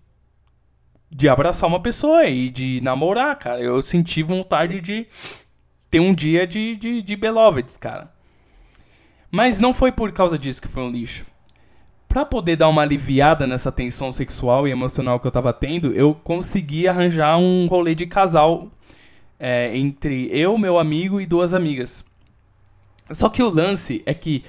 de 1.09 1.28
abraçar 1.28 1.68
uma 1.68 1.78
pessoa 1.78 2.24
e 2.24 2.50
de 2.50 2.80
namorar, 2.80 3.38
cara. 3.38 3.61
Eu 3.61 3.80
senti 3.80 4.20
vontade 4.20 4.80
de 4.80 5.07
ter 5.88 6.00
um 6.00 6.12
dia 6.12 6.44
de, 6.44 6.74
de, 6.74 7.02
de 7.02 7.14
beloveds, 7.14 7.78
cara. 7.78 8.12
Mas 9.30 9.61
não 9.61 9.72
foi 9.72 9.92
por 9.92 10.11
causa 10.11 10.37
disso 10.37 10.61
que 10.61 10.66
foi 10.66 10.83
um 10.83 10.90
lixo 10.90 11.24
para 12.14 12.24
poder 12.24 12.55
dar 12.55 12.68
uma 12.68 12.83
aliviada 12.83 13.44
nessa 13.44 13.72
tensão 13.72 14.12
sexual 14.12 14.68
e 14.68 14.70
emocional 14.70 15.18
que 15.18 15.27
eu 15.27 15.33
tava 15.33 15.53
tendo, 15.53 15.92
eu 15.92 16.14
consegui 16.14 16.87
arranjar 16.87 17.37
um 17.38 17.66
rolê 17.66 17.92
de 17.92 18.07
casal 18.07 18.70
é, 19.37 19.77
entre 19.77 20.29
eu, 20.31 20.57
meu 20.57 20.79
amigo 20.79 21.20
e 21.20 21.27
duas 21.27 21.53
amigas. 21.53 22.05
Só 23.11 23.29
que 23.29 23.42
o 23.42 23.50
lance 23.50 24.00
é 24.07 24.14
que 24.14 24.44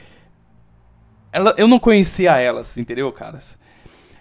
ela, 1.33 1.55
eu 1.57 1.67
não 1.67 1.79
conhecia 1.79 2.37
elas, 2.37 2.77
entendeu, 2.77 3.11
caras? 3.11 3.57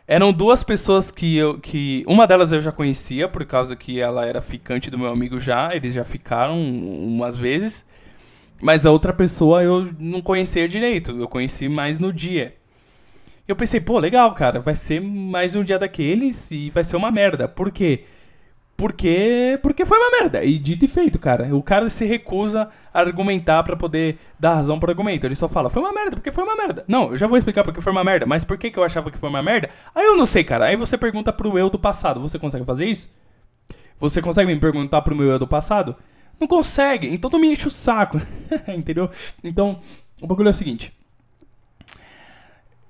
Eram 0.09 0.33
duas 0.33 0.65
pessoas 0.65 1.11
que 1.11 1.37
eu. 1.37 1.59
que 1.59 2.03
Uma 2.07 2.27
delas 2.27 2.51
eu 2.51 2.63
já 2.63 2.73
conhecia, 2.73 3.29
por 3.29 3.45
causa 3.45 3.77
que 3.77 4.01
ela 4.01 4.25
era 4.25 4.41
ficante 4.41 4.91
do 4.91 4.99
meu 4.99 5.09
amigo 5.09 5.39
já, 5.39 5.77
eles 5.77 5.93
já 5.93 6.03
ficaram 6.03 6.59
umas 6.59 7.37
vezes. 7.37 7.85
Mas 8.59 8.87
a 8.87 8.91
outra 8.91 9.13
pessoa 9.13 9.63
eu 9.63 9.93
não 9.99 10.23
conhecia 10.23 10.67
direito, 10.67 11.11
eu 11.11 11.29
conheci 11.29 11.69
mais 11.69 11.99
no 11.99 12.11
dia. 12.11 12.55
Eu 13.47 13.55
pensei, 13.55 13.79
pô, 13.79 13.99
legal, 13.99 14.33
cara, 14.35 14.59
vai 14.59 14.75
ser 14.75 15.01
mais 15.01 15.55
um 15.55 15.63
dia 15.63 15.79
daqueles 15.79 16.51
e 16.51 16.71
vai 16.71 16.83
ser 16.83 16.97
uma 16.97 17.11
merda. 17.11 17.47
Por 17.47 17.71
quê? 17.71 18.05
Porque, 18.75 19.59
porque 19.63 19.85
foi 19.85 19.99
uma 19.99 20.11
merda. 20.11 20.43
E 20.43 20.59
dito 20.59 20.87
e 20.87 20.89
feito, 20.89 21.19
cara. 21.19 21.55
O 21.55 21.63
cara 21.63 21.91
se 21.91 22.07
recusa 22.07 22.71
a 22.93 23.01
argumentar 23.01 23.63
para 23.63 23.77
poder 23.77 24.19
dar 24.41 24.55
razão 24.55 24.81
pro 24.81 24.91
argumento. 24.91 25.27
Ele 25.27 25.35
só 25.35 25.47
fala, 25.47 25.69
foi 25.69 25.83
uma 25.83 25.93
merda, 25.93 26.17
porque 26.17 26.33
foi 26.33 26.43
uma 26.43 26.57
merda. 26.57 26.85
Não, 26.89 27.11
eu 27.11 27.19
já 27.19 27.27
vou 27.27 27.37
explicar 27.37 27.63
porque 27.63 27.83
foi 27.83 27.93
uma 27.93 28.03
merda. 28.03 28.25
Mas 28.25 28.47
por 28.47 28.57
que, 28.57 28.71
que 28.71 28.79
eu 28.79 28.83
achava 28.83 29.11
que 29.11 29.19
foi 29.19 29.29
uma 29.29 29.43
merda? 29.43 29.69
Aí 29.95 30.07
eu 30.07 30.17
não 30.17 30.25
sei, 30.25 30.43
cara. 30.43 30.65
Aí 30.65 30.77
você 30.77 30.97
pergunta 30.97 31.31
pro 31.31 31.59
eu 31.59 31.69
do 31.69 31.79
passado. 31.79 32.21
Você 32.21 32.39
consegue 32.39 32.65
fazer 32.65 32.87
isso? 32.87 33.11
Você 34.01 34.23
consegue 34.23 34.53
me 34.53 34.59
perguntar 34.59 35.03
pro 35.03 35.15
meu 35.15 35.31
eu 35.31 35.39
do 35.39 35.47
passado? 35.47 35.95
Não 36.41 36.49
consegue. 36.49 37.09
Então 37.09 37.31
tu 37.31 37.39
me 37.39 37.53
enche 37.53 37.69
o 37.69 37.71
saco. 37.71 38.19
Entendeu? 38.69 39.11
Então, 39.43 39.79
o 40.21 40.27
bagulho 40.27 40.49
é 40.49 40.51
o 40.51 40.55
seguinte. 40.55 40.93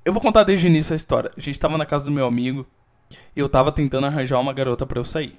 Eu 0.04 0.12
vou 0.12 0.20
contar 0.20 0.44
desde 0.44 0.66
o 0.66 0.68
início 0.68 0.92
a 0.92 0.96
história. 0.96 1.30
A 1.36 1.40
gente 1.40 1.58
tava 1.58 1.78
na 1.78 1.86
casa 1.86 2.04
do 2.04 2.10
meu 2.10 2.26
amigo 2.26 2.66
e 3.34 3.40
eu 3.40 3.48
tava 3.48 3.72
tentando 3.72 4.06
arranjar 4.06 4.38
uma 4.38 4.52
garota 4.52 4.84
para 4.84 5.00
eu 5.00 5.04
sair. 5.04 5.38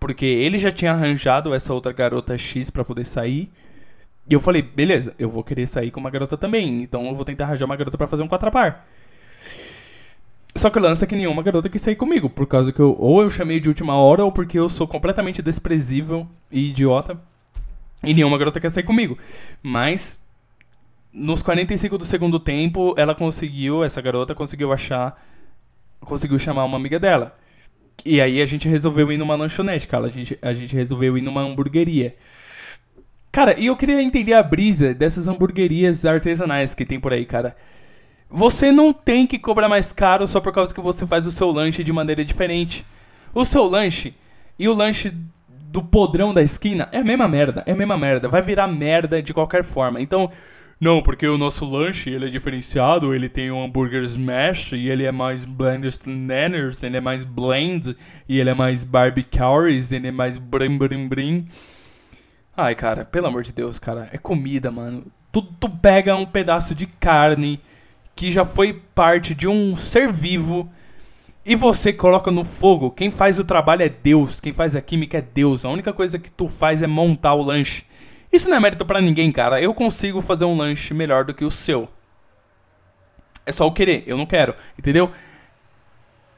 Porque 0.00 0.26
ele 0.26 0.58
já 0.58 0.70
tinha 0.70 0.92
arranjado 0.92 1.54
essa 1.54 1.72
outra 1.72 1.92
garota 1.92 2.36
X 2.36 2.68
para 2.70 2.84
poder 2.84 3.04
sair. 3.04 3.50
E 4.28 4.34
eu 4.34 4.40
falei, 4.40 4.60
beleza, 4.60 5.14
eu 5.18 5.30
vou 5.30 5.44
querer 5.44 5.66
sair 5.66 5.90
com 5.90 6.00
uma 6.00 6.10
garota 6.10 6.36
também. 6.36 6.82
Então 6.82 7.06
eu 7.06 7.14
vou 7.14 7.24
tentar 7.24 7.44
arranjar 7.44 7.66
uma 7.66 7.76
garota 7.76 7.96
para 7.96 8.08
fazer 8.08 8.22
um 8.22 8.28
quatrapar. 8.28 8.86
Só 10.54 10.68
que 10.70 10.78
o 10.78 10.82
lance 10.82 11.04
é 11.04 11.06
que 11.06 11.14
nenhuma 11.14 11.40
garota 11.40 11.68
quis 11.68 11.80
sair 11.80 11.94
comigo, 11.94 12.28
por 12.28 12.44
causa 12.44 12.72
que 12.72 12.80
eu, 12.80 12.96
ou 12.98 13.22
eu 13.22 13.30
chamei 13.30 13.60
de 13.60 13.68
última 13.68 13.94
hora, 13.94 14.24
ou 14.24 14.32
porque 14.32 14.58
eu 14.58 14.68
sou 14.68 14.88
completamente 14.88 15.40
desprezível 15.40 16.26
e 16.50 16.70
idiota. 16.70 17.16
E 18.02 18.12
nenhuma 18.12 18.36
garota 18.36 18.58
quer 18.58 18.70
sair 18.70 18.82
comigo. 18.82 19.16
Mas, 19.62 20.18
nos 21.18 21.42
45 21.42 21.98
do 21.98 22.04
segundo 22.04 22.38
tempo, 22.38 22.94
ela 22.96 23.14
conseguiu, 23.14 23.82
essa 23.82 24.00
garota 24.00 24.34
conseguiu 24.34 24.72
achar. 24.72 25.20
Conseguiu 26.00 26.38
chamar 26.38 26.64
uma 26.64 26.76
amiga 26.76 26.98
dela. 26.98 27.36
E 28.04 28.20
aí 28.20 28.40
a 28.40 28.46
gente 28.46 28.68
resolveu 28.68 29.10
ir 29.10 29.18
numa 29.18 29.34
lanchonete, 29.34 29.88
cara. 29.88 30.06
A 30.06 30.10
gente, 30.10 30.38
a 30.40 30.52
gente 30.52 30.74
resolveu 30.74 31.18
ir 31.18 31.22
numa 31.22 31.42
hamburgueria. 31.42 32.14
Cara, 33.32 33.58
e 33.58 33.66
eu 33.66 33.76
queria 33.76 34.00
entender 34.00 34.32
a 34.32 34.42
brisa 34.42 34.94
dessas 34.94 35.26
hamburguerias 35.28 36.06
artesanais 36.06 36.74
que 36.74 36.84
tem 36.84 37.00
por 37.00 37.12
aí, 37.12 37.26
cara. 37.26 37.56
Você 38.30 38.70
não 38.70 38.92
tem 38.92 39.26
que 39.26 39.38
cobrar 39.38 39.68
mais 39.68 39.92
caro 39.92 40.26
só 40.28 40.40
por 40.40 40.52
causa 40.52 40.72
que 40.72 40.80
você 40.80 41.06
faz 41.06 41.26
o 41.26 41.32
seu 41.32 41.50
lanche 41.50 41.82
de 41.82 41.92
maneira 41.92 42.24
diferente. 42.24 42.86
O 43.34 43.44
seu 43.44 43.64
lanche 43.64 44.14
e 44.58 44.68
o 44.68 44.74
lanche 44.74 45.12
do 45.48 45.82
podrão 45.82 46.32
da 46.32 46.42
esquina 46.42 46.88
é 46.92 46.98
a 46.98 47.04
mesma 47.04 47.28
merda, 47.28 47.62
é 47.66 47.72
a 47.72 47.76
mesma 47.76 47.98
merda. 47.98 48.28
Vai 48.28 48.40
virar 48.40 48.66
merda 48.68 49.20
de 49.20 49.34
qualquer 49.34 49.64
forma. 49.64 50.00
Então, 50.00 50.30
não, 50.80 51.02
porque 51.02 51.26
o 51.26 51.36
nosso 51.36 51.64
lanche 51.64 52.08
ele 52.10 52.26
é 52.26 52.28
diferenciado, 52.28 53.12
ele 53.12 53.28
tem 53.28 53.50
um 53.50 53.64
hambúrguer 53.64 54.04
smash 54.04 54.72
e 54.72 54.88
ele 54.88 55.04
é 55.04 55.10
mais 55.10 55.44
blenders 55.44 56.00
nanners, 56.06 56.82
ele 56.84 56.96
é 56.96 57.00
mais 57.00 57.24
blend 57.24 57.96
e 58.28 58.38
ele 58.38 58.50
é 58.50 58.54
mais 58.54 58.84
barbecues, 58.84 59.90
ele 59.90 60.06
é 60.06 60.12
mais 60.12 60.38
brim 60.38 60.78
brim 60.78 61.08
brim. 61.08 61.48
Ai, 62.56 62.76
cara, 62.76 63.04
pelo 63.04 63.26
amor 63.26 63.42
de 63.42 63.52
Deus, 63.52 63.78
cara, 63.78 64.08
é 64.12 64.18
comida, 64.18 64.70
mano. 64.70 65.06
Tu, 65.32 65.42
tu 65.42 65.68
pega 65.68 66.14
um 66.14 66.26
pedaço 66.26 66.74
de 66.74 66.86
carne 66.86 67.60
que 68.14 68.30
já 68.30 68.44
foi 68.44 68.82
parte 68.94 69.34
de 69.34 69.48
um 69.48 69.74
ser 69.74 70.12
vivo 70.12 70.70
e 71.44 71.56
você 71.56 71.92
coloca 71.92 72.30
no 72.30 72.44
fogo. 72.44 72.90
Quem 72.90 73.10
faz 73.10 73.38
o 73.38 73.44
trabalho 73.44 73.82
é 73.82 73.88
Deus, 73.88 74.38
quem 74.38 74.52
faz 74.52 74.76
a 74.76 74.80
química 74.80 75.18
é 75.18 75.22
Deus. 75.22 75.64
A 75.64 75.70
única 75.70 75.92
coisa 75.92 76.18
que 76.20 76.32
tu 76.32 76.48
faz 76.48 76.82
é 76.82 76.86
montar 76.86 77.34
o 77.34 77.42
lanche. 77.42 77.84
Isso 78.32 78.48
não 78.48 78.56
é 78.56 78.60
mérito 78.60 78.84
para 78.84 79.00
ninguém, 79.00 79.30
cara. 79.30 79.60
Eu 79.60 79.72
consigo 79.72 80.20
fazer 80.20 80.44
um 80.44 80.56
lanche 80.56 80.92
melhor 80.92 81.24
do 81.24 81.34
que 81.34 81.44
o 81.44 81.50
seu. 81.50 81.88
É 83.44 83.52
só 83.52 83.64
eu 83.64 83.72
querer, 83.72 84.04
eu 84.06 84.16
não 84.16 84.26
quero, 84.26 84.54
entendeu? 84.78 85.10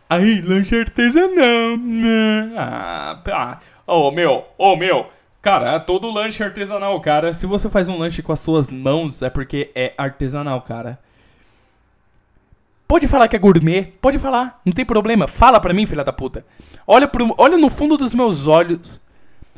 Aí, 0.08 0.40
lanche 0.40 0.76
artesanal. 0.76 1.76
Né? 1.76 2.52
Ah, 2.56 3.20
ah. 3.26 3.58
Oh, 3.86 4.10
meu, 4.10 4.44
oh, 4.56 4.76
meu. 4.76 5.08
Cara, 5.42 5.72
é 5.72 5.78
todo 5.78 6.10
lanche 6.10 6.42
artesanal, 6.42 7.00
cara. 7.00 7.32
Se 7.32 7.46
você 7.46 7.68
faz 7.70 7.88
um 7.88 7.98
lanche 7.98 8.22
com 8.22 8.32
as 8.32 8.40
suas 8.40 8.70
mãos, 8.70 9.22
é 9.22 9.30
porque 9.30 9.70
é 9.74 9.94
artesanal, 9.96 10.60
cara. 10.62 10.98
Pode 12.86 13.06
falar 13.06 13.28
que 13.28 13.36
é 13.36 13.38
gourmet, 13.38 13.84
pode 14.02 14.18
falar, 14.18 14.60
não 14.66 14.72
tem 14.72 14.84
problema. 14.84 15.28
Fala 15.28 15.60
pra 15.60 15.72
mim, 15.72 15.86
filha 15.86 16.02
da 16.02 16.12
puta. 16.12 16.44
Olha, 16.84 17.06
pro, 17.06 17.32
olha 17.38 17.56
no 17.56 17.70
fundo 17.70 17.96
dos 17.96 18.12
meus 18.12 18.48
olhos. 18.48 19.00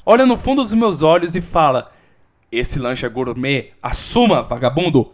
Olha 0.04 0.26
no 0.26 0.36
fundo 0.36 0.62
dos 0.62 0.74
meus 0.74 1.00
olhos 1.00 1.34
e 1.34 1.40
fala: 1.40 1.90
esse 2.52 2.78
lanche 2.78 3.06
é 3.06 3.08
gourmet. 3.08 3.72
Assuma, 3.82 4.42
vagabundo. 4.42 5.10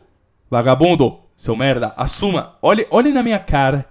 Vagabundo, 0.51 1.21
seu 1.37 1.55
merda. 1.55 1.95
Assuma. 1.97 2.57
Olhe, 2.61 2.87
olhe 2.91 3.13
na 3.13 3.23
minha 3.23 3.39
cara. 3.39 3.89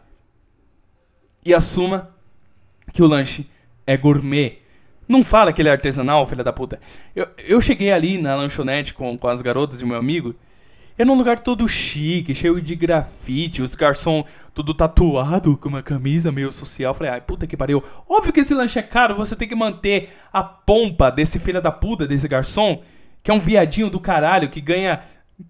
E 1.45 1.53
assuma 1.53 2.09
que 2.93 3.01
o 3.01 3.07
lanche 3.07 3.49
é 3.85 3.95
gourmet. 3.95 4.59
Não 5.07 5.23
fala 5.23 5.53
que 5.53 5.61
ele 5.61 5.69
é 5.69 5.71
artesanal, 5.71 6.27
filha 6.27 6.43
da 6.43 6.51
puta. 6.51 6.77
Eu, 7.15 7.27
eu 7.37 7.61
cheguei 7.61 7.93
ali 7.93 8.17
na 8.17 8.35
lanchonete 8.35 8.93
com, 8.93 9.17
com 9.17 9.27
as 9.29 9.41
garotas 9.41 9.79
e 9.79 9.85
o 9.85 9.87
meu 9.87 9.97
amigo. 9.97 10.35
Era 10.97 11.09
um 11.09 11.15
lugar 11.15 11.39
todo 11.39 11.67
chique, 11.67 12.33
cheio 12.33 12.59
de 12.59 12.75
grafite, 12.75 13.61
os 13.61 13.75
garçom 13.75 14.25
tudo 14.53 14.73
tatuado 14.73 15.55
com 15.55 15.69
uma 15.69 15.83
camisa 15.83 16.31
meio 16.31 16.51
social. 16.51 16.93
Falei, 16.93 17.13
ai, 17.13 17.21
puta 17.21 17.47
que 17.47 17.55
pariu. 17.55 17.81
Óbvio 18.09 18.33
que 18.33 18.39
esse 18.39 18.53
lanche 18.53 18.79
é 18.79 18.81
caro, 18.81 19.15
você 19.15 19.35
tem 19.35 19.47
que 19.47 19.55
manter 19.55 20.09
a 20.33 20.43
pompa 20.43 21.09
desse 21.11 21.39
filho 21.39 21.61
da 21.61 21.71
puta, 21.71 22.05
desse 22.05 22.27
garçom 22.27 22.81
que 23.27 23.31
é 23.31 23.33
um 23.33 23.39
viadinho 23.39 23.89
do 23.89 23.99
caralho 23.99 24.47
que 24.47 24.61
ganha, 24.61 25.01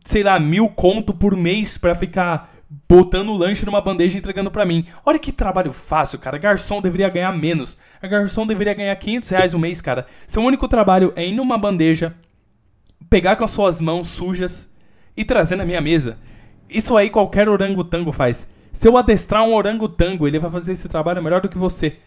sei 0.03 0.23
lá, 0.23 0.39
mil 0.39 0.67
conto 0.67 1.13
por 1.13 1.37
mês 1.37 1.77
pra 1.77 1.93
ficar 1.93 2.51
botando 2.89 3.29
o 3.29 3.37
lanche 3.37 3.67
numa 3.67 3.79
bandeja 3.79 4.15
e 4.15 4.17
entregando 4.17 4.49
para 4.49 4.65
mim. 4.65 4.87
Olha 5.05 5.19
que 5.19 5.31
trabalho 5.31 5.71
fácil, 5.71 6.17
cara. 6.17 6.39
Garçom 6.39 6.81
deveria 6.81 7.07
ganhar 7.07 7.31
menos. 7.31 7.77
A 8.01 8.07
garçom 8.07 8.47
deveria 8.47 8.73
ganhar 8.73 8.95
500 8.95 9.29
reais 9.29 9.53
o 9.53 9.59
mês, 9.59 9.79
cara. 9.79 10.07
Seu 10.25 10.41
único 10.41 10.67
trabalho 10.67 11.13
é 11.15 11.23
ir 11.23 11.33
numa 11.33 11.55
bandeja, 11.55 12.15
pegar 13.11 13.35
com 13.35 13.43
as 13.43 13.51
suas 13.51 13.79
mãos 13.79 14.07
sujas 14.07 14.67
e 15.15 15.23
trazer 15.23 15.55
na 15.55 15.63
minha 15.63 15.79
mesa. 15.79 16.17
Isso 16.67 16.97
aí 16.97 17.11
qualquer 17.11 17.47
orangotango 17.47 18.11
faz. 18.11 18.47
Se 18.71 18.87
eu 18.87 18.97
adestrar 18.97 19.43
um 19.43 19.53
orangotango, 19.53 20.27
ele 20.27 20.39
vai 20.39 20.49
fazer 20.49 20.71
esse 20.71 20.89
trabalho 20.89 21.21
melhor 21.21 21.41
do 21.41 21.49
que 21.49 21.59
você. 21.59 21.97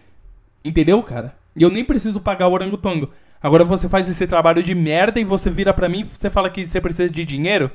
Entendeu, 0.64 1.00
cara? 1.00 1.37
E 1.54 1.62
eu 1.62 1.70
nem 1.70 1.85
preciso 1.85 2.20
pagar 2.20 2.48
o 2.48 2.54
orangotango. 2.54 3.09
Agora 3.42 3.64
você 3.64 3.88
faz 3.88 4.09
esse 4.09 4.26
trabalho 4.26 4.62
de 4.62 4.74
merda 4.74 5.18
e 5.18 5.24
você 5.24 5.50
vira 5.50 5.72
pra 5.72 5.88
mim 5.88 6.00
e 6.00 6.05
você 6.05 6.29
fala 6.29 6.50
que 6.50 6.64
você 6.64 6.81
precisa 6.81 7.11
de 7.11 7.24
dinheiro? 7.24 7.70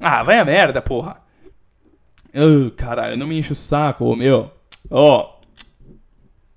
Ah, 0.00 0.22
vai 0.22 0.38
a 0.38 0.44
merda, 0.44 0.80
porra. 0.80 1.20
Caralho, 2.76 3.16
não 3.16 3.26
me 3.26 3.38
enche 3.38 3.52
o 3.52 3.56
saco, 3.56 4.14
meu. 4.16 4.50
Ó. 4.90 5.20
Oh. 5.20 5.38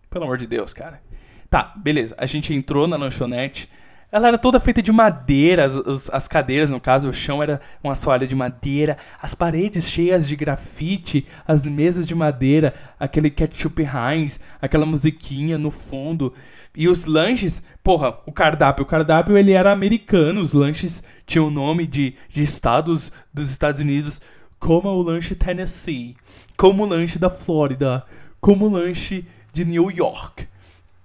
Pelo 0.10 0.26
amor 0.26 0.38
de 0.38 0.48
Deus, 0.48 0.74
cara. 0.74 1.02
Tá, 1.50 1.74
beleza. 1.76 2.16
A 2.18 2.26
gente 2.26 2.54
entrou 2.54 2.88
na 2.88 2.96
lanchonete. 2.96 3.70
Ela 4.12 4.28
era 4.28 4.38
toda 4.38 4.60
feita 4.60 4.82
de 4.82 4.92
madeira, 4.92 5.64
as, 5.64 6.10
as, 6.10 6.28
cadeiras, 6.28 6.70
no 6.70 6.82
caso, 6.82 7.08
o 7.08 7.14
chão 7.14 7.42
era 7.42 7.62
uma 7.82 7.94
assoalho 7.94 8.28
de 8.28 8.36
madeira, 8.36 8.98
as 9.22 9.34
paredes 9.34 9.90
cheias 9.90 10.28
de 10.28 10.36
grafite, 10.36 11.26
as 11.48 11.66
mesas 11.66 12.06
de 12.06 12.14
madeira, 12.14 12.74
aquele 13.00 13.30
ketchup 13.30 13.82
Heinz, 13.82 14.38
aquela 14.62 14.86
musiquinha 14.86 15.58
no 15.58 15.72
fundo. 15.72 16.34
E 16.76 16.90
os 16.90 17.06
lanches, 17.06 17.64
porra, 17.82 18.18
o 18.26 18.34
cardápio, 18.34 18.84
o 18.84 18.88
cardápio 18.88 19.38
ele 19.38 19.54
era 19.54 19.72
americano, 19.72 20.42
os 20.42 20.52
lanches 20.52 21.02
tinham 21.26 21.48
o 21.48 21.52
nome 21.52 21.88
de, 21.88 22.14
de 22.28 22.44
estados 22.44 23.14
dos 23.34 23.50
Estados 23.50 23.80
Unidos, 23.80 24.20
como 24.60 24.90
o 24.90 25.02
lanche 25.02 25.36
Tennessee, 25.36 26.18
como 26.58 26.84
o 26.84 26.86
lanche 26.86 27.18
da 27.18 27.30
Flórida, 27.30 28.06
como 28.42 28.66
o 28.66 28.70
lanche 28.70 29.26
de 29.54 29.64
New 29.64 29.90
York. 29.90 30.51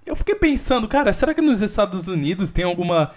Eu 0.06 0.14
fiquei 0.14 0.36
pensando, 0.36 0.86
cara, 0.86 1.12
será 1.12 1.34
que 1.34 1.40
nos 1.40 1.60
Estados 1.60 2.06
Unidos 2.06 2.52
tem 2.52 2.64
alguma 2.64 3.10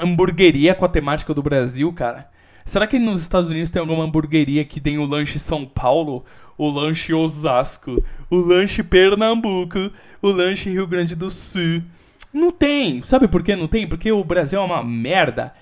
hamburgueria 0.00 0.72
com 0.72 0.84
a 0.84 0.88
temática 0.88 1.34
do 1.34 1.42
Brasil, 1.42 1.92
cara? 1.92 2.30
Será 2.64 2.86
que 2.86 2.96
nos 2.96 3.20
Estados 3.20 3.50
Unidos 3.50 3.70
tem 3.70 3.80
alguma 3.80 4.04
hamburgueria 4.04 4.64
que 4.64 4.80
tem 4.80 4.98
o 4.98 5.04
lanche 5.04 5.40
São 5.40 5.66
Paulo, 5.66 6.24
o 6.56 6.70
lanche 6.70 7.12
Osasco, 7.12 8.00
o 8.30 8.36
lanche 8.36 8.84
Pernambuco, 8.84 9.90
o 10.22 10.28
lanche 10.28 10.70
Rio 10.70 10.86
Grande 10.86 11.16
do 11.16 11.28
Sul? 11.28 11.82
Não 12.32 12.52
tem. 12.52 13.02
Sabe 13.02 13.26
por 13.26 13.42
que 13.42 13.56
não 13.56 13.66
tem? 13.66 13.88
Porque 13.88 14.12
o 14.12 14.22
Brasil 14.22 14.60
é 14.60 14.64
uma 14.64 14.84
merda. 14.84 15.52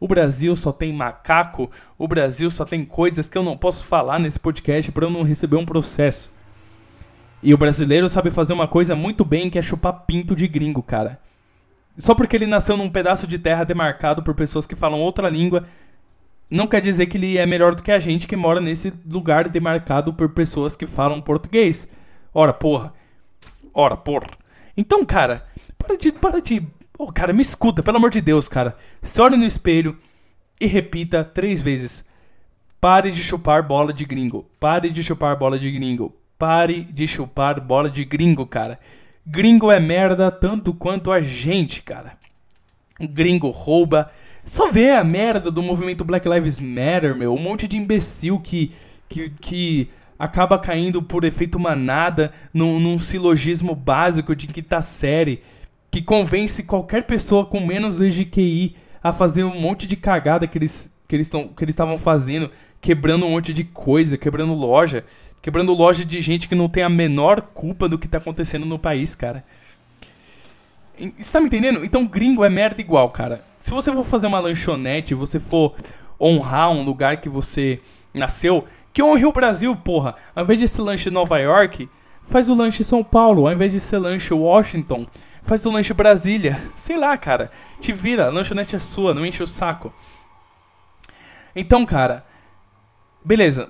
O 0.00 0.08
Brasil 0.08 0.56
só 0.56 0.72
tem 0.72 0.94
macaco, 0.94 1.70
o 1.98 2.08
Brasil 2.08 2.50
só 2.50 2.64
tem 2.64 2.84
coisas 2.84 3.28
que 3.28 3.36
eu 3.36 3.42
não 3.42 3.56
posso 3.56 3.84
falar 3.84 4.18
nesse 4.18 4.40
podcast 4.40 4.90
para 4.90 5.04
eu 5.04 5.10
não 5.10 5.22
receber 5.22 5.56
um 5.56 5.66
processo. 5.66 6.33
E 7.44 7.52
o 7.52 7.58
brasileiro 7.58 8.08
sabe 8.08 8.30
fazer 8.30 8.54
uma 8.54 8.66
coisa 8.66 8.96
muito 8.96 9.22
bem, 9.22 9.50
que 9.50 9.58
é 9.58 9.62
chupar 9.62 10.06
pinto 10.06 10.34
de 10.34 10.48
gringo, 10.48 10.82
cara. 10.82 11.20
Só 11.98 12.14
porque 12.14 12.34
ele 12.34 12.46
nasceu 12.46 12.74
num 12.74 12.88
pedaço 12.88 13.26
de 13.26 13.38
terra 13.38 13.64
demarcado 13.64 14.22
por 14.22 14.34
pessoas 14.34 14.66
que 14.66 14.74
falam 14.74 14.98
outra 14.98 15.28
língua, 15.28 15.62
não 16.48 16.66
quer 16.66 16.80
dizer 16.80 17.04
que 17.04 17.18
ele 17.18 17.36
é 17.36 17.44
melhor 17.44 17.74
do 17.74 17.82
que 17.82 17.92
a 17.92 17.98
gente 17.98 18.26
que 18.26 18.34
mora 18.34 18.62
nesse 18.62 18.94
lugar 19.06 19.46
demarcado 19.46 20.14
por 20.14 20.30
pessoas 20.30 20.74
que 20.74 20.86
falam 20.86 21.20
português. 21.20 21.86
Ora, 22.32 22.54
porra. 22.54 22.94
Ora, 23.74 23.94
porra. 23.94 24.28
Então, 24.74 25.04
cara, 25.04 25.44
para 25.76 25.98
de. 25.98 26.12
Para 26.12 26.40
de. 26.40 26.66
Oh, 26.98 27.12
cara, 27.12 27.34
me 27.34 27.42
escuta, 27.42 27.82
pelo 27.82 27.98
amor 27.98 28.08
de 28.08 28.22
Deus, 28.22 28.48
cara. 28.48 28.74
Se 29.02 29.20
olhe 29.20 29.36
no 29.36 29.44
espelho 29.44 29.98
e 30.58 30.66
repita 30.66 31.22
três 31.22 31.60
vezes. 31.60 32.02
Pare 32.80 33.10
de 33.10 33.22
chupar 33.22 33.62
bola 33.62 33.92
de 33.92 34.06
gringo. 34.06 34.46
Pare 34.58 34.88
de 34.88 35.02
chupar 35.02 35.36
bola 35.36 35.58
de 35.58 35.70
gringo. 35.70 36.23
Pare 36.46 36.86
de 36.92 37.06
chupar 37.06 37.58
bola 37.58 37.88
de 37.88 38.04
gringo, 38.04 38.44
cara. 38.44 38.78
Gringo 39.26 39.72
é 39.72 39.80
merda 39.80 40.30
tanto 40.30 40.74
quanto 40.74 41.10
a 41.10 41.18
gente, 41.18 41.82
cara. 41.82 42.18
Gringo 43.00 43.48
rouba. 43.48 44.10
Só 44.44 44.70
vê 44.70 44.90
a 44.90 45.02
merda 45.02 45.50
do 45.50 45.62
movimento 45.62 46.04
Black 46.04 46.28
Lives 46.28 46.60
Matter, 46.60 47.16
meu. 47.16 47.32
Um 47.32 47.40
monte 47.40 47.66
de 47.66 47.78
imbecil 47.78 48.38
que, 48.40 48.70
que, 49.08 49.30
que 49.40 49.88
acaba 50.18 50.58
caindo 50.58 51.02
por 51.02 51.24
efeito 51.24 51.58
manada 51.58 52.30
num, 52.52 52.78
num 52.78 52.98
silogismo 52.98 53.74
básico 53.74 54.36
de 54.36 54.46
quinta 54.46 54.82
série. 54.82 55.40
Que 55.90 56.02
convence 56.02 56.62
qualquer 56.64 57.06
pessoa 57.06 57.46
com 57.46 57.58
menos 57.58 58.02
EGQI 58.02 58.76
a 59.02 59.14
fazer 59.14 59.44
um 59.44 59.58
monte 59.58 59.86
de 59.86 59.96
cagada 59.96 60.46
que 60.46 60.58
eles 60.58 60.92
que 61.06 61.16
eles 61.16 61.30
estavam 61.68 61.96
fazendo, 61.96 62.50
quebrando 62.80 63.26
um 63.26 63.30
monte 63.30 63.52
de 63.52 63.64
coisa, 63.64 64.18
quebrando 64.18 64.52
loja. 64.54 65.04
Quebrando 65.44 65.74
loja 65.74 66.06
de 66.06 66.22
gente 66.22 66.48
que 66.48 66.54
não 66.54 66.70
tem 66.70 66.82
a 66.82 66.88
menor 66.88 67.42
culpa 67.42 67.86
do 67.86 67.98
que 67.98 68.08
tá 68.08 68.16
acontecendo 68.16 68.64
no 68.64 68.78
país, 68.78 69.14
cara. 69.14 69.44
Você 71.18 71.30
tá 71.30 71.38
me 71.38 71.48
entendendo? 71.48 71.84
Então 71.84 72.06
gringo 72.06 72.42
é 72.42 72.48
merda 72.48 72.80
igual, 72.80 73.10
cara. 73.10 73.44
Se 73.58 73.70
você 73.70 73.92
for 73.92 74.06
fazer 74.06 74.26
uma 74.26 74.40
lanchonete, 74.40 75.14
você 75.14 75.38
for 75.38 75.74
honrar 76.18 76.70
um 76.70 76.82
lugar 76.82 77.18
que 77.18 77.28
você 77.28 77.78
nasceu, 78.14 78.64
que 78.90 79.02
honre 79.02 79.26
o 79.26 79.32
Brasil, 79.32 79.76
porra. 79.76 80.14
Ao 80.34 80.44
invés 80.44 80.58
de 80.58 80.66
ser 80.66 80.80
lanche 80.80 81.10
Nova 81.10 81.38
York, 81.38 81.90
faz 82.22 82.48
o 82.48 82.54
lanche 82.54 82.82
São 82.82 83.04
Paulo. 83.04 83.46
Ao 83.46 83.52
invés 83.52 83.70
de 83.70 83.80
ser 83.80 83.98
lanche 83.98 84.32
Washington, 84.32 85.06
faz 85.42 85.66
o 85.66 85.70
lanche 85.70 85.92
Brasília. 85.92 86.58
Sei 86.74 86.96
lá, 86.96 87.18
cara. 87.18 87.50
Te 87.78 87.92
vira, 87.92 88.28
a 88.28 88.30
lanchonete 88.30 88.76
é 88.76 88.78
sua, 88.78 89.12
não 89.12 89.26
enche 89.26 89.42
o 89.42 89.46
saco. 89.46 89.92
Então, 91.54 91.84
cara, 91.84 92.22
beleza. 93.22 93.68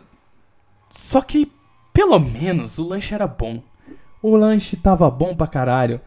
Só 0.88 1.20
que, 1.20 1.50
pelo 1.94 2.18
menos, 2.18 2.76
o 2.78 2.86
lanche 2.86 3.14
era 3.14 3.26
bom. 3.26 3.62
O 4.20 4.36
lanche 4.36 4.76
tava 4.76 5.08
bom 5.08 5.34
pra 5.34 5.46
caralho. 5.46 6.00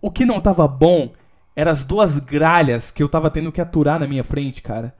O 0.00 0.10
que 0.10 0.24
não 0.24 0.40
tava 0.40 0.66
bom 0.66 1.12
eram 1.54 1.70
as 1.70 1.84
duas 1.84 2.18
gralhas 2.18 2.90
que 2.90 3.02
eu 3.02 3.08
tava 3.08 3.30
tendo 3.30 3.52
que 3.52 3.60
aturar 3.60 4.00
na 4.00 4.06
minha 4.06 4.24
frente, 4.24 4.62
cara. 4.62 4.94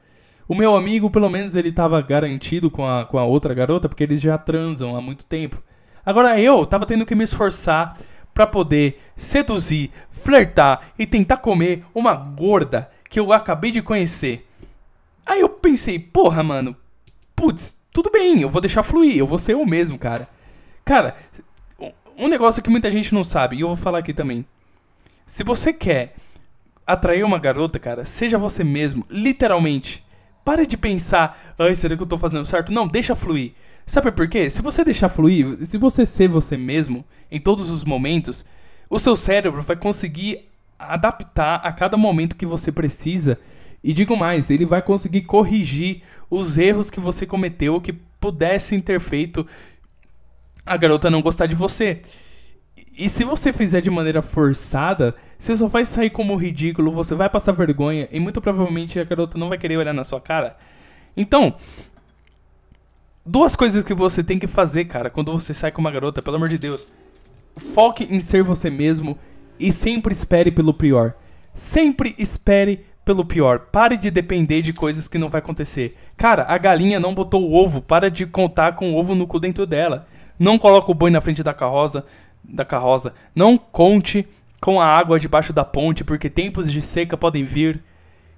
O 0.46 0.55
meu 0.55 0.77
amigo, 0.77 1.11
pelo 1.11 1.31
menos, 1.31 1.57
ele 1.57 1.72
tava 1.72 2.01
garantido 2.03 2.70
com 2.70 2.87
a, 2.87 3.07
com 3.07 3.18
a 3.18 3.25
outra 3.25 3.55
garota, 3.55 3.88
porque 3.88 4.03
eles 4.03 4.20
já 4.20 4.37
transam 4.37 4.94
há 4.94 5.01
muito 5.01 5.25
tempo. 5.25 5.62
Agora 6.05 6.38
eu 6.38 6.64
tava 6.66 6.85
tendo 6.85 7.07
que 7.07 7.14
me 7.14 7.25
esforçar 7.25 7.99
para 8.35 8.46
poder 8.46 9.01
seduzir, 9.16 9.90
flertar 10.11 10.92
e 10.99 11.07
tentar 11.07 11.38
comer 11.38 11.83
uma 11.94 12.14
gorda 12.14 12.90
que 13.09 13.18
eu 13.18 13.33
acabei 13.33 13.72
de 13.72 13.81
conhecer. 13.81 14.46
Aí 15.25 15.40
eu 15.40 15.49
pensei, 15.49 15.99
porra, 15.99 16.42
mano, 16.42 16.77
putz, 17.35 17.77
tudo 17.96 18.11
bem, 18.11 18.42
eu 18.42 18.50
vou 18.50 18.61
deixar 18.61 18.82
fluir, 18.82 19.16
eu 19.16 19.26
vou 19.26 19.38
ser 19.38 19.54
eu 19.54 19.64
mesmo, 19.64 19.98
cara. 19.98 20.28
Cara, 20.85 21.16
um 22.18 22.28
negócio 22.28 22.62
que 22.62 22.68
muita 22.68 22.90
gente 22.90 23.14
não 23.14 23.24
sabe, 23.24 23.56
e 23.56 23.62
eu 23.62 23.68
vou 23.68 23.76
falar 23.76 24.00
aqui 24.00 24.12
também. 24.12 24.44
Se 25.26 25.42
você 25.42 25.72
quer 25.72 26.14
atrair 26.87 27.24
uma 27.24 27.38
garota, 27.38 27.78
cara, 27.78 28.04
seja 28.04 28.37
você 28.37 28.62
mesmo, 28.62 29.06
literalmente. 29.09 30.04
Pare 30.44 30.66
de 30.66 30.76
pensar, 30.76 31.54
ai, 31.59 31.74
será 31.74 31.96
que 31.96 32.02
eu 32.02 32.06
tô 32.06 32.18
fazendo 32.18 32.44
certo? 32.44 32.70
Não, 32.70 32.87
deixa 32.87 33.16
fluir. 33.16 33.54
Sabe 33.87 34.12
por 34.12 34.28
quê? 34.28 34.50
Se 34.50 34.61
você 34.61 34.85
deixar 34.85 35.09
fluir, 35.09 35.64
se 35.64 35.78
você 35.78 36.04
ser 36.04 36.28
você 36.28 36.54
mesmo 36.54 37.02
em 37.30 37.40
todos 37.40 37.70
os 37.70 37.82
momentos, 37.82 38.44
o 38.90 38.98
seu 38.98 39.16
cérebro 39.16 39.62
vai 39.62 39.74
conseguir 39.74 40.46
adaptar 40.78 41.62
a 41.64 41.72
cada 41.72 41.96
momento 41.96 42.37
que 42.37 42.44
você 42.44 42.70
precisa. 42.70 43.38
E 43.87 43.92
digo 43.92 44.16
mais, 44.16 44.51
ele 44.51 44.66
vai 44.66 44.83
conseguir 44.83 45.20
corrigir 45.20 46.03
os 46.29 46.59
erros 46.59 46.90
que 46.90 46.99
você 46.99 47.25
cometeu 47.25 47.81
que 47.81 47.92
pudessem 47.92 48.81
ter 48.81 48.99
feito 48.99 49.46
a 50.66 50.77
garota 50.77 51.09
não 51.09 51.22
gostar 51.22 51.46
de 51.46 51.55
você. 51.55 52.03
E 52.99 53.09
se 53.09 53.22
você 53.22 53.53
fizer 53.53 53.81
de 53.81 53.88
maneira 53.88 54.22
forçada, 54.22 55.14
você 55.38 55.55
só 55.55 55.68
vai 55.68 55.87
sair 55.87 56.11
como 56.11 56.35
ridículo, 56.35 56.90
você 56.90 57.14
vai 57.14 57.31
passar 57.31 57.53
vergonha 57.53 58.09
e 58.11 58.18
muito 58.18 58.40
provavelmente 58.40 58.99
a 58.99 59.05
garota 59.05 59.38
não 59.38 59.49
vai 59.49 59.57
querer 59.57 59.77
olhar 59.77 59.94
na 59.94 60.03
sua 60.03 60.20
cara. 60.20 60.57
Então, 61.16 61.55
duas 63.25 63.55
coisas 63.55 63.85
que 63.85 63.94
você 63.94 64.20
tem 64.25 64.37
que 64.37 64.49
fazer, 64.49 64.87
cara, 64.87 65.11
quando 65.11 65.31
você 65.31 65.55
sai 65.55 65.70
com 65.70 65.81
uma 65.81 65.92
garota, 65.92 66.20
pelo 66.20 66.35
amor 66.35 66.49
de 66.49 66.59
Deus. 66.59 66.85
Foque 67.57 68.03
em 68.11 68.18
ser 68.18 68.42
você 68.42 68.68
mesmo 68.68 69.16
e 69.61 69.70
sempre 69.70 70.12
espere 70.12 70.51
pelo 70.51 70.75
pior. 70.75 71.14
Sempre 71.55 72.16
espere 72.18 72.85
pelo 73.07 73.25
pior. 73.25 73.61
Pare 73.71 73.97
de 73.97 74.11
depender 74.11 74.61
de 74.61 74.73
coisas 74.73 75.07
que 75.07 75.16
não 75.16 75.29
vai 75.29 75.38
acontecer. 75.38 75.95
Cara, 76.16 76.45
a 76.49 76.59
galinha 76.59 76.99
não 76.99 77.14
botou 77.14 77.49
o 77.49 77.55
ovo, 77.55 77.81
para 77.81 78.11
de 78.11 78.27
contar 78.27 78.75
com 78.75 78.92
o 78.92 78.97
ovo 78.97 79.14
no 79.14 79.29
cu 79.29 79.38
dentro 79.38 79.64
dela. 79.64 80.09
Não 80.37 80.59
coloca 80.59 80.90
o 80.90 80.95
boi 80.95 81.09
na 81.09 81.21
frente 81.21 81.42
da 81.42 81.55
carroça, 81.55 82.05
da 82.42 82.64
carroça. 82.64 83.14
Não 83.33 83.57
conte 83.57 84.27
com 84.61 84.81
a 84.81 84.87
água 84.87 85.21
debaixo 85.21 85.53
da 85.53 85.64
ponte, 85.64 86.03
porque 86.03 86.29
tempos 86.29 86.71
de 86.71 86.83
seca 86.83 87.16
podem 87.16 87.45
vir. 87.45 87.81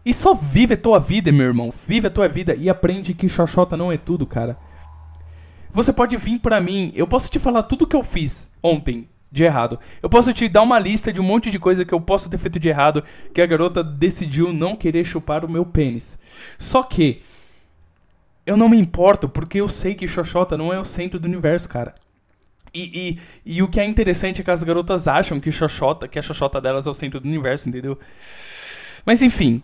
E 0.04 0.12
só 0.12 0.34
vive 0.34 0.74
a 0.74 0.78
tua 0.78 1.00
vida, 1.00 1.32
meu 1.32 1.46
irmão. 1.46 1.72
Vive 1.86 2.08
a 2.08 2.10
tua 2.10 2.28
vida 2.28 2.54
e 2.54 2.68
aprende 2.68 3.14
que 3.14 3.28
xoxota 3.28 3.74
não 3.74 3.90
é 3.90 3.96
tudo, 3.96 4.26
cara. 4.26 4.58
Você 5.72 5.94
pode 5.94 6.14
vir 6.18 6.40
para 6.40 6.60
mim, 6.60 6.92
eu 6.94 7.06
posso 7.06 7.30
te 7.30 7.38
falar 7.38 7.62
tudo 7.62 7.86
que 7.86 7.96
eu 7.96 8.02
fiz 8.02 8.50
ontem 8.62 9.08
de 9.30 9.44
errado. 9.44 9.78
Eu 10.02 10.08
posso 10.08 10.32
te 10.32 10.48
dar 10.48 10.62
uma 10.62 10.78
lista 10.78 11.12
de 11.12 11.20
um 11.20 11.24
monte 11.24 11.50
de 11.50 11.58
coisa 11.58 11.84
que 11.84 11.92
eu 11.92 12.00
posso 12.00 12.30
ter 12.30 12.38
feito 12.38 12.58
de 12.58 12.68
errado, 12.68 13.04
que 13.32 13.42
a 13.42 13.46
garota 13.46 13.84
decidiu 13.84 14.52
não 14.52 14.74
querer 14.74 15.04
chupar 15.04 15.44
o 15.44 15.50
meu 15.50 15.64
pênis. 15.64 16.18
Só 16.58 16.82
que 16.82 17.20
eu 18.46 18.56
não 18.56 18.68
me 18.68 18.78
importo, 18.78 19.28
porque 19.28 19.60
eu 19.60 19.68
sei 19.68 19.94
que 19.94 20.08
xoxota 20.08 20.56
não 20.56 20.72
é 20.72 20.80
o 20.80 20.84
centro 20.84 21.20
do 21.20 21.26
universo, 21.26 21.68
cara. 21.68 21.94
E, 22.72 23.18
e, 23.44 23.54
e, 23.56 23.62
o 23.62 23.68
que 23.68 23.80
é 23.80 23.84
interessante 23.84 24.40
é 24.40 24.44
que 24.44 24.50
as 24.50 24.62
garotas 24.62 25.08
acham 25.08 25.40
que 25.40 25.50
Xoxota, 25.50 26.06
que 26.06 26.18
a 26.18 26.22
Xoxota 26.22 26.60
delas 26.60 26.86
é 26.86 26.90
o 26.90 26.94
centro 26.94 27.18
do 27.18 27.26
universo, 27.26 27.68
entendeu? 27.68 27.98
Mas 29.04 29.22
enfim. 29.22 29.62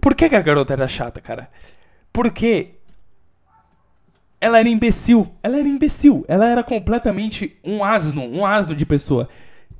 Por 0.00 0.14
que, 0.14 0.28
que 0.28 0.34
a 0.34 0.42
garota 0.42 0.72
era 0.72 0.88
chata, 0.88 1.20
cara? 1.20 1.48
Porque 2.12 2.74
ela 4.44 4.60
era 4.60 4.68
imbecil. 4.68 5.26
Ela 5.42 5.58
era 5.58 5.66
imbecil. 5.66 6.22
Ela 6.28 6.46
era 6.46 6.62
completamente 6.62 7.56
um 7.64 7.82
asno, 7.82 8.22
um 8.22 8.44
asno 8.44 8.76
de 8.76 8.84
pessoa. 8.84 9.26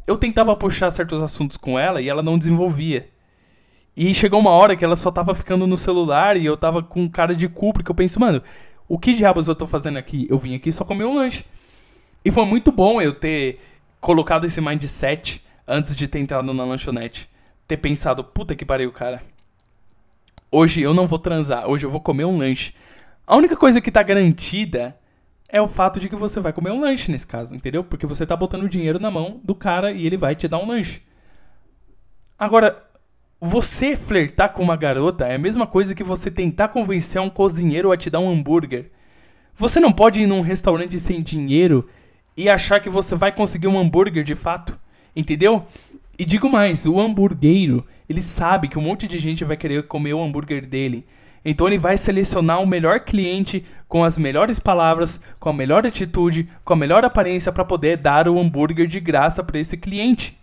Eu 0.06 0.16
tentava 0.16 0.56
puxar 0.56 0.90
certos 0.90 1.20
assuntos 1.20 1.58
com 1.58 1.78
ela 1.78 2.00
e 2.00 2.08
ela 2.08 2.22
não 2.22 2.38
desenvolvia. 2.38 3.10
E 3.94 4.14
chegou 4.14 4.40
uma 4.40 4.52
hora 4.52 4.74
que 4.74 4.82
ela 4.82 4.96
só 4.96 5.10
tava 5.10 5.34
ficando 5.34 5.66
no 5.66 5.76
celular 5.76 6.38
e 6.38 6.46
eu 6.46 6.56
tava 6.56 6.82
com 6.82 7.06
cara 7.10 7.36
de 7.36 7.46
cu, 7.46 7.74
porque 7.74 7.90
eu 7.90 7.94
penso, 7.94 8.18
mano, 8.18 8.42
o 8.88 8.98
que 8.98 9.12
diabos 9.12 9.48
eu 9.48 9.54
tô 9.54 9.66
fazendo 9.66 9.98
aqui? 9.98 10.26
Eu 10.30 10.38
vim 10.38 10.54
aqui 10.54 10.72
só 10.72 10.82
comer 10.82 11.04
um 11.04 11.16
lanche. 11.16 11.44
E 12.24 12.30
foi 12.30 12.46
muito 12.46 12.72
bom 12.72 13.02
eu 13.02 13.12
ter 13.12 13.60
colocado 14.00 14.46
esse 14.46 14.62
mindset 14.62 15.44
antes 15.68 15.94
de 15.94 16.08
ter 16.08 16.20
entrado 16.20 16.54
na 16.54 16.64
lanchonete. 16.64 17.28
Ter 17.68 17.76
pensado, 17.76 18.24
puta 18.24 18.56
que 18.56 18.64
pariu, 18.64 18.90
cara. 18.90 19.20
Hoje 20.50 20.80
eu 20.80 20.94
não 20.94 21.06
vou 21.06 21.18
transar, 21.18 21.68
hoje 21.68 21.84
eu 21.84 21.90
vou 21.90 22.00
comer 22.00 22.24
um 22.24 22.38
lanche. 22.38 22.72
A 23.26 23.36
única 23.36 23.56
coisa 23.56 23.80
que 23.80 23.90
tá 23.90 24.02
garantida 24.02 24.96
é 25.48 25.60
o 25.60 25.68
fato 25.68 25.98
de 25.98 26.08
que 26.08 26.16
você 26.16 26.40
vai 26.40 26.52
comer 26.52 26.70
um 26.70 26.80
lanche 26.80 27.10
nesse 27.10 27.26
caso, 27.26 27.54
entendeu? 27.54 27.82
Porque 27.82 28.06
você 28.06 28.26
tá 28.26 28.36
botando 28.36 28.68
dinheiro 28.68 28.98
na 28.98 29.10
mão 29.10 29.40
do 29.42 29.54
cara 29.54 29.92
e 29.92 30.06
ele 30.06 30.16
vai 30.16 30.34
te 30.34 30.46
dar 30.46 30.58
um 30.58 30.66
lanche. 30.66 31.00
Agora, 32.38 32.76
você 33.40 33.96
flertar 33.96 34.52
com 34.52 34.62
uma 34.62 34.76
garota 34.76 35.26
é 35.26 35.36
a 35.36 35.38
mesma 35.38 35.66
coisa 35.66 35.94
que 35.94 36.04
você 36.04 36.30
tentar 36.30 36.68
convencer 36.68 37.20
um 37.20 37.30
cozinheiro 37.30 37.92
a 37.92 37.96
te 37.96 38.10
dar 38.10 38.20
um 38.20 38.30
hambúrguer. 38.30 38.90
Você 39.56 39.80
não 39.80 39.92
pode 39.92 40.20
ir 40.20 40.26
num 40.26 40.40
restaurante 40.40 40.98
sem 40.98 41.22
dinheiro 41.22 41.88
e 42.36 42.48
achar 42.48 42.80
que 42.80 42.90
você 42.90 43.14
vai 43.14 43.32
conseguir 43.32 43.68
um 43.68 43.78
hambúrguer 43.78 44.24
de 44.24 44.34
fato. 44.34 44.78
Entendeu? 45.14 45.64
E 46.18 46.24
digo 46.24 46.50
mais, 46.50 46.86
o 46.86 47.00
hamburgueiro, 47.00 47.86
ele 48.08 48.22
sabe 48.22 48.68
que 48.68 48.78
um 48.78 48.82
monte 48.82 49.06
de 49.06 49.18
gente 49.18 49.44
vai 49.44 49.56
querer 49.56 49.86
comer 49.86 50.14
o 50.14 50.22
hambúrguer 50.22 50.66
dele. 50.66 51.06
Então 51.44 51.66
ele 51.66 51.78
vai 51.78 51.96
selecionar 51.96 52.62
o 52.62 52.66
melhor 52.66 53.00
cliente 53.00 53.64
com 53.86 54.02
as 54.02 54.16
melhores 54.16 54.58
palavras, 54.58 55.20
com 55.38 55.50
a 55.50 55.52
melhor 55.52 55.86
atitude, 55.86 56.48
com 56.64 56.72
a 56.72 56.76
melhor 56.76 57.04
aparência 57.04 57.52
para 57.52 57.64
poder 57.64 57.98
dar 57.98 58.26
o 58.28 58.38
hambúrguer 58.38 58.86
de 58.86 58.98
graça 58.98 59.44
para 59.44 59.58
esse 59.58 59.76
cliente. 59.76 60.38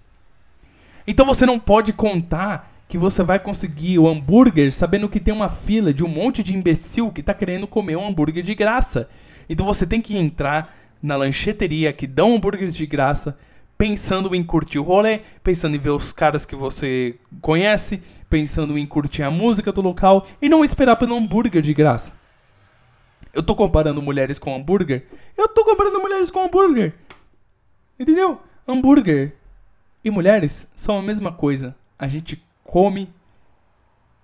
Então 1.07 1.25
você 1.25 1.45
não 1.45 1.59
pode 1.59 1.91
contar 1.91 2.71
que 2.87 2.97
você 2.97 3.23
vai 3.23 3.39
conseguir 3.39 3.97
o 3.97 4.07
hambúrguer 4.07 4.71
sabendo 4.71 5.09
que 5.09 5.19
tem 5.19 5.33
uma 5.33 5.49
fila 5.49 5.93
de 5.93 6.03
um 6.03 6.09
monte 6.09 6.43
de 6.43 6.55
imbecil 6.55 7.09
que 7.09 7.21
está 7.21 7.33
querendo 7.33 7.65
comer 7.65 7.95
um 7.95 8.05
hambúrguer 8.05 8.43
de 8.43 8.53
graça. 8.53 9.09
Então 9.49 9.65
você 9.65 9.87
tem 9.87 10.01
que 10.01 10.15
entrar 10.15 10.75
na 11.01 11.15
lancheteria 11.15 11.91
que 11.91 12.05
dão 12.05 12.35
hambúrgueres 12.35 12.75
de 12.75 12.85
graça, 12.85 13.37
pensando 13.81 14.35
em 14.35 14.43
curtir 14.43 14.77
o 14.77 14.83
rolê, 14.83 15.21
pensando 15.43 15.75
em 15.75 15.79
ver 15.79 15.89
os 15.89 16.13
caras 16.13 16.45
que 16.45 16.55
você 16.55 17.15
conhece, 17.41 17.99
pensando 18.29 18.77
em 18.77 18.85
curtir 18.85 19.23
a 19.23 19.31
música 19.31 19.71
do 19.71 19.81
local 19.81 20.27
e 20.39 20.47
não 20.47 20.63
esperar 20.63 20.97
pelo 20.97 21.15
hambúrguer 21.15 21.63
de 21.63 21.73
graça. 21.73 22.13
Eu 23.33 23.41
tô 23.41 23.55
comparando 23.55 23.99
mulheres 23.99 24.37
com 24.37 24.55
hambúrguer? 24.55 25.07
Eu 25.35 25.47
tô 25.47 25.65
comparando 25.65 25.99
mulheres 25.99 26.29
com 26.29 26.45
hambúrguer. 26.45 26.93
Entendeu? 27.99 28.39
Hambúrguer 28.67 29.33
e 30.03 30.11
mulheres 30.11 30.67
são 30.75 30.99
a 30.99 31.01
mesma 31.01 31.31
coisa. 31.31 31.75
A 31.97 32.07
gente 32.07 32.39
come 32.63 33.11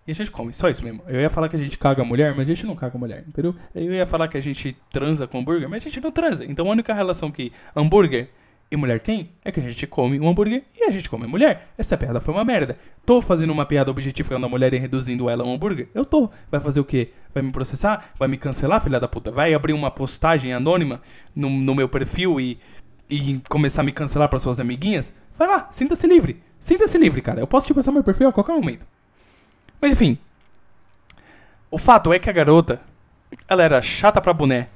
e 0.06 0.12
a 0.12 0.14
gente 0.14 0.30
come, 0.30 0.54
só 0.54 0.70
isso 0.70 0.84
mesmo. 0.84 1.02
Eu 1.08 1.20
ia 1.20 1.32
falar 1.32 1.50
que 1.50 1.56
a 1.56 1.60
gente 1.60 1.80
caga 1.80 2.04
a 2.04 2.06
mulher, 2.06 2.36
mas 2.36 2.48
a 2.48 2.54
gente 2.54 2.68
não 2.68 2.76
caga 2.76 2.96
a 2.96 3.00
mulher, 3.00 3.26
entendeu? 3.28 3.56
Eu 3.74 3.92
ia 3.92 4.06
falar 4.06 4.28
que 4.28 4.38
a 4.38 4.42
gente 4.42 4.78
transa 4.92 5.26
com 5.26 5.40
hambúrguer, 5.40 5.68
mas 5.68 5.84
a 5.84 5.90
gente 5.90 6.00
não 6.00 6.12
transa. 6.12 6.46
Então 6.46 6.68
a 6.68 6.72
única 6.72 6.94
relação 6.94 7.32
que 7.32 7.52
hambúrguer 7.76 8.30
e 8.70 8.76
mulher 8.76 9.00
tem 9.00 9.32
é 9.46 9.52
que 9.52 9.60
a 9.60 9.64
gente 9.64 9.88
come 9.88 10.20
um 10.20 10.28
hambúrguer 10.28 10.64
e 10.76 10.84
a 10.84 10.92
gente 10.92 11.10
come 11.10 11.26
mulher. 11.26 11.70
Essa 11.78 11.98
piada 11.98 12.20
foi 12.20 12.34
uma 12.34 12.44
merda. 12.44 12.78
Tô 13.06 13.22
fazendo 13.22 13.52
uma 13.52 13.66
piada 13.66 13.90
objetificando 13.90 14.46
a 14.46 14.50
mulher 14.50 14.74
e 14.74 14.78
reduzindo 14.78 15.30
ela 15.30 15.44
a 15.44 15.48
um 15.48 15.54
hambúrguer? 15.54 15.88
Eu 15.96 16.06
tô. 16.06 16.30
Vai 16.52 16.60
fazer 16.60 16.82
o 16.82 16.86
quê? 16.86 17.12
Vai 17.34 17.42
me 17.42 17.52
processar? 17.52 18.12
Vai 18.20 18.28
me 18.28 18.38
cancelar, 18.38 18.82
filha 18.82 19.00
da 19.00 19.08
puta? 19.08 19.32
Vai 19.32 19.54
abrir 19.54 19.72
uma 19.72 19.90
postagem 19.90 20.54
anônima 20.54 21.02
no, 21.34 21.50
no 21.50 21.74
meu 21.74 21.88
perfil 21.88 22.42
e, 22.42 22.60
e 23.10 23.42
começar 23.50 23.82
a 23.82 23.86
me 23.86 23.94
cancelar 23.94 24.28
para 24.28 24.40
suas 24.40 24.60
amiguinhas? 24.60 25.14
Vai 25.38 25.48
lá, 25.48 25.68
sinta-se 25.72 26.06
livre. 26.06 26.42
Sinta-se 26.60 26.98
livre, 26.98 27.22
cara. 27.22 27.40
Eu 27.40 27.48
posso 27.48 27.68
te 27.68 27.74
passar 27.74 27.92
meu 27.94 28.04
perfil 28.04 28.28
a 28.28 28.34
qualquer 28.34 28.54
momento. 28.54 28.86
Mas 29.80 29.94
enfim. 29.94 30.18
O 31.72 31.78
fato 31.78 32.12
é 32.12 32.20
que 32.20 32.30
a 32.30 32.34
garota, 32.34 32.82
ela 33.48 33.64
era 33.64 33.82
chata 33.82 34.20
pra 34.20 34.34
boné. 34.34 34.68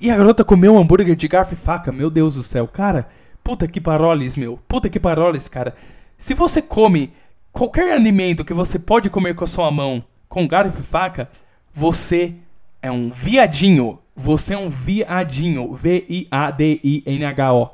E 0.00 0.10
a 0.10 0.16
garota 0.16 0.44
comeu 0.44 0.74
um 0.74 0.78
hambúrguer 0.78 1.14
de 1.14 1.28
garfo 1.28 1.54
e 1.54 1.56
faca, 1.56 1.92
meu 1.92 2.10
Deus 2.10 2.34
do 2.34 2.42
céu. 2.42 2.66
Cara, 2.66 3.08
puta 3.42 3.68
que 3.68 3.80
paroles, 3.80 4.36
meu. 4.36 4.58
Puta 4.68 4.88
que 4.88 4.98
paroles, 4.98 5.48
cara. 5.48 5.74
Se 6.18 6.34
você 6.34 6.60
come 6.60 7.12
qualquer 7.52 7.92
alimento 7.92 8.44
que 8.44 8.54
você 8.54 8.78
pode 8.78 9.10
comer 9.10 9.34
com 9.34 9.44
a 9.44 9.46
sua 9.46 9.70
mão 9.70 10.04
com 10.28 10.48
garfo 10.48 10.80
e 10.80 10.82
faca, 10.82 11.28
você 11.72 12.34
é 12.80 12.90
um 12.90 13.08
viadinho. 13.08 13.98
Você 14.16 14.54
é 14.54 14.58
um 14.58 14.68
viadinho. 14.68 15.72
V-I-A-D-I-N-H-O. 15.74 17.70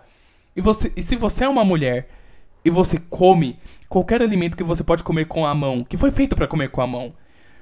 E, 0.54 0.60
você, 0.60 0.92
e 0.96 1.02
se 1.02 1.16
você 1.16 1.44
é 1.44 1.48
uma 1.48 1.64
mulher 1.64 2.08
e 2.64 2.70
você 2.70 2.98
come 3.08 3.58
qualquer 3.88 4.20
alimento 4.20 4.56
que 4.56 4.62
você 4.62 4.84
pode 4.84 5.02
comer 5.02 5.26
com 5.26 5.46
a 5.46 5.54
mão, 5.54 5.84
que 5.84 5.96
foi 5.96 6.10
feito 6.10 6.36
para 6.36 6.46
comer 6.46 6.68
com 6.70 6.82
a 6.82 6.86
mão, 6.86 7.14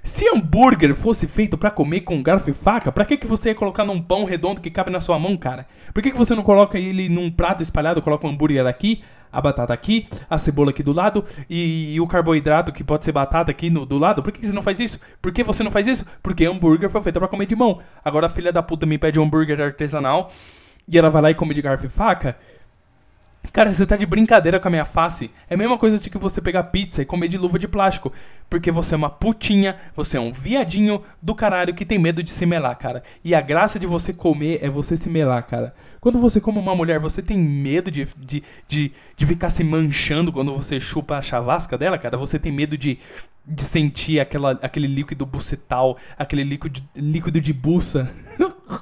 se 0.06 0.24
hambúrguer 0.28 0.94
fosse 0.94 1.26
feito 1.26 1.58
para 1.58 1.70
comer 1.70 2.02
com 2.02 2.22
garfo 2.22 2.48
e 2.48 2.52
faca, 2.52 2.92
pra 2.92 3.04
que, 3.04 3.16
que 3.16 3.26
você 3.26 3.48
ia 3.48 3.54
colocar 3.54 3.84
num 3.84 4.00
pão 4.00 4.24
redondo 4.24 4.60
que 4.60 4.70
cabe 4.70 4.88
na 4.88 5.00
sua 5.00 5.18
mão, 5.18 5.36
cara? 5.36 5.66
Por 5.92 6.00
que, 6.00 6.12
que 6.12 6.16
você 6.16 6.32
não 6.32 6.44
coloca 6.44 6.78
ele 6.78 7.08
num 7.08 7.28
prato 7.28 7.62
espalhado, 7.62 8.00
coloca 8.00 8.24
o 8.24 8.30
um 8.30 8.32
hambúrguer 8.32 8.64
aqui, 8.66 9.02
a 9.32 9.40
batata 9.40 9.74
aqui, 9.74 10.08
a 10.30 10.38
cebola 10.38 10.70
aqui 10.70 10.82
do 10.82 10.92
lado 10.92 11.24
e, 11.50 11.94
e 11.94 12.00
o 12.00 12.06
carboidrato 12.06 12.72
que 12.72 12.84
pode 12.84 13.04
ser 13.04 13.10
batata 13.10 13.50
aqui 13.50 13.68
no, 13.68 13.84
do 13.84 13.98
lado? 13.98 14.22
Por 14.22 14.32
que, 14.32 14.40
que 14.40 14.46
você 14.46 14.52
não 14.52 14.62
faz 14.62 14.78
isso? 14.78 15.00
Por 15.20 15.32
que 15.32 15.42
você 15.42 15.64
não 15.64 15.72
faz 15.72 15.88
isso? 15.88 16.06
Porque 16.22 16.46
hambúrguer 16.46 16.88
foi 16.88 17.02
feito 17.02 17.18
para 17.18 17.28
comer 17.28 17.46
de 17.46 17.56
mão. 17.56 17.80
Agora 18.04 18.26
a 18.26 18.30
filha 18.30 18.52
da 18.52 18.62
puta 18.62 18.86
me 18.86 18.98
pede 18.98 19.18
um 19.18 19.24
hambúrguer 19.24 19.60
artesanal 19.60 20.30
e 20.88 20.96
ela 20.96 21.10
vai 21.10 21.20
lá 21.20 21.30
e 21.32 21.34
come 21.34 21.52
de 21.52 21.60
garfo 21.60 21.84
e 21.84 21.88
faca. 21.88 22.36
Cara, 23.52 23.70
você 23.70 23.86
tá 23.86 23.96
de 23.96 24.06
brincadeira 24.06 24.60
com 24.60 24.68
a 24.68 24.70
minha 24.70 24.84
face. 24.84 25.30
É 25.48 25.54
a 25.54 25.58
mesma 25.58 25.78
coisa 25.78 25.98
de 25.98 26.10
que 26.10 26.18
você 26.18 26.40
pegar 26.40 26.64
pizza 26.64 27.02
e 27.02 27.06
comer 27.06 27.28
de 27.28 27.38
luva 27.38 27.58
de 27.58 27.66
plástico. 27.66 28.12
Porque 28.48 28.70
você 28.70 28.94
é 28.94 28.96
uma 28.96 29.10
putinha, 29.10 29.76
você 29.94 30.16
é 30.16 30.20
um 30.20 30.32
viadinho 30.32 31.02
do 31.22 31.34
caralho 31.34 31.74
que 31.74 31.84
tem 31.84 31.98
medo 31.98 32.22
de 32.22 32.30
se 32.30 32.44
melar, 32.46 32.76
cara. 32.76 33.02
E 33.24 33.34
a 33.34 33.40
graça 33.40 33.78
de 33.78 33.86
você 33.86 34.12
comer 34.12 34.58
é 34.62 34.68
você 34.68 34.96
se 34.96 35.08
melar, 35.08 35.42
cara. 35.46 35.74
Quando 36.00 36.18
você 36.18 36.40
come 36.40 36.58
uma 36.58 36.74
mulher, 36.74 37.00
você 37.00 37.22
tem 37.22 37.38
medo 37.38 37.90
de, 37.90 38.06
de, 38.18 38.42
de, 38.68 38.92
de 39.16 39.26
ficar 39.26 39.50
se 39.50 39.64
manchando 39.64 40.32
quando 40.32 40.54
você 40.54 40.78
chupa 40.78 41.16
a 41.16 41.22
chavasca 41.22 41.76
dela, 41.76 41.98
cara. 41.98 42.16
Você 42.16 42.38
tem 42.38 42.52
medo 42.52 42.76
de, 42.76 42.98
de 43.46 43.62
sentir 43.62 44.20
aquela, 44.20 44.52
aquele 44.62 44.86
líquido 44.86 45.26
bucetal, 45.26 45.96
aquele 46.18 46.44
líquido, 46.44 46.80
líquido 46.94 47.40
de 47.40 47.52
buça. 47.52 48.10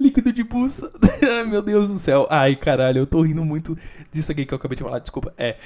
Líquido 0.00 0.25
de 0.36 0.44
buça. 0.44 0.92
Meu 1.48 1.62
Deus 1.62 1.88
do 1.88 1.98
céu. 1.98 2.28
Ai, 2.30 2.54
caralho, 2.54 2.98
eu 2.98 3.06
tô 3.06 3.22
rindo 3.22 3.44
muito 3.44 3.76
disso 4.12 4.30
aqui 4.30 4.44
que 4.44 4.52
eu 4.52 4.58
acabei 4.58 4.76
de 4.76 4.82
falar. 4.82 4.98
Desculpa. 4.98 5.34
É. 5.36 5.56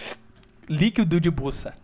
Líquido 0.69 1.21
de 1.21 1.31
buça. 1.31 1.75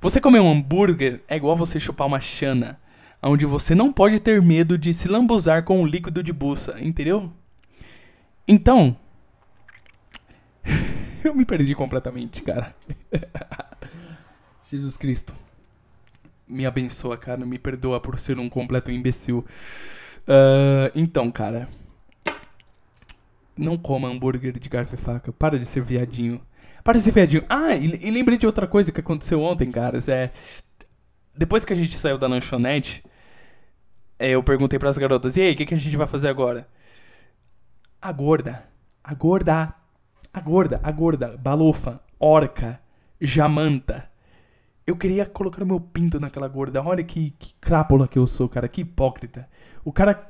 Você 0.00 0.20
comer 0.20 0.40
um 0.40 0.50
hambúrguer 0.50 1.22
é 1.28 1.36
igual 1.36 1.56
você 1.56 1.78
chupar 1.78 2.06
uma 2.06 2.20
chana. 2.20 2.78
Onde 3.22 3.46
você 3.46 3.74
não 3.74 3.92
pode 3.92 4.20
ter 4.20 4.42
medo 4.42 4.76
de 4.76 4.92
se 4.92 5.08
lambuzar 5.08 5.64
com 5.64 5.82
o 5.82 5.86
líquido 5.86 6.22
de 6.22 6.32
buça, 6.32 6.76
entendeu? 6.80 7.32
Então. 8.46 8.96
eu 11.24 11.34
me 11.34 11.44
perdi 11.44 11.74
completamente, 11.74 12.42
cara. 12.42 12.74
Jesus 14.68 14.96
Cristo. 14.96 15.34
Me 16.46 16.66
abençoa, 16.66 17.16
cara. 17.16 17.46
Me 17.46 17.58
perdoa 17.58 18.00
por 18.00 18.18
ser 18.18 18.38
um 18.38 18.48
completo 18.48 18.90
imbecil. 18.90 19.44
Uh, 20.26 20.90
então, 20.94 21.30
cara. 21.30 21.68
Não 23.56 23.76
coma 23.76 24.08
hambúrguer 24.08 24.58
de 24.58 24.68
garfo 24.68 24.94
e 24.94 24.98
faca. 24.98 25.32
Para 25.32 25.58
de 25.58 25.64
ser 25.64 25.82
viadinho. 25.82 26.40
Para 26.84 26.98
de 26.98 27.04
ser 27.04 27.12
viadinho. 27.12 27.44
Ah, 27.48 27.74
e, 27.74 28.06
e 28.06 28.10
lembrei 28.10 28.36
de 28.36 28.46
outra 28.46 28.66
coisa 28.66 28.92
que 28.92 29.00
aconteceu 29.00 29.40
ontem, 29.40 29.70
cara. 29.70 29.98
É, 30.08 30.30
depois 31.34 31.64
que 31.64 31.72
a 31.72 31.76
gente 31.76 31.96
saiu 31.96 32.18
da 32.18 32.26
lanchonete, 32.26 33.02
é, 34.18 34.30
eu 34.30 34.42
perguntei 34.42 34.78
para 34.78 34.88
as 34.88 34.98
garotas: 34.98 35.36
e 35.36 35.42
aí, 35.42 35.52
o 35.52 35.56
que, 35.56 35.66
que 35.66 35.74
a 35.74 35.78
gente 35.78 35.96
vai 35.96 36.06
fazer 36.06 36.28
agora? 36.28 36.68
A 38.00 38.12
gorda. 38.12 38.64
A 39.02 39.14
gorda. 39.14 39.74
A 40.32 40.40
gorda. 40.40 40.80
A 40.82 40.90
gorda. 40.92 41.36
Balofa. 41.36 42.00
Orca. 42.18 42.80
Jamanta. 43.20 44.08
Eu 44.86 44.96
queria 44.96 45.26
colocar 45.26 45.62
o 45.62 45.66
meu 45.66 45.80
pinto 45.80 46.20
naquela 46.20 46.46
gorda. 46.46 46.82
Olha 46.82 47.02
que, 47.02 47.34
que 47.38 47.54
crápula 47.60 48.06
que 48.06 48.18
eu 48.18 48.26
sou, 48.26 48.48
cara. 48.48 48.68
Que 48.68 48.82
hipócrita. 48.82 49.48
O 49.84 49.92
cara. 49.92 50.26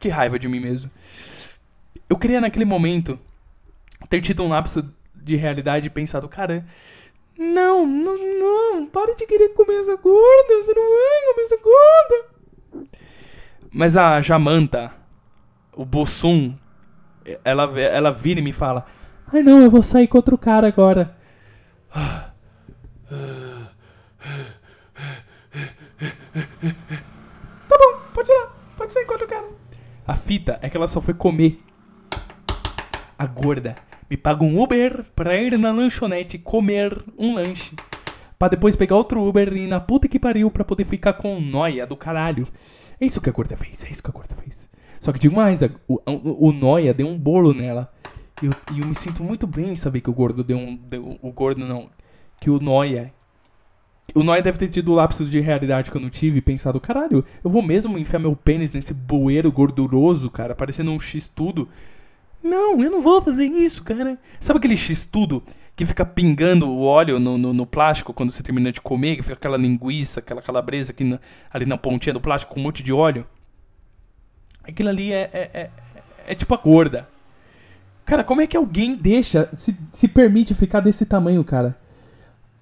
Que 0.00 0.08
raiva 0.08 0.38
de 0.38 0.48
mim 0.48 0.60
mesmo. 0.60 0.90
Eu 2.08 2.18
queria 2.18 2.40
naquele 2.40 2.64
momento 2.64 3.18
ter 4.08 4.20
tido 4.20 4.42
um 4.42 4.48
lapso 4.48 4.92
de 5.14 5.36
realidade 5.36 5.86
e 5.86 5.90
pensado, 5.90 6.28
cara. 6.28 6.66
Não, 7.38 7.86
não, 7.86 8.16
não, 8.16 8.86
para 8.86 9.14
de 9.14 9.26
querer 9.26 9.50
comer 9.50 9.80
essa 9.80 9.94
gorda, 9.96 10.62
você 10.62 10.72
não 10.72 10.82
vai 10.82 11.32
comer 11.32 11.42
essa 11.44 11.56
gorda. 11.56 12.88
Mas 13.70 13.96
a 13.96 14.20
Jamanta, 14.22 14.90
o 15.74 15.84
Bossum, 15.84 16.54
ela, 17.44 17.78
ela 17.78 18.10
vira 18.10 18.40
e 18.40 18.42
me 18.42 18.52
fala: 18.52 18.86
Ai 19.30 19.42
não, 19.42 19.60
eu 19.60 19.70
vou 19.70 19.82
sair 19.82 20.06
com 20.08 20.16
outro 20.16 20.38
cara 20.38 20.66
agora. 20.66 21.14
Tá 27.68 27.76
bom, 27.78 28.00
pode 28.12 28.30
ir 28.30 28.34
lá. 28.34 28.52
Pode 28.76 28.92
ser 28.92 29.02
enquanto 29.02 29.22
eu 29.22 29.28
quero. 29.28 29.56
A 30.06 30.14
fita 30.14 30.58
é 30.62 30.68
que 30.68 30.76
ela 30.76 30.86
só 30.86 31.00
foi 31.00 31.14
comer. 31.14 31.60
A 33.18 33.26
gorda 33.26 33.76
me 34.08 34.16
paga 34.16 34.44
um 34.44 34.60
Uber 34.62 35.04
pra 35.14 35.36
ir 35.36 35.58
na 35.58 35.72
lanchonete 35.72 36.38
comer 36.38 37.02
um 37.18 37.34
lanche. 37.34 37.74
Pra 38.38 38.48
depois 38.48 38.76
pegar 38.76 38.96
outro 38.96 39.26
Uber 39.26 39.52
e 39.54 39.64
ir 39.64 39.66
na 39.66 39.80
puta 39.80 40.08
que 40.08 40.18
pariu 40.18 40.50
pra 40.50 40.64
poder 40.64 40.84
ficar 40.84 41.14
com 41.14 41.40
noia 41.40 41.86
do 41.86 41.96
caralho. 41.96 42.46
É 43.00 43.06
isso 43.06 43.20
que 43.20 43.30
a 43.30 43.32
gorda 43.32 43.56
fez, 43.56 43.84
é 43.84 43.90
isso 43.90 44.02
que 44.02 44.10
a 44.10 44.12
gorda 44.12 44.34
fez. 44.36 44.68
Só 45.00 45.12
que 45.12 45.18
digo 45.18 45.34
mais, 45.34 45.62
o, 45.62 45.70
o, 45.88 46.48
o 46.48 46.52
noia 46.52 46.92
deu 46.92 47.08
um 47.08 47.18
bolo 47.18 47.54
nela. 47.54 47.92
E 48.42 48.46
eu, 48.46 48.52
eu, 48.76 48.86
me 48.86 48.94
sinto 48.94 49.24
muito 49.24 49.46
bem 49.46 49.70
em 49.70 49.76
saber 49.76 50.02
que 50.02 50.10
o 50.10 50.12
gordo 50.12 50.44
deu 50.44 50.58
um. 50.58 50.76
Deu, 50.76 51.18
o 51.22 51.32
gordo 51.32 51.66
não. 51.66 51.88
Que 52.40 52.50
o 52.50 52.60
noia 52.60 53.12
o 54.16 54.22
Noia 54.22 54.40
deve 54.40 54.56
ter 54.56 54.68
tido 54.68 54.92
o 54.92 54.94
lapso 54.94 55.26
de 55.26 55.40
realidade 55.40 55.90
que 55.90 55.96
eu 55.96 56.00
não 56.00 56.08
tive 56.08 56.38
e 56.38 56.40
pensado, 56.40 56.80
caralho, 56.80 57.22
eu 57.44 57.50
vou 57.50 57.60
mesmo 57.60 57.98
enfiar 57.98 58.18
meu 58.18 58.34
pênis 58.34 58.72
nesse 58.72 58.94
bueiro 58.94 59.52
gorduroso, 59.52 60.30
cara, 60.30 60.54
parecendo 60.54 60.90
um 60.90 60.98
X-tudo. 60.98 61.68
Não, 62.42 62.82
eu 62.82 62.90
não 62.90 63.02
vou 63.02 63.20
fazer 63.20 63.44
isso, 63.44 63.84
cara. 63.84 64.18
Sabe 64.40 64.58
aquele 64.58 64.76
X-tudo 64.76 65.42
que 65.74 65.84
fica 65.84 66.06
pingando 66.06 66.66
o 66.66 66.82
óleo 66.82 67.18
no, 67.18 67.36
no, 67.36 67.52
no, 67.52 67.66
plástico 67.66 68.14
quando 68.14 68.30
você 68.30 68.42
termina 68.42 68.72
de 68.72 68.80
comer, 68.80 69.16
que 69.16 69.22
fica 69.22 69.34
aquela 69.34 69.58
linguiça, 69.58 70.20
aquela 70.20 70.40
calabresa 70.40 70.92
aqui 70.92 71.04
na, 71.04 71.20
ali 71.52 71.66
na 71.66 71.76
pontinha 71.76 72.14
do 72.14 72.20
plástico 72.20 72.54
com 72.54 72.60
um 72.60 72.62
monte 72.62 72.82
de 72.82 72.94
óleo? 72.94 73.26
Aquilo 74.64 74.88
ali 74.88 75.12
é, 75.12 75.28
é, 75.30 75.50
é, 75.52 75.70
é 76.28 76.34
tipo 76.34 76.54
a 76.54 76.56
gorda. 76.56 77.06
Cara, 78.06 78.24
como 78.24 78.40
é 78.40 78.46
que 78.46 78.56
alguém 78.56 78.96
deixa, 78.96 79.50
se, 79.54 79.76
se 79.92 80.08
permite 80.08 80.54
ficar 80.54 80.80
desse 80.80 81.04
tamanho, 81.04 81.44
cara? 81.44 81.76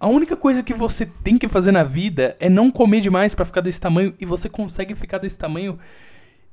A 0.05 0.07
única 0.07 0.37
coisa 0.37 0.63
que 0.63 0.75
você 0.75 1.07
tem 1.07 1.39
que 1.39 1.49
fazer 1.49 1.73
na 1.73 1.83
vida 1.83 2.37
é 2.39 2.51
não 2.51 2.71
comer 2.71 3.01
demais 3.01 3.35
para 3.35 3.43
ficar 3.43 3.63
desse 3.63 3.81
tamanho 3.81 4.13
e 4.21 4.27
você 4.27 4.51
consegue 4.51 4.95
ficar 4.95 5.17
desse 5.17 5.39
tamanho. 5.39 5.79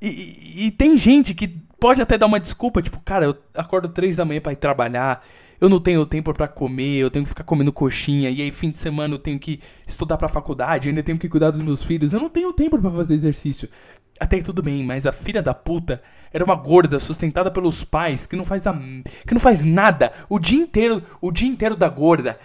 E, 0.01 0.07
e, 0.07 0.67
e, 0.67 0.71
tem 0.71 0.95
gente 0.95 1.33
que 1.33 1.49
pode 1.77 2.01
até 2.01 2.17
dar 2.17 2.27
uma 2.27 2.39
desculpa, 2.39 2.81
tipo, 2.81 3.01
cara, 3.01 3.25
eu 3.25 3.37
acordo 3.53 3.89
três 3.89 4.15
da 4.15 4.23
manhã 4.23 4.39
para 4.39 4.53
ir 4.53 4.55
trabalhar, 4.55 5.21
eu 5.59 5.67
não 5.67 5.81
tenho 5.81 6.05
tempo 6.05 6.33
para 6.33 6.47
comer, 6.47 6.95
eu 6.95 7.11
tenho 7.11 7.25
que 7.25 7.29
ficar 7.29 7.43
comendo 7.43 7.73
coxinha, 7.73 8.29
e 8.29 8.41
aí 8.41 8.53
fim 8.53 8.69
de 8.69 8.77
semana 8.77 9.15
eu 9.15 9.19
tenho 9.19 9.37
que 9.37 9.59
estudar 9.85 10.15
pra 10.15 10.29
faculdade, 10.29 10.87
ainda 10.87 11.03
tenho 11.03 11.17
que 11.17 11.27
cuidar 11.27 11.51
dos 11.51 11.61
meus 11.61 11.83
filhos, 11.83 12.13
eu 12.13 12.21
não 12.21 12.29
tenho 12.29 12.53
tempo 12.53 12.79
para 12.79 12.89
fazer 12.89 13.15
exercício. 13.15 13.67
Até 14.17 14.37
aí 14.37 14.43
tudo 14.43 14.63
bem, 14.63 14.81
mas 14.81 15.05
a 15.05 15.11
filha 15.11 15.41
da 15.41 15.53
puta 15.53 16.01
era 16.31 16.45
uma 16.45 16.55
gorda 16.55 17.01
sustentada 17.01 17.51
pelos 17.51 17.83
pais 17.83 18.25
que 18.25 18.37
não 18.37 18.45
faz 18.45 18.65
a, 18.65 18.73
que 19.27 19.33
não 19.33 19.41
faz 19.41 19.65
nada 19.65 20.13
o 20.29 20.39
dia 20.39 20.61
inteiro, 20.61 21.03
o 21.19 21.33
dia 21.33 21.49
inteiro 21.49 21.75
da 21.75 21.89
gorda 21.89 22.39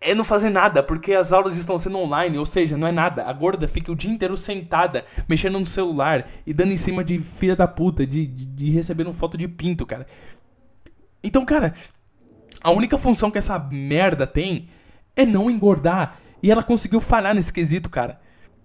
é 0.00 0.14
não 0.14 0.24
fazer 0.24 0.50
nada, 0.50 0.82
porque 0.82 1.14
as 1.14 1.32
aulas 1.32 1.56
estão 1.56 1.78
sendo 1.78 1.98
online, 1.98 2.38
ou 2.38 2.46
seja, 2.46 2.76
não 2.76 2.86
é 2.86 2.92
nada. 2.92 3.24
A 3.24 3.32
gorda 3.32 3.66
fica 3.66 3.90
o 3.90 3.96
dia 3.96 4.10
inteiro 4.10 4.36
sentada, 4.36 5.04
mexendo 5.28 5.58
no 5.58 5.66
celular 5.66 6.28
e 6.46 6.52
dando 6.52 6.72
em 6.72 6.76
cima 6.76 7.02
de 7.02 7.18
filha 7.18 7.56
da 7.56 7.66
puta, 7.66 8.06
de, 8.06 8.26
de, 8.26 8.44
de 8.44 8.70
recebendo 8.70 9.12
foto 9.12 9.38
de 9.38 9.48
pinto, 9.48 9.86
cara. 9.86 10.06
Então, 11.22 11.44
cara, 11.44 11.74
a 12.62 12.70
única 12.70 12.98
função 12.98 13.30
que 13.30 13.38
essa 13.38 13.58
merda 13.58 14.26
tem 14.26 14.66
é 15.14 15.24
não 15.24 15.50
engordar. 15.50 16.18
E 16.42 16.50
ela 16.50 16.62
conseguiu 16.62 17.00
falhar 17.00 17.34
nesse 17.34 17.52
quesito, 17.52 17.88
cara. 17.88 18.20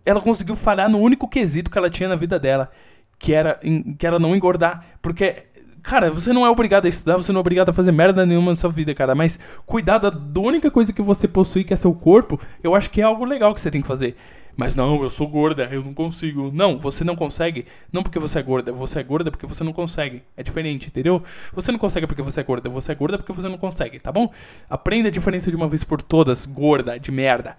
Ela 0.06 0.20
conseguiu 0.20 0.56
falhar 0.56 0.90
no 0.90 1.00
único 1.00 1.28
quesito 1.28 1.72
que 1.72 1.78
ela 1.78 1.90
tinha 1.90 2.10
na 2.10 2.16
vida 2.16 2.38
dela, 2.38 2.70
que 3.18 3.34
era, 3.34 3.60
que 3.98 4.06
era 4.06 4.20
não 4.20 4.36
engordar. 4.36 4.86
Porque 5.02 5.48
Cara, 5.82 6.12
você 6.12 6.32
não 6.32 6.46
é 6.46 6.50
obrigado 6.50 6.86
a 6.86 6.90
estudar, 6.90 7.18
você 7.18 7.32
não 7.32 7.40
é 7.40 7.42
obrigado 7.42 7.70
a 7.70 7.74
fazer 7.74 7.92
merda 7.92 8.26
nenhuma 8.26 8.52
na 8.52 8.56
sua 8.56 8.70
vida, 8.70 8.94
cara. 8.94 9.16
Mas 9.16 9.40
cuidar 9.66 9.98
da, 9.98 10.12
única 10.40 10.70
coisa 10.70 10.94
que 10.94 11.02
você 11.02 11.28
possui, 11.28 11.64
que 11.64 11.74
é 11.74 11.76
seu 11.76 11.94
corpo, 11.94 12.40
eu 12.64 12.76
acho 12.76 12.90
que 12.92 13.02
é 13.02 13.04
algo 13.04 13.26
legal 13.26 13.54
que 13.54 13.62
você 13.62 13.72
tem 13.72 13.82
que 13.82 13.88
fazer. 13.88 14.16
Mas 14.56 14.76
não, 14.76 15.02
eu 15.02 15.10
sou 15.10 15.28
gorda, 15.28 15.68
eu 15.72 15.84
não 15.84 15.94
consigo. 15.94 16.52
Não, 16.54 16.78
você 16.78 17.04
não 17.04 17.16
consegue, 17.16 17.66
não 17.92 18.04
porque 18.04 18.20
você 18.20 18.40
é 18.40 18.44
gorda. 18.44 18.72
Você 18.72 19.00
é 19.00 19.04
gorda 19.04 19.32
porque 19.32 19.48
você 19.48 19.64
não 19.64 19.74
consegue. 19.74 20.22
É 20.38 20.44
diferente, 20.44 20.88
entendeu? 20.88 21.22
Você 21.54 21.72
não 21.72 21.80
consegue 21.80 22.06
porque 22.06 22.22
você 22.22 22.42
é 22.42 22.44
gorda. 22.44 22.70
Você 22.70 22.92
é 22.92 22.96
gorda 22.96 23.18
porque 23.18 23.34
você 23.34 23.48
não 23.48 23.58
consegue, 23.58 24.00
tá 24.00 24.12
bom? 24.12 24.32
Aprenda 24.70 25.08
a 25.08 25.12
diferença 25.12 25.50
de 25.50 25.56
uma 25.56 25.68
vez 25.68 25.84
por 25.84 26.02
todas, 26.02 26.46
gorda, 26.46 27.00
de 27.00 27.12
merda. 27.12 27.58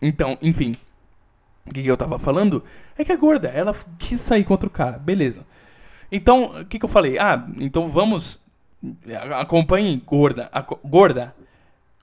Então, 0.00 0.36
enfim. 0.42 0.76
O 1.64 1.72
que 1.72 1.86
eu 1.86 1.96
tava 1.96 2.18
falando 2.18 2.62
é 2.98 3.04
que 3.04 3.12
a 3.12 3.16
gorda, 3.16 3.48
ela 3.48 3.74
quis 3.98 4.20
sair 4.20 4.42
contra 4.44 4.66
o 4.66 4.70
cara. 4.70 4.98
Beleza. 4.98 5.46
Então, 6.12 6.60
o 6.60 6.64
que, 6.66 6.78
que 6.78 6.84
eu 6.84 6.88
falei? 6.90 7.18
Ah, 7.18 7.48
então 7.58 7.88
vamos. 7.88 8.38
Acompanhe 9.34 9.96
gorda. 10.04 10.50
Gorda. 10.84 11.34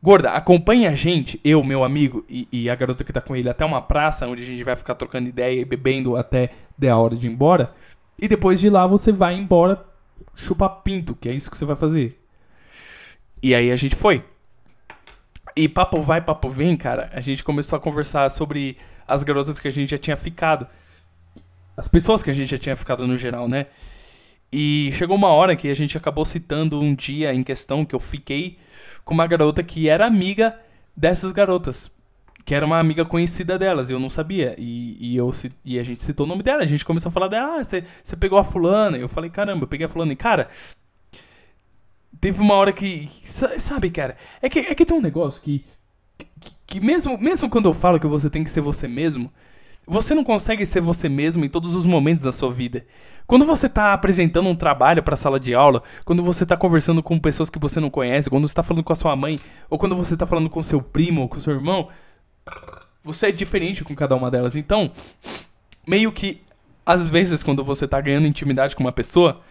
Gorda, 0.02 0.32
acompanhe 0.32 0.88
a 0.88 0.96
gente, 0.96 1.42
eu, 1.44 1.62
meu 1.62 1.84
amigo 1.84 2.24
e, 2.30 2.48
e, 2.54 2.70
a 2.70 2.76
garota 2.76 3.04
que 3.04 3.12
tá 3.12 3.20
com 3.20 3.36
ele, 3.36 3.50
até 3.50 3.66
uma 3.66 3.82
praça 3.82 4.26
onde 4.28 4.42
a 4.42 4.46
gente 4.46 4.64
vai 4.64 4.74
ficar 4.74 4.96
trocando 4.96 5.28
ideia 5.28 5.60
e 5.60 5.66
bebendo 5.66 6.16
até 6.16 6.52
der 6.78 6.92
a 6.92 6.98
hora 6.98 7.18
de 7.18 7.28
ir 7.28 7.32
embora. 7.32 7.74
E 8.18 8.26
depois 8.26 8.62
de 8.62 8.70
lá 8.70 8.88
você 8.88 9.12
vai 9.12 9.36
embora 9.36 9.86
chupar 10.34 10.70
pinto, 10.84 11.14
que 11.16 11.28
é 11.28 11.34
isso 11.34 11.52
que 11.52 11.58
você 11.58 11.66
vai 11.66 11.76
fazer. 11.76 12.18
E 13.44 13.54
aí 13.54 13.72
a 13.72 13.76
gente 13.76 13.94
foi. 13.94 14.24
E 15.54 15.68
papo 15.68 16.02
vai, 16.02 16.22
papo 16.22 16.50
vem, 16.50 16.78
cara. 16.78 17.10
A 17.14 17.20
gente 17.20 17.44
começou 17.44 17.76
a 17.76 17.80
conversar 17.80 18.32
sobre 18.32 18.78
as 19.06 19.22
garotas 19.22 19.60
que 19.60 19.68
a 19.68 19.72
gente 19.72 19.92
já 19.92 19.98
tinha 19.98 20.16
ficado. 20.16 20.66
As 21.76 21.90
pessoas 21.90 22.24
que 22.24 22.30
a 22.30 22.34
gente 22.34 22.52
já 22.52 22.58
tinha 22.58 22.76
ficado 22.78 23.06
no 23.06 23.18
geral, 23.18 23.50
né? 23.50 23.66
E 24.52 24.90
chegou 24.94 25.16
uma 25.16 25.30
hora 25.30 25.56
que 25.56 25.68
a 25.68 25.74
gente 25.74 25.98
acabou 25.98 26.26
citando 26.26 26.80
um 26.80 26.96
dia 26.96 27.34
em 27.34 27.44
questão 27.44 27.86
que 27.86 27.94
eu 27.94 28.00
fiquei 28.00 28.58
com 29.06 29.14
uma 29.14 29.28
garota 29.28 29.62
que 29.62 29.88
era 29.88 30.06
amiga 30.06 30.60
dessas 30.96 31.32
garotas. 31.32 31.92
Que 32.44 32.56
era 32.56 32.66
uma 32.66 32.80
amiga 32.80 33.06
conhecida 33.06 33.60
delas, 33.60 33.92
eu 33.92 34.00
não 34.00 34.10
sabia. 34.10 34.56
E, 34.58 34.98
e, 35.00 35.16
eu, 35.16 35.30
e 35.64 35.78
a 35.78 35.84
gente 35.84 36.04
citou 36.04 36.26
o 36.26 36.30
nome 36.30 36.42
dela, 36.42 36.64
a 36.64 36.66
gente 36.66 36.84
começou 36.84 37.10
a 37.10 37.12
falar 37.12 37.28
dela, 37.28 37.60
ah, 37.60 37.64
você, 37.64 37.84
você 38.04 38.16
pegou 38.16 38.40
a 38.40 38.44
fulana. 38.44 38.98
Eu 38.98 39.08
falei, 39.08 39.30
caramba, 39.30 39.66
eu 39.66 39.68
peguei 39.68 39.86
a 39.86 39.90
fulana. 39.90 40.14
E, 40.14 40.16
cara, 40.16 40.48
teve 42.20 42.42
uma 42.42 42.56
hora 42.56 42.74
que. 42.74 43.08
Sabe, 43.24 43.92
cara, 43.92 44.18
é 44.42 44.50
que, 44.50 44.60
é 44.60 44.74
que 44.74 44.86
tem 44.86 44.98
um 44.98 45.02
negócio 45.02 45.42
que, 45.44 45.64
que, 46.40 46.52
que 46.66 46.80
mesmo, 46.80 47.20
mesmo 47.20 47.50
quando 47.50 47.66
eu 47.70 47.74
falo 47.74 48.00
que 48.00 48.08
você 48.08 48.32
tem 48.32 48.44
que 48.44 48.50
ser 48.50 48.62
você 48.62 48.88
mesmo, 48.88 49.32
você 49.90 50.14
não 50.14 50.24
consegue 50.24 50.64
ser 50.68 50.82
você 50.82 51.10
mesmo 51.10 51.44
em 51.44 51.50
todos 51.50 51.76
os 51.76 51.84
momentos 51.84 52.22
da 52.22 52.32
sua 52.32 52.54
vida. 52.54 52.86
Quando 53.26 53.44
você 53.44 53.66
está 53.66 53.92
apresentando 53.92 54.48
um 54.48 54.54
trabalho 54.54 55.02
para 55.02 55.16
a 55.16 55.18
sala 55.18 55.40
de 55.40 55.56
aula, 55.56 55.82
quando 56.06 56.24
você 56.24 56.44
está 56.44 56.56
conversando 56.56 57.02
com 57.02 57.18
pessoas 57.18 57.50
que 57.50 57.58
você 57.58 57.80
não 57.80 57.90
conhece, 57.90 58.30
quando 58.30 58.48
você 58.48 58.52
está 58.52 58.62
falando 58.62 58.84
com 58.84 58.94
a 58.94 58.96
sua 58.96 59.16
mãe, 59.16 59.40
ou 59.68 59.80
quando 59.80 59.96
você 59.96 60.14
está 60.14 60.28
falando 60.28 60.48
com 60.48 60.62
seu 60.62 60.80
primo 60.80 61.22
ou 61.22 61.28
com 61.28 61.40
seu 61.40 61.54
irmão, 61.54 61.90
você 63.04 63.30
é 63.30 63.32
diferente 63.32 63.84
com 63.84 63.96
cada 63.96 64.16
uma 64.16 64.30
delas. 64.30 64.56
Então, 64.56 64.92
meio 65.88 66.12
que 66.12 66.44
às 66.86 67.10
vezes 67.10 67.42
quando 67.42 67.64
você 67.64 67.86
está 67.86 68.00
ganhando 68.00 68.28
intimidade 68.28 68.76
com 68.76 68.84
uma 68.84 68.92
pessoa, 68.92 69.42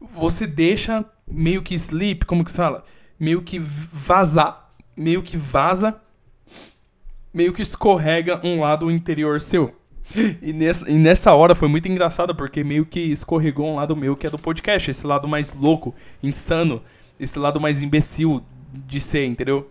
você 0.00 0.46
deixa 0.46 1.04
meio 1.26 1.60
que 1.60 1.74
sleep, 1.74 2.24
como 2.24 2.44
que 2.44 2.52
se 2.52 2.56
fala? 2.56 2.84
Meio 3.18 3.42
que 3.42 3.58
vazar, 3.58 4.70
meio 4.96 5.24
que 5.24 5.36
vaza, 5.36 6.00
meio 7.34 7.52
que 7.52 7.62
escorrega 7.62 8.40
um 8.44 8.60
lado 8.60 8.92
interior 8.92 9.40
seu. 9.40 9.77
E 10.42 10.52
nessa, 10.52 10.90
e 10.90 10.98
nessa 10.98 11.34
hora 11.34 11.54
foi 11.54 11.68
muito 11.68 11.88
engraçado, 11.88 12.34
porque 12.34 12.64
meio 12.64 12.86
que 12.86 13.00
escorregou 13.00 13.66
um 13.66 13.76
lado 13.76 13.94
meu 13.94 14.16
que 14.16 14.26
é 14.26 14.30
do 14.30 14.38
podcast, 14.38 14.90
esse 14.90 15.06
lado 15.06 15.28
mais 15.28 15.54
louco, 15.54 15.94
insano, 16.22 16.82
esse 17.20 17.38
lado 17.38 17.60
mais 17.60 17.82
imbecil 17.82 18.42
de 18.72 19.00
ser, 19.00 19.26
entendeu? 19.26 19.70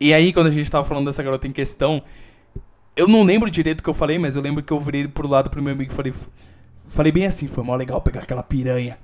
E 0.00 0.14
aí, 0.14 0.32
quando 0.32 0.46
a 0.46 0.50
gente 0.50 0.70
tava 0.70 0.84
falando 0.84 1.06
dessa 1.06 1.22
garota 1.22 1.48
em 1.48 1.52
questão, 1.52 2.02
eu 2.94 3.08
não 3.08 3.24
lembro 3.24 3.50
direito 3.50 3.80
o 3.80 3.82
que 3.82 3.90
eu 3.90 3.94
falei, 3.94 4.18
mas 4.18 4.36
eu 4.36 4.42
lembro 4.42 4.62
que 4.62 4.72
eu 4.72 4.78
virei 4.78 5.08
pro 5.08 5.26
lado 5.26 5.50
pro 5.50 5.62
meu 5.62 5.72
amigo 5.72 5.92
e 5.92 5.94
falei. 5.94 6.12
Falei 6.86 7.12
bem 7.12 7.26
assim, 7.26 7.48
foi 7.48 7.62
mó 7.64 7.74
legal 7.74 8.00
pegar 8.00 8.20
aquela 8.20 8.42
piranha. 8.42 8.96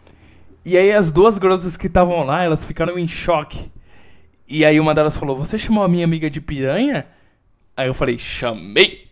E 0.64 0.77
aí 0.79 0.93
as 0.93 1.12
duas 1.12 1.37
garotas 1.37 1.77
que 1.77 1.89
estavam 1.89 2.25
lá, 2.25 2.43
elas 2.43 2.64
ficaram 2.64 2.99
em 2.99 3.07
choque. 3.07 3.70
E 4.49 4.64
aí 4.64 4.81
uma 4.81 4.95
delas 4.95 5.18
falou: 5.18 5.37
Você 5.37 5.59
chamou 5.59 5.85
a 5.85 5.89
minha 5.89 6.05
amiga 6.05 6.31
de 6.31 6.41
piranha? 6.41 7.07
Aí 7.77 7.89
eu 7.89 7.95
falei, 7.95 8.18
chamei. 8.18 9.11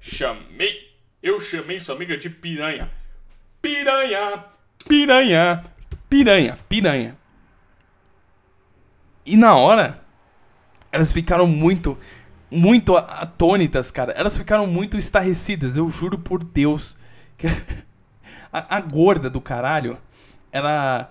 Chamei. 0.00 0.94
Eu 1.22 1.40
chamei 1.40 1.80
sua 1.80 1.94
amiga 1.94 2.16
de 2.16 2.28
piranha. 2.28 2.90
Piranha, 3.62 4.44
piranha, 4.86 5.64
piranha, 6.08 6.58
piranha. 6.68 7.16
E 9.24 9.36
na 9.36 9.56
hora, 9.56 10.02
elas 10.92 11.12
ficaram 11.12 11.46
muito, 11.46 11.98
muito 12.50 12.94
atônitas, 12.94 13.90
cara. 13.90 14.12
Elas 14.12 14.36
ficaram 14.36 14.66
muito 14.66 14.98
estarrecidas, 14.98 15.78
eu 15.78 15.88
juro 15.88 16.18
por 16.18 16.44
Deus. 16.44 16.94
Que 17.38 17.46
a, 18.52 18.76
a 18.76 18.80
gorda 18.80 19.30
do 19.30 19.40
caralho, 19.40 19.98
ela. 20.52 21.08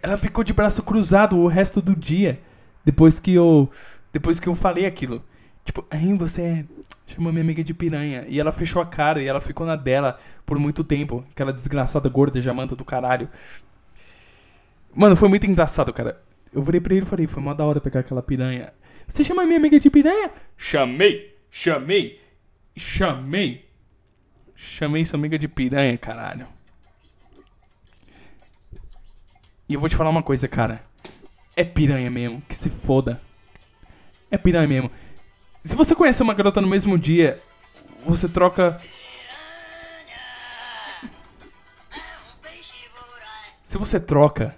Ela 0.00 0.16
ficou 0.16 0.44
de 0.44 0.52
braço 0.52 0.82
cruzado 0.82 1.36
o 1.36 1.48
resto 1.48 1.82
do 1.82 1.94
dia. 1.96 2.40
Depois 2.84 3.18
que 3.18 3.34
eu 3.34 3.70
depois 4.12 4.38
que 4.38 4.48
eu 4.48 4.54
falei 4.54 4.86
aquilo. 4.86 5.24
Tipo, 5.64 5.86
aí 5.90 6.12
você 6.14 6.66
chamou 7.06 7.32
minha 7.32 7.42
amiga 7.42 7.62
de 7.62 7.72
piranha. 7.72 8.24
E 8.28 8.38
ela 8.38 8.52
fechou 8.52 8.82
a 8.82 8.86
cara 8.86 9.22
e 9.22 9.26
ela 9.26 9.40
ficou 9.40 9.66
na 9.66 9.76
dela 9.76 10.18
por 10.44 10.58
muito 10.58 10.84
tempo. 10.84 11.24
Aquela 11.30 11.52
desgraçada 11.52 12.08
gorda 12.08 12.40
jamanta 12.40 12.76
do 12.76 12.84
caralho. 12.84 13.28
Mano, 14.94 15.16
foi 15.16 15.28
muito 15.28 15.46
engraçado, 15.46 15.92
cara. 15.92 16.20
Eu 16.52 16.62
virei 16.62 16.80
pra 16.80 16.94
ele 16.94 17.06
e 17.06 17.08
falei, 17.08 17.26
foi 17.26 17.42
mó 17.42 17.54
da 17.54 17.64
hora 17.64 17.80
pegar 17.80 18.00
aquela 18.00 18.22
piranha. 18.22 18.72
Você 19.06 19.24
chama 19.24 19.44
minha 19.44 19.58
amiga 19.58 19.80
de 19.80 19.88
piranha? 19.88 20.30
Chamei, 20.56 21.34
chamei, 21.50 22.20
chamei. 22.76 23.68
Chamei 24.54 25.04
sua 25.04 25.18
amiga 25.18 25.38
de 25.38 25.48
piranha, 25.48 25.96
caralho. 25.96 26.46
E 29.68 29.74
eu 29.74 29.80
vou 29.80 29.88
te 29.88 29.96
falar 29.96 30.10
uma 30.10 30.22
coisa, 30.22 30.46
cara. 30.46 30.82
É 31.56 31.64
piranha 31.64 32.10
mesmo, 32.10 32.42
que 32.42 32.54
se 32.54 32.68
foda. 32.68 33.20
É 34.32 34.38
piranha 34.38 34.66
mesmo. 34.66 34.90
Se 35.62 35.76
você 35.76 35.94
conhece 35.94 36.22
uma 36.22 36.32
garota 36.32 36.58
no 36.62 36.66
mesmo 36.66 36.98
dia, 36.98 37.38
você 38.06 38.26
troca. 38.26 38.78
Se 43.62 43.76
você 43.76 44.00
troca 44.00 44.56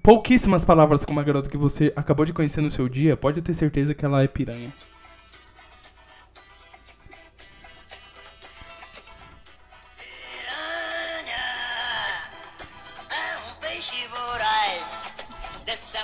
pouquíssimas 0.00 0.64
palavras 0.64 1.04
com 1.04 1.12
uma 1.12 1.24
garota 1.24 1.50
que 1.50 1.56
você 1.56 1.92
acabou 1.96 2.24
de 2.24 2.32
conhecer 2.32 2.60
no 2.60 2.70
seu 2.70 2.88
dia, 2.88 3.16
pode 3.16 3.42
ter 3.42 3.52
certeza 3.52 3.94
que 3.94 4.04
ela 4.04 4.22
é 4.22 4.28
piranha. 4.28 4.72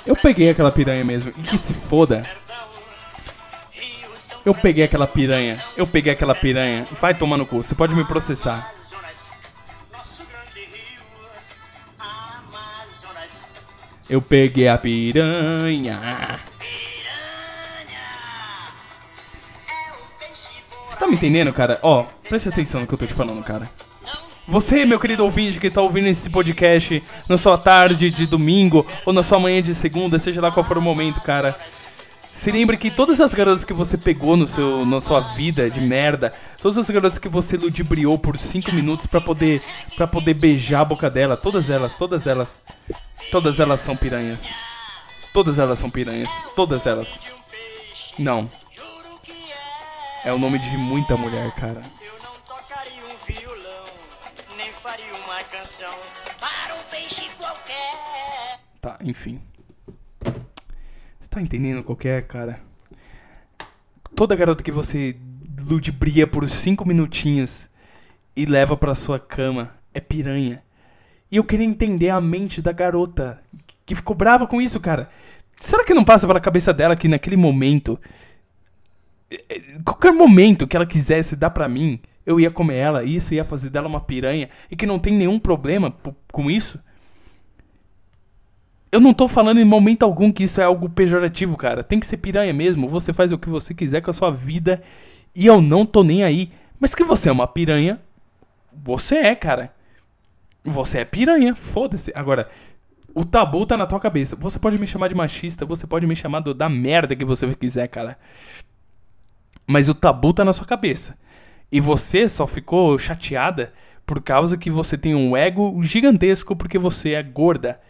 Eu 0.07 0.15
peguei 0.17 0.51
aquela 0.51 0.71
piranha 0.71 1.05
mesmo. 1.05 1.33
E 1.37 1.43
que 1.43 1.57
se 1.57 1.73
foda. 1.73 2.23
Eu 4.45 4.55
peguei 4.55 4.85
aquela 4.85 5.07
piranha. 5.07 5.63
Eu 5.77 5.87
peguei 5.87 6.13
aquela 6.13 6.35
piranha. 6.35 6.87
Vai 7.01 7.15
tomar 7.15 7.39
no 7.39 7.47
cu. 7.47 7.63
Você 7.63 7.75
pode 7.75 7.95
me 7.95 8.05
processar. 8.05 8.71
Eu 14.09 14.21
peguei 14.21 14.69
a 14.69 14.77
piranha. 14.77 15.99
Você 20.87 20.97
tá 20.97 21.07
me 21.07 21.15
entendendo, 21.15 21.53
cara? 21.53 21.79
Ó, 21.83 22.01
oh, 22.01 22.05
preste 22.29 22.51
atenção 22.51 22.83
no 22.83 22.87
que 22.87 22.93
eu 22.93 22.99
tô 22.99 23.07
te 23.07 23.15
falando, 23.15 23.43
cara. 23.43 23.69
Você, 24.47 24.85
meu 24.85 25.01
querido 25.01 25.25
ouvinte 25.25 25.59
que 25.59 25.69
está 25.69 25.81
ouvindo 25.81 26.07
esse 26.07 26.29
podcast 26.29 27.03
na 27.29 27.39
sua 27.39 27.57
tarde 27.57 28.11
de 28.11 28.27
domingo 28.27 28.87
ou 29.07 29.13
na 29.13 29.23
sua 29.23 29.41
manhã 29.41 29.63
de 29.63 29.75
segunda, 29.75 30.19
seja 30.19 30.41
lá 30.41 30.51
qual 30.51 30.65
for 30.65 30.77
o 30.77 30.83
momento, 30.83 31.21
cara. 31.23 31.57
Se 32.31 32.51
lembre 32.51 32.77
que 32.77 32.91
todas 32.91 33.21
as 33.23 33.33
garotas 33.33 33.65
que 33.65 33.73
você 33.73 33.97
pegou 33.97 34.37
no 34.37 34.47
seu, 34.47 34.85
na 34.85 35.01
sua 35.01 35.21
vida 35.21 35.71
de 35.71 35.81
merda, 35.81 36.31
todas 36.61 36.77
as 36.77 36.91
garotas 36.91 37.17
que 37.17 37.29
você 37.29 37.57
ludibriou 37.57 38.19
por 38.19 38.37
5 38.37 38.73
minutos 38.73 39.07
para 39.07 39.21
poder 39.21 39.63
para 39.97 40.07
poder 40.07 40.35
beijar 40.35 40.81
a 40.81 40.85
boca 40.85 41.09
dela, 41.09 41.37
todas 41.37 41.71
elas, 41.71 41.97
todas 41.97 42.27
elas, 42.27 42.61
todas 43.31 43.61
elas 43.61 43.81
são 43.81 43.97
piranhas. 43.97 44.47
Todas 45.33 45.59
elas 45.59 45.79
são 45.79 45.91
piranhas, 45.91 46.31
todas 46.55 46.87
elas. 46.87 47.19
Não. 48.19 48.49
É 50.25 50.33
o 50.33 50.39
nome 50.39 50.59
de 50.59 50.77
muita 50.77 51.17
mulher, 51.17 51.51
cara. 51.53 51.83
Tá, 58.85 58.99
enfim. 59.03 59.41
Você 61.19 61.31
tá 61.31 61.41
entendendo 61.41 61.83
qual 61.83 61.97
é, 62.05 62.21
cara? 62.21 62.61
Toda 64.15 64.37
garota 64.37 64.63
que 64.63 64.71
você 64.71 65.17
ludibria 65.67 66.27
por 66.27 66.47
cinco 66.51 66.87
minutinhos 66.87 67.71
e 68.37 68.45
leva 68.45 68.77
pra 68.77 68.95
sua 68.95 69.19
cama 69.19 69.73
é 69.95 70.01
piranha. 70.01 70.63
E 71.33 71.37
eu 71.37 71.45
queria 71.45 71.65
entender 71.65 72.11
a 72.11 72.21
mente 72.21 72.61
da 72.61 72.73
garota 72.73 73.43
que 73.87 73.95
ficou 73.95 74.15
brava 74.15 74.47
com 74.47 74.61
isso, 74.61 74.79
cara. 74.79 75.09
Será 75.57 75.83
que 75.83 75.95
não 75.95 76.05
passa 76.05 76.27
pela 76.27 76.39
cabeça 76.39 76.71
dela 76.71 76.95
que 76.95 77.09
naquele 77.09 77.37
momento. 77.37 77.99
É, 79.31 79.37
é, 79.49 79.79
qualquer 79.83 80.13
momento 80.13 80.67
que 80.67 80.77
ela 80.77 80.85
quisesse 80.85 81.37
dar 81.37 81.49
pra 81.49 81.71
mim, 81.71 82.01
eu 82.27 82.39
ia 82.39 82.51
comer 82.51 82.77
ela, 82.77 83.03
isso 83.03 83.33
ia 83.33 83.47
fazer 83.47 83.71
dela 83.71 83.89
uma 83.89 84.03
piranha, 84.03 84.51
e 84.71 84.77
que 84.77 84.85
não 84.85 84.99
tem 84.99 85.15
nenhum 85.15 85.39
problema 85.39 85.91
com 86.31 86.51
isso? 86.51 86.79
Eu 88.95 89.01
não 89.01 89.13
tô 89.13 89.27
falando 89.27 89.59
em 89.59 89.65
momento 89.65 90.05
algum 90.05 90.31
que 90.31 90.45
isso 90.45 90.61
é 90.61 90.65
algo 90.65 90.89
pejorativo, 90.89 91.57
cara. 91.57 91.83
Tem 91.83 91.99
que 91.99 92.07
ser 92.07 92.17
piranha 92.17 92.53
mesmo. 92.53 92.89
Você 92.89 93.13
faz 93.13 93.33
o 93.33 93.39
que 93.39 93.49
você 93.49 93.75
quiser 93.75 94.01
com 94.01 94.11
a 94.11 94.13
sua 94.13 94.31
vida 94.31 94.81
e 95.35 95.47
eu 95.47 95.61
não 95.61 95.85
tô 95.85 96.05
nem 96.05 96.23
aí. 96.23 96.53
Mas 96.79 96.95
que 96.95 97.03
você 97.03 97.29
é 97.29 97.33
uma 97.33 97.49
piranha, 97.49 98.01
você 98.73 99.17
é, 99.17 99.35
cara. 99.35 99.75
Você 100.65 101.01
é 101.01 101.05
piranha, 101.05 101.57
foda-se. 101.57 102.13
Agora, 102.15 102.49
o 103.13 103.25
tabu 103.25 103.67
tá 103.67 103.77
na 103.77 103.85
tua 103.85 103.99
cabeça. 103.99 104.37
Você 104.37 104.61
pode 104.61 104.79
me 104.79 104.87
chamar 104.87 105.09
de 105.09 105.17
machista, 105.17 105.67
você 105.67 105.89
pode 105.89 106.07
me 106.07 106.15
chamar 106.15 106.39
do, 106.39 106.55
da 106.55 106.69
merda 106.69 107.17
que 107.17 107.25
você 107.25 107.53
quiser, 107.53 107.89
cara. 107.89 108.17
Mas 109.67 109.89
o 109.89 109.95
tabu 109.95 110.33
tá 110.33 110.45
na 110.45 110.53
sua 110.53 110.69
cabeça. 110.69 111.19
E 111.73 111.81
você 111.81 112.29
só 112.29 112.47
ficou 112.47 112.97
chateada 112.97 113.73
por 114.07 114.23
causa 114.23 114.57
que 114.57 114.71
você 114.71 114.97
tem 114.97 115.17
um 115.17 115.37
ego 115.37 115.83
gigantesco 115.83 116.55
porque 116.55 116.79
você 116.79 117.15
é 117.15 117.25
gorda. 117.25 117.81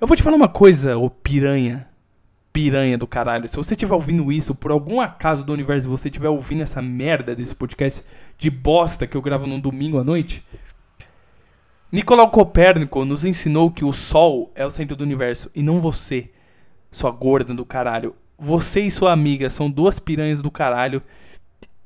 Eu 0.00 0.08
vou 0.08 0.16
te 0.16 0.22
falar 0.22 0.36
uma 0.36 0.48
coisa, 0.48 0.98
ô 0.98 1.08
piranha. 1.08 1.88
Piranha 2.52 2.98
do 2.98 3.06
caralho. 3.06 3.48
Se 3.48 3.56
você 3.56 3.74
estiver 3.74 3.94
ouvindo 3.94 4.30
isso, 4.32 4.54
por 4.54 4.70
algum 4.70 5.00
acaso 5.00 5.44
do 5.44 5.52
universo, 5.52 5.88
você 5.88 6.08
estiver 6.08 6.28
ouvindo 6.28 6.62
essa 6.62 6.82
merda 6.82 7.34
desse 7.34 7.54
podcast 7.54 8.04
de 8.36 8.50
bosta 8.50 9.06
que 9.06 9.16
eu 9.16 9.22
gravo 9.22 9.46
num 9.46 9.60
domingo 9.60 9.98
à 9.98 10.04
noite. 10.04 10.44
Nicolau 11.92 12.28
Copérnico 12.28 13.04
nos 13.04 13.24
ensinou 13.24 13.70
que 13.70 13.84
o 13.84 13.92
Sol 13.92 14.50
é 14.56 14.66
o 14.66 14.70
centro 14.70 14.96
do 14.96 15.04
universo 15.04 15.48
e 15.54 15.62
não 15.62 15.78
você, 15.78 16.28
sua 16.90 17.12
gorda 17.12 17.54
do 17.54 17.64
caralho. 17.64 18.16
Você 18.36 18.80
e 18.80 18.90
sua 18.90 19.12
amiga 19.12 19.48
são 19.48 19.70
duas 19.70 20.00
piranhas 20.00 20.42
do 20.42 20.50
caralho. 20.50 21.00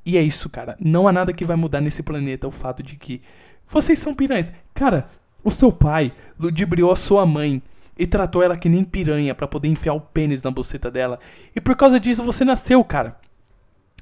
E 0.04 0.16
é 0.16 0.22
isso, 0.22 0.48
cara. 0.48 0.78
Não 0.80 1.06
há 1.06 1.12
nada 1.12 1.32
que 1.32 1.44
vai 1.44 1.56
mudar 1.56 1.82
nesse 1.82 2.02
planeta 2.02 2.48
o 2.48 2.50
fato 2.50 2.82
de 2.82 2.96
que 2.96 3.20
vocês 3.68 3.98
são 3.98 4.14
piranhas. 4.14 4.50
Cara, 4.72 5.06
o 5.44 5.50
seu 5.50 5.70
pai 5.70 6.10
ludibriou 6.40 6.90
a 6.90 6.96
sua 6.96 7.26
mãe 7.26 7.62
e 7.98 8.06
tratou 8.06 8.42
ela 8.42 8.56
que 8.56 8.68
nem 8.68 8.84
piranha 8.84 9.34
para 9.34 9.48
poder 9.48 9.68
enfiar 9.68 9.94
o 9.94 10.00
pênis 10.00 10.42
na 10.42 10.50
buceta 10.50 10.90
dela. 10.90 11.18
E 11.54 11.60
por 11.60 11.74
causa 11.74 11.98
disso 11.98 12.22
você 12.22 12.44
nasceu, 12.44 12.82
cara. 12.84 13.18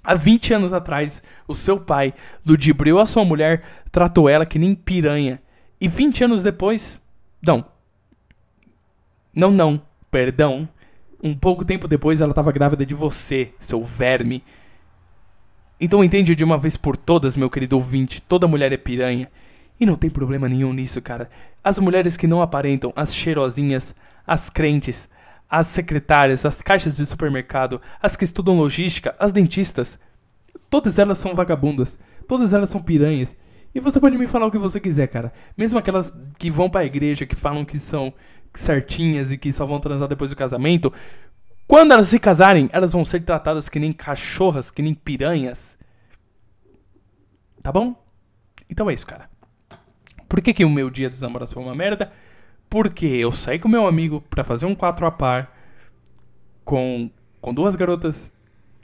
Há 0.04 0.14
20 0.14 0.54
anos 0.54 0.72
atrás, 0.72 1.22
o 1.48 1.54
seu 1.54 1.80
pai 1.80 2.14
ludibriou 2.46 3.00
a 3.00 3.06
sua 3.06 3.24
mulher, 3.24 3.64
tratou 3.90 4.28
ela 4.28 4.46
que 4.46 4.58
nem 4.58 4.74
piranha. 4.74 5.40
E 5.80 5.88
20 5.88 6.24
anos 6.24 6.42
depois. 6.42 7.02
Não. 7.42 7.64
Não, 9.34 9.50
não. 9.50 9.80
Perdão. 10.10 10.68
Um 11.22 11.34
pouco 11.34 11.64
tempo 11.64 11.88
depois 11.88 12.20
ela 12.20 12.30
estava 12.30 12.52
grávida 12.52 12.84
de 12.84 12.94
você, 12.94 13.52
seu 13.58 13.82
verme. 13.82 14.44
Então 15.80 16.04
entende 16.04 16.34
de 16.34 16.44
uma 16.44 16.56
vez 16.56 16.76
por 16.76 16.96
todas, 16.96 17.36
meu 17.36 17.50
querido 17.50 17.76
ouvinte, 17.76 18.22
toda 18.22 18.46
mulher 18.46 18.72
é 18.72 18.76
piranha. 18.76 19.30
E 19.78 19.86
não 19.86 19.96
tem 19.96 20.08
problema 20.10 20.48
nenhum 20.48 20.72
nisso, 20.72 21.02
cara. 21.02 21.28
As 21.62 21.78
mulheres 21.78 22.16
que 22.16 22.26
não 22.26 22.40
aparentam, 22.40 22.92
as 22.96 23.14
cheirosinhas, 23.14 23.94
as 24.26 24.48
crentes, 24.48 25.08
as 25.48 25.66
secretárias, 25.66 26.44
as 26.44 26.62
caixas 26.62 26.96
de 26.96 27.06
supermercado, 27.06 27.80
as 28.00 28.16
que 28.16 28.24
estudam 28.24 28.56
logística, 28.56 29.14
as 29.18 29.32
dentistas, 29.32 29.98
todas 30.70 30.98
elas 30.98 31.18
são 31.18 31.34
vagabundas. 31.34 31.98
Todas 32.26 32.52
elas 32.52 32.70
são 32.70 32.82
piranhas. 32.82 33.36
E 33.74 33.80
você 33.80 34.00
pode 34.00 34.16
me 34.16 34.26
falar 34.26 34.46
o 34.46 34.50
que 34.50 34.58
você 34.58 34.80
quiser, 34.80 35.06
cara. 35.06 35.32
Mesmo 35.56 35.78
aquelas 35.78 36.12
que 36.38 36.50
vão 36.50 36.68
pra 36.68 36.84
igreja, 36.84 37.26
que 37.26 37.36
falam 37.36 37.64
que 37.64 37.78
são 37.78 38.12
certinhas 38.54 39.30
e 39.30 39.38
que 39.38 39.52
só 39.52 39.66
vão 39.66 39.78
transar 39.78 40.08
depois 40.08 40.30
do 40.30 40.36
casamento. 40.36 40.92
Quando 41.68 41.92
elas 41.92 42.08
se 42.08 42.18
casarem, 42.18 42.70
elas 42.72 42.92
vão 42.92 43.04
ser 43.04 43.20
tratadas 43.20 43.68
que 43.68 43.78
nem 43.78 43.92
cachorras, 43.92 44.70
que 44.70 44.80
nem 44.82 44.94
piranhas. 44.94 45.78
Tá 47.62 47.70
bom? 47.70 47.94
Então 48.68 48.88
é 48.88 48.94
isso, 48.94 49.06
cara. 49.06 49.28
Por 50.28 50.40
que, 50.40 50.52
que 50.52 50.64
o 50.64 50.70
meu 50.70 50.90
dia 50.90 51.08
dos 51.08 51.20
namorados 51.20 51.52
foi 51.52 51.62
uma 51.62 51.74
merda? 51.74 52.12
Porque 52.68 53.06
eu 53.06 53.30
saí 53.30 53.58
com 53.58 53.68
meu 53.68 53.86
amigo 53.86 54.20
pra 54.28 54.42
fazer 54.42 54.66
um 54.66 54.74
4 54.74 55.06
a 55.06 55.10
par 55.10 55.56
com, 56.64 57.10
com 57.40 57.54
duas 57.54 57.76
garotas 57.76 58.32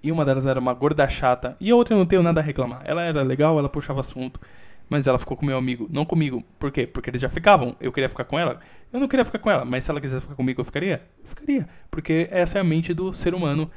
e 0.03 0.11
uma 0.11 0.25
delas 0.25 0.47
era 0.47 0.59
uma 0.59 0.73
gorda 0.73 1.09
chata 1.09 1.57
e 1.61 1.71
a 1.71 1.77
outra 1.77 1.95
eu 1.95 1.99
não 1.99 2.07
tenho 2.07 2.23
nada 2.23 2.41
a 2.41 2.43
reclamar. 2.43 2.83
Ela 2.85 3.03
era 3.03 3.23
legal, 3.23 3.59
ela 3.59 3.69
puxava 3.69 4.01
assunto, 4.01 4.41
mas 4.89 5.07
ela 5.07 5.19
ficou 5.19 5.37
com 5.37 5.45
meu 5.45 5.57
amigo, 5.57 5.89
não 5.91 6.05
comigo. 6.05 6.45
Por 6.59 6.71
quê? 6.71 6.87
Porque 6.87 7.11
eles 7.11 7.21
já 7.21 7.29
ficavam. 7.29 7.77
Eu 7.81 7.93
queria 7.93 8.09
ficar 8.09 8.25
com 8.25 8.39
ela. 8.39 8.59
Eu 8.93 9.01
não 9.01 9.09
queria 9.09 9.25
ficar 9.25 9.39
com 9.39 9.51
ela, 9.51 9.65
mas 9.65 9.85
se 9.85 9.91
ela 9.91 10.01
quisesse 10.01 10.23
ficar 10.23 10.35
comigo, 10.35 10.61
eu 10.61 10.65
ficaria? 10.65 11.03
Eu 11.23 11.29
ficaria. 11.29 11.69
Porque 11.91 12.29
essa 12.31 12.59
é 12.59 12.61
a 12.61 12.65
mente 12.65 12.95
do 12.95 13.13
ser 13.13 13.35
humano 13.35 13.71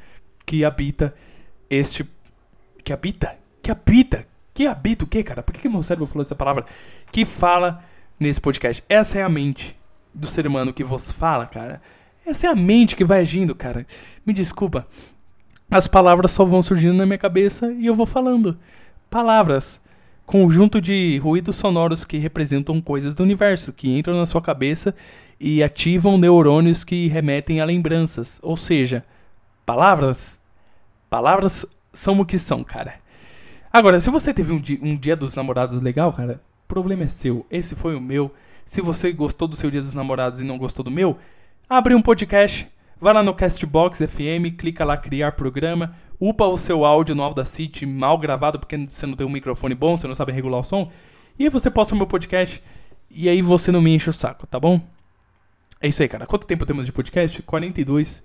que 0.46 0.64
habita 0.64 1.14
este. 1.70 2.06
Que 2.84 2.94
habita? 2.94 3.38
Que 3.62 3.72
habita? 3.72 4.28
Que 4.56 4.66
habita 4.68 5.04
o 5.04 5.08
quê, 5.08 5.22
cara? 5.22 5.44
Por 5.44 5.54
que, 5.54 5.60
que 5.60 5.68
meu 5.68 5.84
cérebro 5.84 6.08
falou 6.08 6.24
essa 6.24 6.34
palavra? 6.34 6.64
Que 7.12 7.26
fala 7.26 7.84
nesse 8.18 8.40
podcast. 8.40 8.82
Essa 8.88 9.20
é 9.20 9.22
a 9.22 9.28
mente 9.28 9.78
do 10.14 10.28
ser 10.28 10.48
humano 10.48 10.72
que 10.72 10.82
vos 10.82 11.12
fala, 11.12 11.46
cara. 11.46 11.82
Essa 12.26 12.48
é 12.48 12.50
a 12.50 12.56
mente 12.56 12.96
que 12.96 13.04
vai 13.04 13.20
agindo, 13.20 13.54
cara. 13.54 13.86
Me 14.26 14.32
desculpa. 14.32 14.88
As 15.70 15.90
palavras 15.90 16.32
só 16.32 16.46
vão 16.46 16.64
surgindo 16.64 16.94
na 16.94 17.06
minha 17.06 17.18
cabeça 17.18 17.70
e 17.74 17.86
eu 17.86 17.94
vou 17.94 18.06
falando. 18.06 18.58
Palavras. 19.10 19.82
Conjunto 20.26 20.80
de 20.80 21.18
ruídos 21.18 21.58
sonoros 21.58 22.06
que 22.06 22.18
representam 22.18 22.80
coisas 22.80 23.14
do 23.14 23.24
universo, 23.24 23.74
que 23.74 23.90
entram 23.90 24.18
na 24.18 24.26
sua 24.26 24.42
cabeça 24.42 24.96
e 25.38 25.62
ativam 25.62 26.18
neurônios 26.18 26.86
que 26.86 27.10
remetem 27.10 27.60
a 27.60 27.66
lembranças. 27.66 28.40
Ou 28.42 28.56
seja, 28.56 29.04
palavras. 29.66 30.40
Palavras 31.10 31.66
são 31.92 32.22
o 32.22 32.26
que 32.26 32.40
são, 32.40 32.64
cara. 32.64 33.04
Agora, 33.76 34.00
se 34.00 34.10
você 34.10 34.34
teve 34.34 34.54
um 34.54 34.58
dia, 34.58 34.80
um 34.82 34.96
dia 34.96 35.18
dos 35.18 35.36
namorados 35.36 35.82
legal, 35.82 36.14
cara, 36.14 36.42
o 36.64 36.66
problema 36.66 37.04
é 37.04 37.10
seu. 37.10 37.46
Esse 37.52 37.76
foi 37.76 37.94
o 37.94 38.00
meu. 38.00 38.34
Se 38.66 38.80
você 38.80 39.12
gostou 39.12 39.50
do 39.50 39.58
seu 39.58 39.70
dia 39.70 39.82
dos 39.82 39.94
namorados 39.94 40.40
e 40.40 40.46
não 40.46 40.58
gostou 40.58 40.82
do 40.82 40.90
meu, 40.90 41.18
abre 41.70 41.94
um 41.94 42.02
podcast, 42.02 42.72
vai 43.02 43.14
lá 43.14 43.22
no 43.22 43.34
Castbox 43.34 43.98
FM, 43.98 44.56
clica 44.58 44.86
lá 44.86 44.96
criar 44.96 45.34
programa, 45.34 45.94
upa 46.22 46.46
o 46.46 46.58
seu 46.58 46.86
áudio 46.86 47.16
no 47.16 47.24
Audacity 47.24 47.86
mal 47.86 48.18
gravado 48.18 48.60
porque 48.60 48.78
você 48.78 49.06
não 49.06 49.18
tem 49.18 49.28
um 49.28 49.30
microfone 49.30 49.76
bom, 49.76 49.98
você 49.98 50.08
não 50.08 50.16
sabe 50.16 50.32
regular 50.32 50.62
o 50.62 50.64
som, 50.64 50.90
e 51.38 51.44
aí 51.44 51.50
você 51.50 51.70
posta 51.70 51.94
o 51.94 51.98
meu 51.98 52.08
podcast 52.08 52.64
e 53.12 53.28
aí 53.28 53.42
você 53.42 53.74
não 53.74 53.82
me 53.82 53.94
enche 53.94 54.10
o 54.10 54.14
saco, 54.14 54.48
tá 54.48 54.58
bom? 54.58 54.80
É 55.82 55.90
isso 55.90 56.02
aí, 56.02 56.08
cara. 56.08 56.26
Quanto 56.26 56.48
tempo 56.48 56.66
temos 56.66 56.86
de 56.86 56.94
podcast? 56.94 57.42
42 57.42 58.24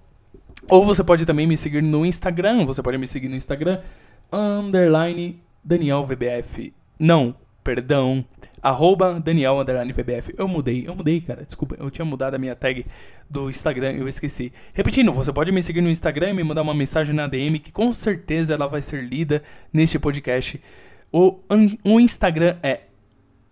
Ou 0.70 0.86
você 0.86 1.04
pode 1.04 1.26
também 1.26 1.46
me 1.46 1.58
seguir 1.58 1.84
no 1.84 2.06
Instagram, 2.06 2.66
você 2.66 2.82
pode 2.82 2.98
me 2.98 3.06
seguir 3.06 3.28
no 3.28 3.36
Instagram, 3.36 3.82
underline 4.32 5.38
DanielVBF. 5.62 6.74
Não, 6.98 7.36
perdão, 7.62 8.24
arroba 8.64 9.20
Daniel 9.20 9.60
underline 9.60 9.92
VBF. 9.92 10.34
Eu 10.38 10.48
mudei, 10.48 10.88
eu 10.88 10.96
mudei, 10.96 11.20
cara, 11.20 11.44
desculpa, 11.44 11.76
eu 11.78 11.92
tinha 11.92 12.06
mudado 12.06 12.36
a 12.36 12.38
minha 12.38 12.56
tag 12.56 12.86
do 13.30 13.50
Instagram, 13.50 13.92
eu 13.92 14.08
esqueci. 14.08 14.54
Repetindo, 14.74 15.12
você 15.12 15.34
pode 15.34 15.52
me 15.52 15.62
seguir 15.62 15.82
no 15.82 15.90
Instagram 15.90 16.30
e 16.30 16.34
me 16.34 16.46
mandar 16.46 16.62
uma 16.62 16.74
mensagem 16.74 17.14
na 17.14 17.28
DM 17.28 17.60
que 17.60 17.74
com 17.74 17.92
certeza 17.92 18.54
ela 18.54 18.68
vai 18.68 18.82
ser 18.82 19.04
lida 19.04 19.44
neste 19.74 20.00
podcast. 20.00 20.62
O, 21.12 21.40
o 21.84 22.00
Instagram 22.00 22.56
é 22.64 22.84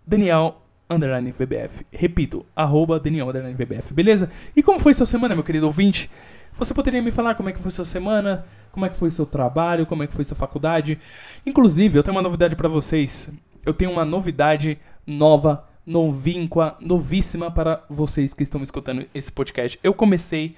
Daniel 0.06 0.63
underline 0.88 1.32
VBF. 1.32 1.86
Repito, 1.90 2.44
arroba 2.54 3.00
Daniel 3.00 3.28
underline 3.28 3.54
VBF, 3.54 3.92
beleza? 3.92 4.30
E 4.54 4.62
como 4.62 4.78
foi 4.78 4.94
sua 4.94 5.06
semana, 5.06 5.34
meu 5.34 5.44
querido 5.44 5.66
ouvinte? 5.66 6.10
Você 6.56 6.72
poderia 6.72 7.02
me 7.02 7.10
falar 7.10 7.34
como 7.34 7.48
é 7.48 7.52
que 7.52 7.58
foi 7.58 7.70
sua 7.70 7.84
semana? 7.84 8.44
Como 8.70 8.86
é 8.86 8.88
que 8.88 8.96
foi 8.96 9.10
seu 9.10 9.26
trabalho? 9.26 9.86
Como 9.86 10.02
é 10.02 10.06
que 10.06 10.14
foi 10.14 10.24
sua 10.24 10.36
faculdade? 10.36 10.98
Inclusive, 11.44 11.98
eu 11.98 12.02
tenho 12.02 12.16
uma 12.16 12.22
novidade 12.22 12.54
para 12.54 12.68
vocês. 12.68 13.30
Eu 13.64 13.72
tenho 13.72 13.90
uma 13.90 14.04
novidade 14.04 14.78
nova, 15.06 15.66
novinqua, 15.86 16.76
novíssima 16.80 17.50
para 17.50 17.82
vocês 17.88 18.34
que 18.34 18.42
estão 18.42 18.62
escutando 18.62 19.06
esse 19.14 19.32
podcast. 19.32 19.78
Eu 19.82 19.94
comecei 19.94 20.54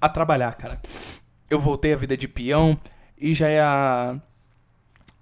a 0.00 0.08
trabalhar, 0.08 0.54
cara. 0.54 0.80
Eu 1.50 1.60
voltei 1.60 1.92
à 1.92 1.96
vida 1.96 2.16
de 2.16 2.26
peão 2.26 2.78
e 3.18 3.34
já 3.34 3.48
é 3.48 3.60
a 3.60 4.16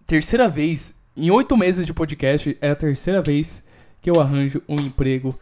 terceira 0.06 0.48
vez, 0.48 0.94
em 1.16 1.30
oito 1.30 1.56
meses 1.56 1.86
de 1.86 1.94
podcast, 1.94 2.56
é 2.60 2.70
a 2.70 2.76
terceira 2.76 3.22
vez 3.22 3.63
que 4.04 4.10
eu 4.10 4.20
arranjo 4.20 4.60
um 4.68 4.76
emprego 4.76 5.34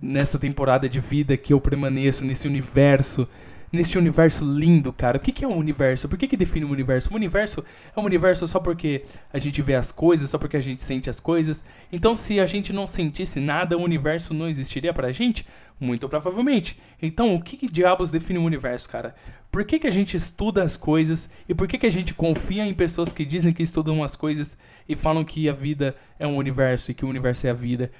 nessa 0.00 0.38
temporada 0.38 0.88
de 0.88 0.98
vida, 1.00 1.36
que 1.36 1.52
eu 1.52 1.60
permaneço 1.60 2.24
nesse 2.24 2.48
universo, 2.48 3.28
neste 3.72 3.96
universo 3.96 4.44
lindo, 4.44 4.92
cara. 4.92 5.16
O 5.16 5.20
que, 5.20 5.32
que 5.32 5.44
é 5.44 5.48
um 5.48 5.56
universo? 5.56 6.08
Por 6.08 6.18
que, 6.18 6.26
que 6.26 6.36
define 6.36 6.64
um 6.66 6.70
universo? 6.70 7.10
Um 7.12 7.16
universo 7.16 7.64
é 7.94 8.00
um 8.00 8.04
universo 8.04 8.46
só 8.46 8.58
porque 8.58 9.04
a 9.32 9.38
gente 9.38 9.62
vê 9.62 9.74
as 9.74 9.92
coisas, 9.92 10.30
só 10.30 10.38
porque 10.38 10.56
a 10.56 10.60
gente 10.60 10.82
sente 10.82 11.08
as 11.08 11.20
coisas. 11.20 11.64
Então, 11.92 12.14
se 12.14 12.40
a 12.40 12.46
gente 12.46 12.72
não 12.72 12.86
sentisse 12.86 13.40
nada, 13.40 13.76
o 13.76 13.82
universo 13.82 14.34
não 14.34 14.48
existiria 14.48 14.92
pra 14.92 15.12
gente? 15.12 15.46
Muito 15.78 16.08
provavelmente. 16.08 16.78
Então, 17.00 17.34
o 17.34 17.42
que, 17.42 17.56
que 17.56 17.66
diabos 17.66 18.10
define 18.10 18.38
um 18.38 18.44
universo, 18.44 18.88
cara? 18.88 19.14
Por 19.50 19.64
que, 19.64 19.78
que 19.78 19.86
a 19.86 19.92
gente 19.92 20.16
estuda 20.16 20.62
as 20.62 20.76
coisas 20.76 21.30
e 21.48 21.54
por 21.54 21.66
que, 21.66 21.78
que 21.78 21.86
a 21.86 21.90
gente 21.90 22.14
confia 22.14 22.64
em 22.64 22.74
pessoas 22.74 23.12
que 23.12 23.24
dizem 23.24 23.52
que 23.52 23.62
estudam 23.62 24.02
as 24.04 24.14
coisas 24.14 24.58
e 24.88 24.94
falam 24.94 25.24
que 25.24 25.48
a 25.48 25.52
vida 25.52 25.94
é 26.18 26.26
um 26.26 26.36
universo 26.36 26.90
e 26.90 26.94
que 26.94 27.04
o 27.04 27.08
universo 27.08 27.46
é 27.46 27.50
a 27.50 27.54
vida? 27.54 27.90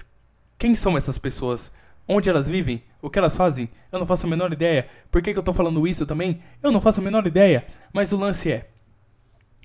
Quem 0.59 0.75
são 0.75 0.97
essas 0.97 1.18
pessoas? 1.18 1.73
Onde 2.07 2.29
elas 2.29 2.47
vivem? 2.47 2.83
O 3.03 3.09
que 3.09 3.19
elas 3.19 3.37
fazem? 3.37 3.69
Eu 3.91 3.99
não 3.99 4.07
faço 4.07 4.27
a 4.27 4.31
menor 4.31 4.53
ideia. 4.53 4.87
Por 5.11 5.23
que, 5.23 5.33
que 5.33 5.39
eu 5.39 5.43
tô 5.43 5.53
falando 5.53 5.87
isso 5.87 6.05
também? 6.07 6.41
Eu 6.63 6.71
não 6.71 6.81
faço 6.81 7.01
a 7.01 7.05
menor 7.05 7.27
ideia. 7.27 7.65
Mas 7.93 8.13
o 8.13 8.17
lance 8.17 8.53
é. 8.53 8.69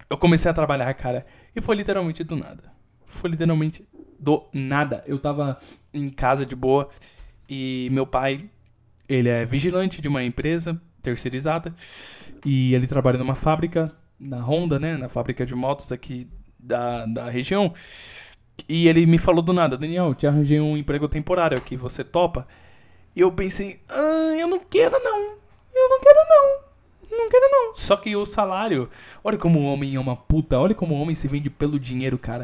Eu 0.09 0.17
comecei 0.17 0.49
a 0.49 0.53
trabalhar, 0.53 0.93
cara, 0.93 1.25
e 1.55 1.61
foi 1.61 1.75
literalmente 1.75 2.23
do 2.23 2.35
nada. 2.35 2.71
Foi 3.05 3.29
literalmente 3.29 3.87
do 4.19 4.45
nada. 4.53 5.03
Eu 5.07 5.19
tava 5.19 5.57
em 5.93 6.09
casa 6.09 6.45
de 6.45 6.55
boa 6.55 6.89
e 7.49 7.89
meu 7.91 8.05
pai, 8.05 8.49
ele 9.07 9.29
é 9.29 9.45
vigilante 9.45 10.01
de 10.01 10.07
uma 10.07 10.23
empresa 10.23 10.79
terceirizada 11.01 11.73
e 12.43 12.73
ele 12.73 12.87
trabalha 12.87 13.17
numa 13.17 13.35
fábrica, 13.35 13.91
na 14.19 14.41
Honda, 14.41 14.79
né? 14.79 14.97
Na 14.97 15.09
fábrica 15.09 15.45
de 15.45 15.55
motos 15.55 15.91
aqui 15.91 16.27
da, 16.59 17.05
da 17.05 17.29
região. 17.29 17.73
E 18.69 18.87
ele 18.87 19.05
me 19.05 19.17
falou 19.17 19.41
do 19.41 19.53
nada, 19.53 19.77
Daniel, 19.77 20.13
te 20.15 20.25
arranjei 20.25 20.59
um 20.59 20.77
emprego 20.77 21.07
temporário 21.07 21.57
aqui, 21.57 21.75
você 21.75 22.03
topa? 22.03 22.47
E 23.15 23.21
eu 23.21 23.31
pensei, 23.31 23.79
ah, 23.89 24.35
eu 24.37 24.47
não 24.47 24.59
quero 24.59 24.99
não, 25.01 25.21
eu 25.73 25.89
não 25.89 25.99
quero 26.01 26.19
não. 26.29 26.65
Não 27.17 27.29
quero 27.29 27.49
não. 27.49 27.77
Só 27.77 27.95
que 27.95 28.15
o 28.15 28.25
salário, 28.25 28.89
olha 29.23 29.37
como 29.37 29.59
o 29.59 29.65
homem 29.65 29.95
é 29.95 29.99
uma 29.99 30.15
puta, 30.15 30.59
olha 30.59 30.75
como 30.75 30.93
o 30.93 30.99
homem 30.99 31.15
se 31.15 31.27
vende 31.27 31.49
pelo 31.49 31.79
dinheiro, 31.79 32.17
cara. 32.17 32.43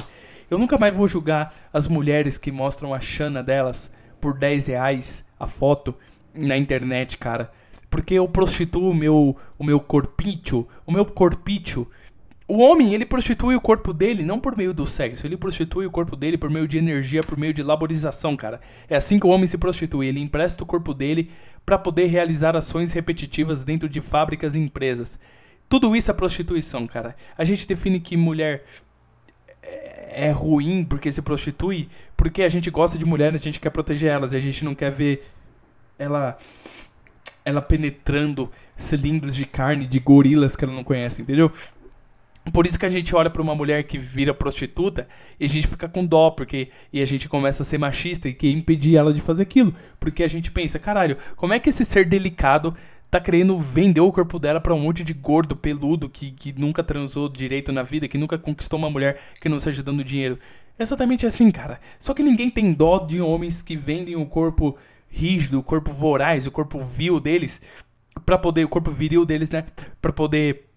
Eu 0.49 0.57
nunca 0.57 0.77
mais 0.77 0.95
vou 0.95 1.07
julgar 1.07 1.53
as 1.73 1.87
mulheres 1.87 2.37
que 2.37 2.51
mostram 2.51 2.93
a 2.93 2.99
chana 2.99 3.43
delas 3.43 3.91
por 4.19 4.37
10 4.37 4.67
reais 4.67 5.25
a 5.39 5.47
foto 5.47 5.95
na 6.33 6.57
internet, 6.57 7.17
cara. 7.17 7.51
Porque 7.89 8.13
eu 8.13 8.27
prostituo 8.27 8.91
o 8.91 8.95
meu, 8.95 9.35
o 9.57 9.63
meu 9.63 9.79
corpício, 9.79 10.67
o 10.85 10.91
meu 10.91 11.05
corpício 11.05 11.87
o 12.53 12.59
homem, 12.59 12.93
ele 12.93 13.05
prostitui 13.05 13.55
o 13.55 13.61
corpo 13.61 13.93
dele 13.93 14.25
não 14.25 14.37
por 14.37 14.57
meio 14.57 14.73
do 14.73 14.85
sexo, 14.85 15.25
ele 15.25 15.37
prostitui 15.37 15.85
o 15.85 15.91
corpo 15.91 16.17
dele 16.17 16.37
por 16.37 16.49
meio 16.49 16.67
de 16.67 16.77
energia, 16.77 17.23
por 17.23 17.37
meio 17.37 17.53
de 17.53 17.63
laborização, 17.63 18.35
cara. 18.35 18.59
É 18.89 18.95
assim 18.97 19.17
que 19.17 19.25
o 19.25 19.29
homem 19.29 19.47
se 19.47 19.57
prostitui, 19.57 20.07
ele 20.07 20.19
empresta 20.19 20.61
o 20.61 20.65
corpo 20.65 20.93
dele 20.93 21.31
para 21.65 21.77
poder 21.77 22.07
realizar 22.07 22.53
ações 22.57 22.91
repetitivas 22.91 23.63
dentro 23.63 23.87
de 23.87 24.01
fábricas 24.01 24.53
e 24.53 24.59
empresas. 24.59 25.17
Tudo 25.69 25.95
isso 25.95 26.11
é 26.11 26.13
prostituição, 26.13 26.85
cara. 26.85 27.15
A 27.37 27.45
gente 27.45 27.65
define 27.65 28.01
que 28.01 28.17
mulher 28.17 28.65
é, 29.63 30.27
é 30.27 30.31
ruim 30.31 30.83
porque 30.83 31.09
se 31.09 31.21
prostitui, 31.21 31.87
porque 32.17 32.43
a 32.43 32.49
gente 32.49 32.69
gosta 32.69 32.97
de 32.97 33.05
mulher, 33.05 33.33
a 33.33 33.37
gente 33.37 33.61
quer 33.61 33.69
proteger 33.69 34.11
elas 34.11 34.33
e 34.33 34.35
a 34.35 34.41
gente 34.41 34.65
não 34.65 34.75
quer 34.75 34.91
ver 34.91 35.23
ela 35.97 36.37
ela 37.45 37.61
penetrando 37.61 38.51
cilindros 38.75 39.35
de 39.35 39.45
carne 39.45 39.87
de 39.87 39.99
gorilas 39.99 40.55
que 40.55 40.65
ela 40.65 40.73
não 40.73 40.83
conhece, 40.83 41.21
entendeu? 41.21 41.49
Por 42.51 42.65
isso 42.65 42.79
que 42.79 42.85
a 42.85 42.89
gente 42.89 43.15
olha 43.15 43.29
para 43.29 43.41
uma 43.41 43.53
mulher 43.53 43.83
que 43.83 43.97
vira 43.97 44.33
prostituta 44.33 45.07
e 45.39 45.45
a 45.45 45.47
gente 45.47 45.67
fica 45.67 45.87
com 45.87 46.05
dó, 46.05 46.31
porque 46.31 46.69
e 46.91 47.01
a 47.01 47.05
gente 47.05 47.29
começa 47.29 47.61
a 47.61 47.65
ser 47.65 47.77
machista 47.77 48.27
e 48.27 48.33
quer 48.33 48.47
impedir 48.47 48.97
ela 48.97 49.13
de 49.13 49.21
fazer 49.21 49.43
aquilo, 49.43 49.73
porque 49.99 50.23
a 50.23 50.27
gente 50.27 50.51
pensa, 50.51 50.79
caralho, 50.79 51.17
como 51.35 51.53
é 51.53 51.59
que 51.59 51.69
esse 51.69 51.85
ser 51.85 52.05
delicado 52.05 52.75
tá 53.11 53.19
querendo 53.19 53.59
vender 53.59 54.01
o 54.01 54.11
corpo 54.11 54.39
dela 54.39 54.59
para 54.59 54.73
um 54.73 54.79
monte 54.79 55.03
de 55.03 55.13
gordo 55.13 55.55
peludo 55.55 56.09
que, 56.09 56.31
que 56.31 56.53
nunca 56.57 56.83
transou 56.83 57.29
direito 57.29 57.71
na 57.71 57.83
vida, 57.83 58.07
que 58.07 58.17
nunca 58.17 58.37
conquistou 58.37 58.79
uma 58.79 58.89
mulher 58.89 59.19
que 59.41 59.49
não 59.49 59.59
seja 59.59 59.83
dando 59.83 60.03
dinheiro? 60.03 60.39
Exatamente 60.79 61.27
assim, 61.27 61.51
cara. 61.51 61.79
Só 61.99 62.13
que 62.13 62.23
ninguém 62.23 62.49
tem 62.49 62.73
dó 62.73 62.99
de 62.99 63.21
homens 63.21 63.61
que 63.61 63.75
vendem 63.75 64.15
o 64.15 64.25
corpo 64.25 64.77
rígido, 65.09 65.59
o 65.59 65.63
corpo 65.63 65.91
voraz, 65.91 66.47
o 66.47 66.51
corpo 66.51 66.79
vil 66.79 67.19
deles 67.19 67.61
para 68.25 68.37
poder 68.37 68.65
o 68.65 68.69
corpo 68.69 68.91
viril 68.91 69.25
deles, 69.25 69.51
né, 69.51 69.65
para 70.01 70.11
poder 70.11 70.70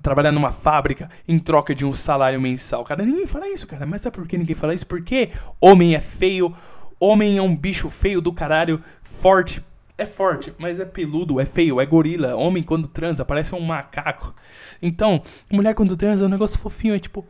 trabalhar 0.00 0.32
numa 0.32 0.50
fábrica 0.50 1.08
em 1.26 1.38
troca 1.38 1.74
de 1.74 1.84
um 1.84 1.92
salário 1.92 2.40
mensal. 2.40 2.84
Cara, 2.84 3.04
ninguém 3.04 3.26
fala 3.26 3.48
isso, 3.48 3.66
cara. 3.66 3.84
Mas 3.84 4.00
sabe 4.00 4.16
por 4.16 4.26
que 4.26 4.38
ninguém 4.38 4.54
fala 4.54 4.74
isso? 4.74 4.86
Porque 4.86 5.30
homem 5.60 5.94
é 5.94 6.00
feio, 6.00 6.54
homem 6.98 7.38
é 7.38 7.42
um 7.42 7.56
bicho 7.56 7.90
feio 7.90 8.20
do 8.20 8.32
caralho, 8.32 8.82
forte. 9.02 9.62
É 9.98 10.06
forte, 10.06 10.54
mas 10.58 10.80
é 10.80 10.84
peludo, 10.84 11.38
é 11.38 11.44
feio, 11.44 11.80
é 11.80 11.86
gorila. 11.86 12.34
Homem 12.34 12.62
quando 12.62 12.88
transa 12.88 13.24
parece 13.24 13.54
um 13.54 13.60
macaco. 13.60 14.34
Então, 14.80 15.22
mulher 15.52 15.74
quando 15.74 15.96
transa 15.96 16.24
é 16.24 16.26
um 16.26 16.30
negócio 16.30 16.58
fofinho, 16.58 16.94
é 16.94 16.98
tipo. 16.98 17.26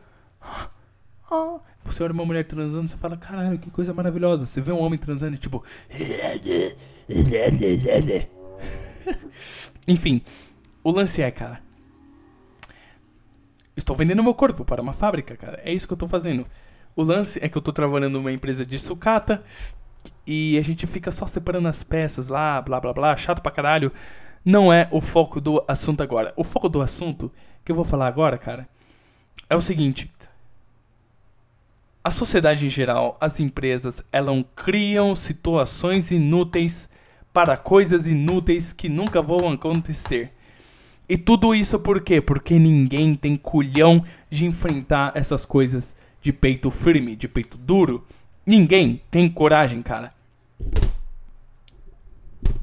Oh. 1.29 1.59
Você 1.83 2.01
olha 2.01 2.13
uma 2.13 2.23
mulher 2.23 2.45
transando, 2.45 2.87
você 2.87 2.95
fala, 2.95 3.17
caralho, 3.17 3.59
que 3.59 3.69
coisa 3.69 3.93
maravilhosa. 3.93 4.45
Você 4.45 4.61
vê 4.61 4.71
um 4.71 4.79
homem 4.79 4.97
transando 4.97 5.35
e 5.35 5.37
tipo. 5.37 5.61
Enfim, 9.85 10.21
o 10.81 10.91
lance 10.91 11.21
é, 11.21 11.29
cara 11.29 11.61
Estou 13.75 13.95
vendendo 13.95 14.23
meu 14.23 14.33
corpo 14.33 14.63
para 14.63 14.81
uma 14.81 14.93
fábrica, 14.93 15.35
cara. 15.35 15.59
É 15.63 15.73
isso 15.73 15.87
que 15.87 15.93
eu 15.93 15.95
estou 15.95 16.07
fazendo. 16.07 16.45
O 16.95 17.03
lance 17.03 17.39
é 17.41 17.49
que 17.49 17.57
eu 17.57 17.59
estou 17.59 17.73
trabalhando 17.73 18.13
numa 18.13 18.31
empresa 18.31 18.65
de 18.65 18.77
sucata 18.77 19.43
e 20.27 20.57
a 20.57 20.61
gente 20.61 20.85
fica 20.85 21.11
só 21.11 21.25
separando 21.25 21.67
as 21.67 21.83
peças 21.83 22.27
lá, 22.27 22.61
blá 22.61 22.79
blá 22.79 22.93
blá, 22.93 23.17
chato 23.17 23.41
pra 23.41 23.51
caralho. 23.51 23.91
Não 24.45 24.71
é 24.71 24.87
o 24.91 25.01
foco 25.01 25.41
do 25.41 25.63
assunto 25.67 26.03
agora. 26.03 26.33
O 26.35 26.43
foco 26.43 26.69
do 26.69 26.81
assunto 26.81 27.31
que 27.63 27.71
eu 27.71 27.75
vou 27.75 27.85
falar 27.85 28.07
agora, 28.07 28.37
cara, 28.37 28.67
é 29.49 29.55
o 29.55 29.61
seguinte: 29.61 30.11
a 32.03 32.11
sociedade 32.11 32.65
em 32.65 32.69
geral, 32.69 33.17
as 33.19 33.39
empresas, 33.39 34.03
elas 34.11 34.43
criam 34.55 35.15
situações 35.15 36.11
inúteis 36.11 36.89
para 37.31 37.57
coisas 37.57 38.05
inúteis 38.05 38.73
que 38.73 38.89
nunca 38.89 39.21
vão 39.21 39.49
acontecer. 39.49 40.31
E 41.07 41.17
tudo 41.17 41.53
isso 41.53 41.79
por 41.79 42.01
quê? 42.01 42.21
Porque 42.21 42.57
ninguém 42.57 43.13
tem 43.13 43.35
culhão 43.35 44.03
de 44.29 44.45
enfrentar 44.45 45.11
essas 45.15 45.45
coisas 45.45 45.95
de 46.21 46.31
peito 46.31 46.71
firme, 46.71 47.15
de 47.15 47.27
peito 47.27 47.57
duro. 47.57 48.05
Ninguém 48.45 49.01
tem 49.11 49.27
coragem, 49.27 49.81
cara. 49.81 50.13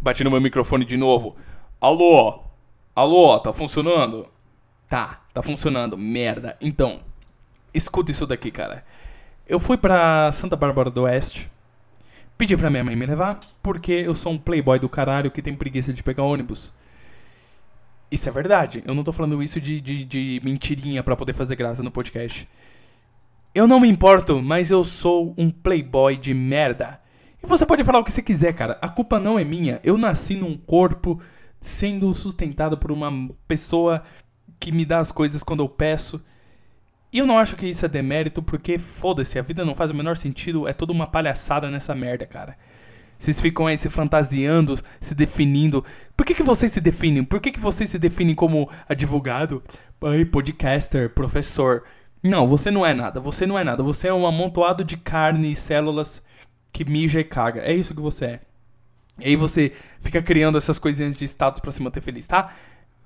Bati 0.00 0.24
no 0.24 0.30
meu 0.30 0.40
microfone 0.40 0.84
de 0.84 0.96
novo. 0.96 1.36
Alô? 1.80 2.42
Alô, 2.94 3.38
tá 3.38 3.52
funcionando? 3.52 4.26
Tá, 4.88 5.20
tá 5.32 5.42
funcionando. 5.42 5.96
Merda. 5.96 6.56
Então, 6.60 7.00
escuta 7.72 8.10
isso 8.10 8.26
daqui, 8.26 8.50
cara. 8.50 8.84
Eu 9.46 9.60
fui 9.60 9.76
pra 9.76 10.32
Santa 10.32 10.56
Bárbara 10.56 10.90
do 10.90 11.02
Oeste. 11.02 11.50
Pedi 12.38 12.56
pra 12.56 12.70
minha 12.70 12.82
mãe 12.82 12.96
me 12.96 13.04
levar, 13.04 13.38
porque 13.62 13.92
eu 13.92 14.14
sou 14.14 14.32
um 14.32 14.38
playboy 14.38 14.78
do 14.78 14.88
caralho 14.88 15.30
que 15.30 15.42
tem 15.42 15.54
preguiça 15.54 15.92
de 15.92 16.02
pegar 16.02 16.22
ônibus. 16.22 16.72
Isso 18.10 18.28
é 18.28 18.32
verdade. 18.32 18.82
Eu 18.84 18.94
não 18.94 19.04
tô 19.04 19.12
falando 19.12 19.42
isso 19.42 19.60
de, 19.60 19.80
de, 19.80 20.04
de 20.04 20.40
mentirinha 20.44 21.02
para 21.02 21.16
poder 21.16 21.32
fazer 21.32 21.54
graça 21.54 21.82
no 21.82 21.90
podcast. 21.90 22.48
Eu 23.54 23.66
não 23.66 23.80
me 23.80 23.88
importo, 23.88 24.42
mas 24.42 24.70
eu 24.70 24.82
sou 24.82 25.34
um 25.38 25.50
playboy 25.50 26.16
de 26.16 26.34
merda. 26.34 27.00
E 27.42 27.46
você 27.46 27.64
pode 27.64 27.84
falar 27.84 28.00
o 28.00 28.04
que 28.04 28.12
você 28.12 28.22
quiser, 28.22 28.52
cara. 28.52 28.78
A 28.82 28.88
culpa 28.88 29.18
não 29.18 29.38
é 29.38 29.44
minha. 29.44 29.80
Eu 29.82 29.96
nasci 29.96 30.36
num 30.36 30.56
corpo 30.56 31.20
sendo 31.60 32.12
sustentado 32.14 32.76
por 32.76 32.90
uma 32.90 33.10
pessoa 33.46 34.02
que 34.58 34.72
me 34.72 34.84
dá 34.84 34.98
as 34.98 35.12
coisas 35.12 35.42
quando 35.42 35.62
eu 35.62 35.68
peço. 35.68 36.20
E 37.12 37.18
eu 37.18 37.26
não 37.26 37.38
acho 37.38 37.56
que 37.56 37.66
isso 37.66 37.84
é 37.84 37.88
demérito, 37.88 38.42
porque 38.42 38.78
foda-se, 38.78 39.38
a 39.38 39.42
vida 39.42 39.64
não 39.64 39.74
faz 39.74 39.90
o 39.90 39.94
menor 39.94 40.16
sentido, 40.16 40.68
é 40.68 40.72
toda 40.72 40.92
uma 40.92 41.06
palhaçada 41.06 41.68
nessa 41.68 41.94
merda, 41.94 42.24
cara. 42.24 42.56
Vocês 43.20 43.38
ficam 43.38 43.66
aí 43.66 43.76
se 43.76 43.90
fantasiando, 43.90 44.78
se 44.98 45.14
definindo. 45.14 45.84
Por 46.16 46.24
que, 46.24 46.34
que 46.34 46.42
vocês 46.42 46.72
se 46.72 46.80
definem? 46.80 47.22
Por 47.22 47.38
que, 47.38 47.52
que 47.52 47.60
vocês 47.60 47.90
se 47.90 47.98
definem 47.98 48.34
como 48.34 48.66
advogado, 48.88 49.62
podcaster, 50.32 51.10
professor? 51.10 51.84
Não, 52.22 52.48
você 52.48 52.70
não 52.70 52.84
é 52.84 52.94
nada. 52.94 53.20
Você 53.20 53.46
não 53.46 53.58
é 53.58 53.62
nada. 53.62 53.82
Você 53.82 54.08
é 54.08 54.14
um 54.14 54.26
amontoado 54.26 54.82
de 54.82 54.96
carne 54.96 55.52
e 55.52 55.56
células 55.56 56.22
que 56.72 56.82
mija 56.82 57.20
e 57.20 57.24
caga. 57.24 57.60
É 57.60 57.74
isso 57.74 57.94
que 57.94 58.00
você 58.00 58.24
é. 58.24 58.40
E 59.18 59.26
aí 59.26 59.36
você 59.36 59.70
fica 60.00 60.22
criando 60.22 60.56
essas 60.56 60.78
coisinhas 60.78 61.14
de 61.14 61.26
status 61.26 61.60
pra 61.60 61.70
se 61.70 61.82
manter 61.82 62.00
feliz, 62.00 62.26
tá? 62.26 62.50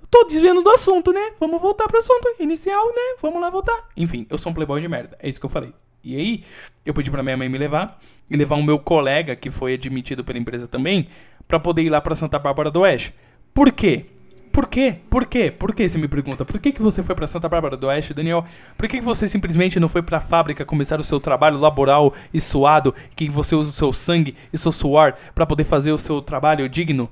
Tô 0.08 0.22
desviando 0.26 0.62
do 0.62 0.70
assunto, 0.70 1.12
né? 1.12 1.32
Vamos 1.40 1.60
voltar 1.60 1.88
pro 1.88 1.98
assunto 1.98 2.36
inicial, 2.38 2.86
né? 2.86 3.16
Vamos 3.20 3.40
lá 3.40 3.50
voltar. 3.50 3.88
Enfim, 3.96 4.28
eu 4.30 4.38
sou 4.38 4.52
um 4.52 4.54
playboy 4.54 4.80
de 4.80 4.86
merda. 4.86 5.16
É 5.18 5.28
isso 5.28 5.40
que 5.40 5.46
eu 5.46 5.50
falei. 5.50 5.74
E 6.04 6.16
aí, 6.16 6.44
eu 6.84 6.92
pedi 6.92 7.10
pra 7.10 7.22
minha 7.22 7.36
mãe 7.36 7.48
me 7.48 7.56
levar 7.56 7.98
e 8.28 8.36
levar 8.36 8.56
o 8.56 8.62
meu 8.62 8.78
colega, 8.78 9.34
que 9.34 9.50
foi 9.50 9.74
admitido 9.74 10.22
pela 10.22 10.38
empresa 10.38 10.68
também, 10.68 11.08
para 11.48 11.58
poder 11.58 11.82
ir 11.82 11.90
lá 11.90 12.00
para 12.00 12.14
Santa 12.14 12.38
Bárbara 12.38 12.70
do 12.70 12.80
Oeste. 12.80 13.14
Por 13.54 13.72
quê? 13.72 14.06
Por 14.52 14.68
quê? 14.68 15.00
Por 15.10 15.26
quê? 15.26 15.50
Por 15.50 15.74
que 15.74 15.88
você 15.88 15.98
me 15.98 16.06
pergunta? 16.06 16.44
Por 16.44 16.60
que, 16.60 16.70
que 16.70 16.82
você 16.82 17.02
foi 17.02 17.14
para 17.14 17.26
Santa 17.26 17.48
Bárbara 17.48 17.76
do 17.76 17.88
Oeste, 17.88 18.14
Daniel? 18.14 18.44
Por 18.76 18.86
que, 18.86 18.98
que 18.98 19.04
você 19.04 19.26
simplesmente 19.26 19.80
não 19.80 19.88
foi 19.88 20.00
para 20.00 20.18
a 20.18 20.20
fábrica 20.20 20.64
começar 20.64 21.00
o 21.00 21.04
seu 21.04 21.18
trabalho 21.18 21.58
laboral 21.58 22.14
e 22.32 22.40
suado, 22.40 22.94
que 23.16 23.28
você 23.28 23.56
usa 23.56 23.70
o 23.70 23.72
seu 23.72 23.92
sangue 23.92 24.36
e 24.52 24.58
seu 24.58 24.70
suor 24.70 25.14
para 25.34 25.44
poder 25.44 25.64
fazer 25.64 25.90
o 25.90 25.98
seu 25.98 26.22
trabalho 26.22 26.68
digno? 26.68 27.10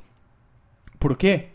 Por 1.01 1.16
quê? 1.16 1.47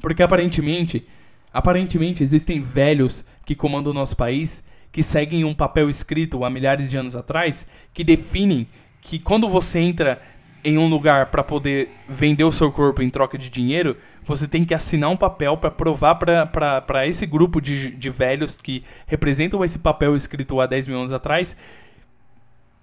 Porque 0.00 0.22
aparentemente, 0.22 1.06
aparentemente 1.52 2.22
existem 2.22 2.60
velhos 2.60 3.24
que 3.44 3.54
comandam 3.54 3.90
o 3.90 3.94
nosso 3.94 4.16
país 4.16 4.64
que 4.94 5.02
seguem 5.02 5.44
um 5.44 5.52
papel 5.52 5.90
escrito 5.90 6.44
há 6.44 6.48
milhares 6.48 6.88
de 6.88 6.96
anos 6.96 7.16
atrás 7.16 7.66
que 7.92 8.04
definem 8.04 8.68
que 9.00 9.18
quando 9.18 9.48
você 9.48 9.80
entra 9.80 10.22
em 10.62 10.78
um 10.78 10.88
lugar 10.88 11.32
para 11.32 11.42
poder 11.42 11.90
vender 12.08 12.44
o 12.44 12.52
seu 12.52 12.70
corpo 12.70 13.02
em 13.02 13.10
troca 13.10 13.36
de 13.36 13.50
dinheiro, 13.50 13.96
você 14.22 14.46
tem 14.46 14.62
que 14.62 14.72
assinar 14.72 15.10
um 15.10 15.16
papel 15.16 15.56
para 15.56 15.68
provar 15.68 16.14
para 16.14 17.08
esse 17.08 17.26
grupo 17.26 17.60
de, 17.60 17.90
de 17.90 18.08
velhos 18.08 18.56
que 18.56 18.84
representam 19.04 19.64
esse 19.64 19.80
papel 19.80 20.14
escrito 20.14 20.60
há 20.60 20.66
10 20.66 20.86
mil 20.86 20.98
anos 20.98 21.12
atrás 21.12 21.56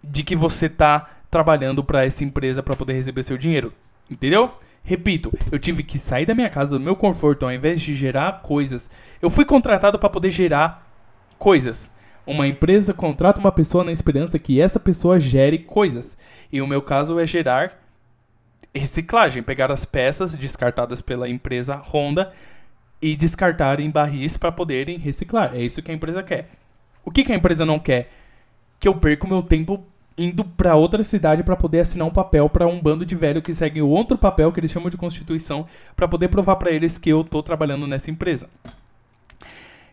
de 0.03 0.21
que 0.21 0.35
você 0.35 0.67
tá 0.67 1.09
trabalhando 1.31 1.81
para 1.81 2.03
essa 2.03 2.25
empresa 2.25 2.61
para 2.61 2.75
poder 2.75 2.91
receber 2.91 3.23
seu 3.23 3.37
dinheiro. 3.37 3.71
Entendeu? 4.09 4.51
Repito, 4.83 5.31
eu 5.49 5.57
tive 5.57 5.81
que 5.81 5.97
sair 5.97 6.25
da 6.25 6.35
minha 6.35 6.49
casa, 6.49 6.77
do 6.77 6.83
meu 6.83 6.97
conforto, 6.97 7.45
ao 7.45 7.53
invés 7.53 7.79
de 7.79 7.95
gerar 7.95 8.41
coisas. 8.41 8.91
Eu 9.21 9.29
fui 9.29 9.45
contratado 9.45 9.97
para 9.97 10.09
poder 10.09 10.29
gerar 10.29 10.85
coisas. 11.39 11.89
Uma 12.25 12.47
empresa 12.47 12.93
contrata 12.93 13.39
uma 13.39 13.51
pessoa 13.51 13.83
na 13.83 13.91
esperança 13.91 14.37
que 14.37 14.61
essa 14.61 14.79
pessoa 14.79 15.19
gere 15.19 15.59
coisas. 15.59 16.17
E 16.51 16.61
o 16.61 16.67
meu 16.67 16.81
caso 16.81 17.19
é 17.19 17.25
gerar 17.25 17.79
reciclagem, 18.73 19.43
pegar 19.43 19.71
as 19.71 19.85
peças 19.85 20.35
descartadas 20.35 21.01
pela 21.01 21.27
empresa 21.27 21.81
Honda 21.91 22.31
e 23.01 23.15
descartar 23.15 23.79
em 23.79 23.89
barris 23.89 24.37
para 24.37 24.51
poderem 24.51 24.97
reciclar. 24.97 25.55
É 25.55 25.61
isso 25.61 25.81
que 25.81 25.91
a 25.91 25.93
empresa 25.93 26.21
quer. 26.21 26.49
O 27.03 27.11
que, 27.11 27.23
que 27.23 27.31
a 27.31 27.35
empresa 27.35 27.65
não 27.65 27.79
quer? 27.79 28.09
Que 28.79 28.87
eu 28.87 28.95
perca 28.95 29.25
o 29.25 29.29
meu 29.29 29.41
tempo 29.41 29.83
indo 30.17 30.43
para 30.43 30.75
outra 30.75 31.03
cidade 31.03 31.43
para 31.43 31.55
poder 31.55 31.79
assinar 31.79 32.07
um 32.07 32.11
papel 32.11 32.47
para 32.49 32.67
um 32.67 32.79
bando 32.79 33.05
de 33.05 33.15
velho 33.15 33.41
que 33.41 33.53
segue 33.53 33.81
outro 33.81 34.17
papel 34.17 34.51
que 34.51 34.59
eles 34.59 34.71
chamam 34.71 34.89
de 34.89 34.97
constituição 34.97 35.65
para 35.95 36.07
poder 36.07 36.27
provar 36.27 36.57
para 36.57 36.71
eles 36.71 36.97
que 36.97 37.09
eu 37.09 37.23
tô 37.23 37.41
trabalhando 37.41 37.87
nessa 37.87 38.11
empresa. 38.11 38.47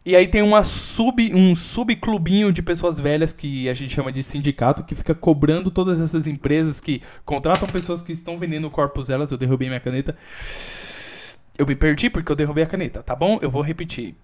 E 0.04 0.16
aí 0.16 0.26
tem 0.26 0.42
uma 0.42 0.62
sub, 0.64 1.34
um 1.34 1.54
subclubinho 1.54 2.52
de 2.52 2.62
pessoas 2.62 2.98
velhas 2.98 3.32
que 3.32 3.68
a 3.68 3.74
gente 3.74 3.94
chama 3.94 4.12
de 4.12 4.22
sindicato 4.22 4.82
que 4.84 4.94
fica 4.94 5.14
cobrando 5.14 5.70
todas 5.70 6.00
essas 6.00 6.26
empresas 6.26 6.80
que 6.80 7.02
contratam 7.24 7.68
pessoas 7.68 8.00
que 8.00 8.12
estão 8.12 8.38
vendendo 8.38 8.70
corpos 8.70 9.08
delas. 9.08 9.30
Eu 9.30 9.38
derrubei 9.38 9.68
minha 9.68 9.80
caneta. 9.80 10.16
Eu 11.58 11.66
me 11.66 11.74
perdi 11.74 12.08
porque 12.08 12.30
eu 12.30 12.36
derrubei 12.36 12.64
a 12.64 12.66
caneta, 12.66 13.02
tá 13.02 13.14
bom? 13.14 13.38
Eu 13.42 13.50
vou 13.50 13.62
repetir. 13.62 14.14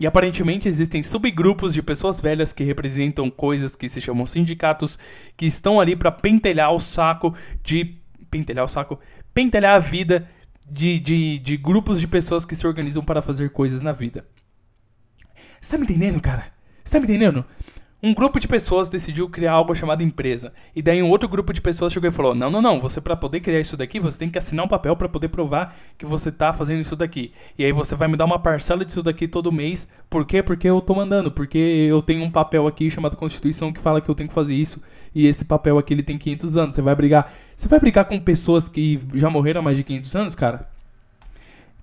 E 0.00 0.06
aparentemente 0.06 0.68
existem 0.68 1.02
subgrupos 1.02 1.74
de 1.74 1.82
pessoas 1.82 2.20
velhas 2.20 2.52
que 2.52 2.62
representam 2.62 3.28
coisas 3.28 3.74
que 3.74 3.88
se 3.88 4.00
chamam 4.00 4.26
sindicatos, 4.26 4.98
que 5.36 5.46
estão 5.46 5.80
ali 5.80 5.96
para 5.96 6.12
pentelhar 6.12 6.72
o 6.72 6.78
saco 6.78 7.34
de. 7.62 7.96
Pentelhar 8.30 8.64
o 8.64 8.68
saco? 8.68 9.00
Pentelhar 9.34 9.74
a 9.74 9.78
vida 9.78 10.28
de, 10.70 11.00
de, 11.00 11.38
de 11.38 11.56
grupos 11.56 12.00
de 12.00 12.06
pessoas 12.06 12.44
que 12.44 12.54
se 12.54 12.66
organizam 12.66 13.02
para 13.02 13.22
fazer 13.22 13.50
coisas 13.50 13.82
na 13.82 13.92
vida. 13.92 14.24
Você 15.60 15.72
tá 15.72 15.78
me 15.78 15.84
entendendo, 15.84 16.20
cara? 16.20 16.46
Você 16.84 16.92
tá 16.92 16.98
me 16.98 17.04
entendendo? 17.04 17.44
Um 18.00 18.14
grupo 18.14 18.38
de 18.38 18.46
pessoas 18.46 18.88
decidiu 18.88 19.28
criar 19.28 19.54
algo 19.54 19.74
chamado 19.74 20.04
empresa. 20.04 20.52
E 20.74 20.80
daí 20.80 21.02
um 21.02 21.10
outro 21.10 21.28
grupo 21.28 21.52
de 21.52 21.60
pessoas 21.60 21.92
chegou 21.92 22.08
e 22.08 22.12
falou: 22.12 22.32
"Não, 22.32 22.48
não, 22.48 22.62
não, 22.62 22.78
você 22.78 23.00
para 23.00 23.16
poder 23.16 23.40
criar 23.40 23.58
isso 23.58 23.76
daqui, 23.76 23.98
você 23.98 24.16
tem 24.16 24.30
que 24.30 24.38
assinar 24.38 24.64
um 24.64 24.68
papel 24.68 24.94
para 24.94 25.08
poder 25.08 25.26
provar 25.28 25.74
que 25.98 26.06
você 26.06 26.30
tá 26.30 26.52
fazendo 26.52 26.80
isso 26.80 26.94
daqui. 26.94 27.32
E 27.58 27.64
aí 27.64 27.72
você 27.72 27.96
vai 27.96 28.06
me 28.06 28.16
dar 28.16 28.24
uma 28.24 28.38
parcela 28.38 28.84
disso 28.84 29.02
daqui 29.02 29.26
todo 29.26 29.50
mês. 29.50 29.88
Por 30.08 30.24
quê? 30.24 30.44
Porque 30.44 30.68
eu 30.68 30.80
tô 30.80 30.94
mandando, 30.94 31.32
porque 31.32 31.58
eu 31.58 32.00
tenho 32.00 32.22
um 32.22 32.30
papel 32.30 32.68
aqui 32.68 32.88
chamado 32.88 33.16
Constituição 33.16 33.72
que 33.72 33.80
fala 33.80 34.00
que 34.00 34.08
eu 34.08 34.14
tenho 34.14 34.28
que 34.28 34.34
fazer 34.34 34.54
isso, 34.54 34.80
e 35.12 35.26
esse 35.26 35.44
papel 35.44 35.76
aqui 35.76 35.92
ele 35.92 36.04
tem 36.04 36.16
500 36.16 36.56
anos. 36.56 36.76
Você 36.76 36.82
vai 36.82 36.94
brigar? 36.94 37.32
Você 37.56 37.66
vai 37.66 37.80
brigar 37.80 38.04
com 38.04 38.16
pessoas 38.20 38.68
que 38.68 39.00
já 39.14 39.28
morreram 39.28 39.60
há 39.60 39.64
mais 39.64 39.76
de 39.76 39.82
500 39.82 40.14
anos, 40.14 40.34
cara? 40.36 40.77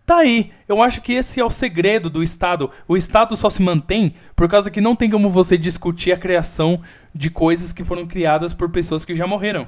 Tá 0.05 0.17
aí. 0.17 0.51
Eu 0.67 0.81
acho 0.81 1.01
que 1.01 1.13
esse 1.13 1.39
é 1.39 1.43
o 1.43 1.49
segredo 1.49 2.09
do 2.09 2.21
Estado. 2.21 2.69
O 2.87 2.95
Estado 2.95 3.35
só 3.35 3.49
se 3.49 3.61
mantém 3.61 4.13
por 4.35 4.47
causa 4.47 4.69
que 4.69 4.79
não 4.79 4.95
tem 4.95 5.09
como 5.09 5.29
você 5.29 5.57
discutir 5.57 6.11
a 6.11 6.17
criação 6.17 6.79
de 7.13 7.29
coisas 7.29 7.73
que 7.73 7.83
foram 7.83 8.05
criadas 8.05 8.53
por 8.53 8.69
pessoas 8.69 9.03
que 9.03 9.15
já 9.15 9.25
morreram. 9.25 9.67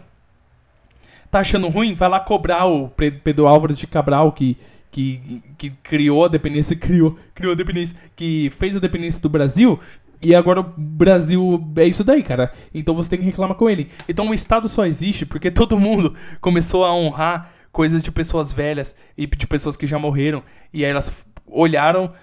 Tá 1.32 1.40
achando 1.40 1.68
ruim? 1.68 1.94
Vai 1.94 2.08
lá 2.08 2.20
cobrar 2.20 2.66
o 2.66 2.88
Pedro 2.90 3.48
Álvares 3.48 3.78
de 3.78 3.88
Cabral 3.88 4.32
que, 4.32 4.56
que, 4.92 5.42
que 5.58 5.72
criou 5.72 6.26
a 6.26 6.28
dependência, 6.28 6.76
criou, 6.78 7.18
criou 7.34 7.54
a 7.54 7.58
dependência, 7.58 7.98
que 8.16 8.52
fez 8.52 8.78
a 8.78 8.80
dependência 8.80 9.20
do 9.20 9.30
Brasil. 9.30 9.80
E 10.22 10.36
agora 10.36 10.62
o 10.62 10.74
Brasil 10.78 11.64
é 11.76 11.86
isso 11.86 12.04
daí, 12.04 12.22
cara. 12.22 12.52
Então 12.74 12.94
você 12.94 13.10
tem 13.10 13.20
que 13.20 13.26
reclamar 13.26 13.58
com 13.58 13.68
ele. 13.68 13.90
Então 14.08 14.30
o 14.30 14.34
Estado 14.36 14.70
só 14.70 14.86
existe 14.86 15.26
porque 15.26 15.50
todo 15.50 15.80
mundo 15.80 16.14
começou 16.40 16.86
a 16.86 16.94
honrar 16.94 17.57
coisas 17.72 18.04
de 18.04 18.12
pessoas 18.12 18.52
velhas 18.52 18.96
e 19.18 19.26
de 19.26 19.48
pessoas 19.48 19.78
que 19.78 19.88
já 19.88 20.00
morreram. 20.00 20.44
E 20.74 20.84
aí 20.84 20.92
elas 20.92 21.26
olharam. 21.46 22.14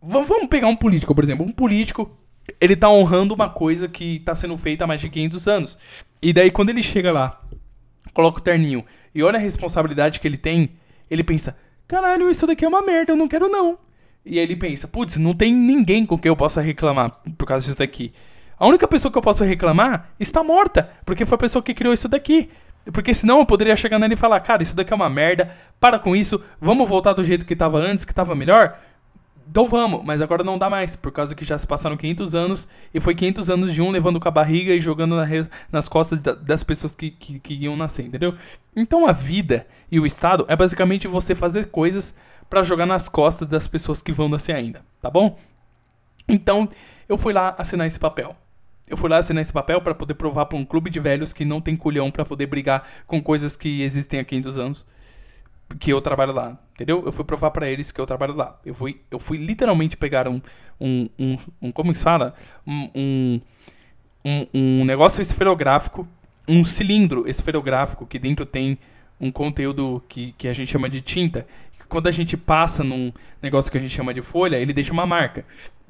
Vamos 0.00 0.48
pegar 0.48 0.68
um 0.68 0.76
político, 0.76 1.14
por 1.14 1.24
exemplo. 1.24 1.46
Um 1.46 1.52
político, 1.52 2.10
ele 2.60 2.76
tá 2.76 2.88
honrando 2.88 3.34
uma 3.34 3.48
coisa 3.48 3.88
que 3.88 4.20
tá 4.20 4.34
sendo 4.34 4.56
feita 4.56 4.84
há 4.84 4.86
mais 4.86 5.00
de 5.00 5.08
500 5.08 5.48
anos. 5.48 5.78
E 6.20 6.32
daí 6.32 6.50
quando 6.50 6.70
ele 6.70 6.82
chega 6.82 7.12
lá, 7.12 7.40
coloca 8.12 8.38
o 8.38 8.42
terninho 8.42 8.84
e 9.14 9.22
olha 9.22 9.38
a 9.38 9.42
responsabilidade 9.42 10.20
que 10.20 10.28
ele 10.28 10.38
tem, 10.38 10.70
ele 11.10 11.24
pensa: 11.24 11.56
caralho, 11.86 12.30
isso 12.30 12.46
daqui 12.46 12.64
é 12.64 12.68
uma 12.68 12.82
merda, 12.82 13.12
eu 13.12 13.16
não 13.16 13.28
quero 13.28 13.48
não. 13.48 13.78
E 14.24 14.38
aí 14.38 14.44
ele 14.44 14.56
pensa: 14.56 14.88
putz, 14.88 15.16
não 15.16 15.34
tem 15.34 15.52
ninguém 15.52 16.06
com 16.06 16.18
quem 16.18 16.28
eu 16.28 16.36
possa 16.36 16.60
reclamar 16.60 17.10
por 17.36 17.46
causa 17.46 17.66
disso 17.66 17.78
daqui. 17.78 18.12
A 18.58 18.66
única 18.66 18.86
pessoa 18.86 19.10
que 19.10 19.18
eu 19.18 19.22
posso 19.22 19.44
reclamar 19.44 20.10
está 20.18 20.42
morta, 20.42 20.90
porque 21.04 21.26
foi 21.26 21.36
a 21.36 21.38
pessoa 21.38 21.62
que 21.62 21.74
criou 21.74 21.92
isso 21.92 22.08
daqui. 22.08 22.48
Porque 22.92 23.14
senão 23.14 23.38
eu 23.38 23.46
poderia 23.46 23.76
chegar 23.76 23.98
nele 23.98 24.14
e 24.14 24.16
falar, 24.16 24.40
cara, 24.40 24.62
isso 24.62 24.76
daqui 24.76 24.92
é 24.92 24.96
uma 24.96 25.08
merda, 25.08 25.50
para 25.80 25.98
com 25.98 26.14
isso, 26.14 26.40
vamos 26.60 26.88
voltar 26.88 27.12
do 27.14 27.24
jeito 27.24 27.46
que 27.46 27.56
tava 27.56 27.78
antes, 27.78 28.04
que 28.04 28.14
tava 28.14 28.34
melhor? 28.34 28.78
Então 29.48 29.66
vamos, 29.66 30.04
mas 30.04 30.22
agora 30.22 30.42
não 30.42 30.58
dá 30.58 30.70
mais, 30.70 30.96
por 30.96 31.12
causa 31.12 31.34
que 31.34 31.44
já 31.44 31.58
se 31.58 31.66
passaram 31.66 31.96
500 31.96 32.34
anos, 32.34 32.68
e 32.92 33.00
foi 33.00 33.14
500 33.14 33.50
anos 33.50 33.74
de 33.74 33.82
um 33.82 33.90
levando 33.90 34.18
com 34.18 34.28
a 34.28 34.30
barriga 34.30 34.72
e 34.72 34.80
jogando 34.80 35.16
na 35.16 35.26
nas 35.70 35.88
costas 35.88 36.18
da, 36.20 36.34
das 36.34 36.62
pessoas 36.62 36.94
que, 36.94 37.10
que, 37.10 37.38
que 37.38 37.54
iam 37.54 37.76
nascer, 37.76 38.06
entendeu? 38.06 38.34
Então 38.74 39.06
a 39.06 39.12
vida 39.12 39.66
e 39.90 40.00
o 40.00 40.06
Estado 40.06 40.44
é 40.48 40.56
basicamente 40.56 41.06
você 41.06 41.34
fazer 41.34 41.66
coisas 41.66 42.14
para 42.48 42.62
jogar 42.62 42.86
nas 42.86 43.08
costas 43.08 43.46
das 43.46 43.66
pessoas 43.66 44.00
que 44.00 44.12
vão 44.12 44.28
nascer 44.28 44.54
ainda, 44.54 44.82
tá 45.00 45.10
bom? 45.10 45.38
Então 46.28 46.68
eu 47.08 47.18
fui 47.18 47.32
lá 47.32 47.54
assinar 47.58 47.86
esse 47.86 47.98
papel. 47.98 48.34
Eu 48.86 48.96
fui 48.96 49.08
lá 49.08 49.18
assinar 49.18 49.40
esse 49.40 49.52
papel 49.52 49.80
para 49.80 49.94
poder 49.94 50.14
provar 50.14 50.46
para 50.46 50.58
um 50.58 50.64
clube 50.64 50.90
de 50.90 51.00
velhos 51.00 51.32
que 51.32 51.44
não 51.44 51.60
tem 51.60 51.74
culhão 51.74 52.10
para 52.10 52.24
poder 52.24 52.46
brigar 52.46 52.86
com 53.06 53.22
coisas 53.22 53.56
que 53.56 53.82
existem 53.82 54.20
há 54.20 54.24
500 54.24 54.58
anos 54.58 54.86
que 55.78 55.92
eu 55.92 56.00
trabalho 56.00 56.32
lá, 56.32 56.58
entendeu? 56.74 57.02
Eu 57.04 57.12
fui 57.12 57.24
provar 57.24 57.50
para 57.50 57.68
eles 57.68 57.90
que 57.90 58.00
eu 58.00 58.06
trabalho 58.06 58.34
lá. 58.34 58.58
Eu 58.64 58.74
fui, 58.74 59.00
eu 59.10 59.18
fui 59.18 59.38
literalmente 59.38 59.96
pegar 59.96 60.28
um, 60.28 60.40
um, 60.80 61.08
um, 61.18 61.36
um 61.62 61.72
como 61.72 61.92
se 61.94 62.02
fala? 62.02 62.34
Um, 62.66 63.40
um, 64.24 64.46
um 64.52 64.84
negócio 64.84 65.20
esferográfico, 65.20 66.06
um 66.46 66.62
cilindro 66.64 67.28
esferográfico 67.28 68.06
que 68.06 68.18
dentro 68.18 68.46
tem 68.46 68.78
um 69.20 69.30
conteúdo 69.30 70.02
que, 70.08 70.32
que 70.36 70.48
a 70.48 70.52
gente 70.52 70.70
chama 70.70 70.88
de 70.88 71.00
tinta. 71.00 71.46
Quando 71.88 72.06
a 72.06 72.10
gente 72.10 72.36
passa 72.36 72.82
num 72.82 73.12
negócio 73.42 73.70
que 73.70 73.78
a 73.78 73.80
gente 73.80 73.94
chama 73.94 74.14
de 74.14 74.22
folha, 74.22 74.56
ele 74.56 74.72
deixa 74.72 74.92
uma 74.92 75.06
marca. 75.06 75.44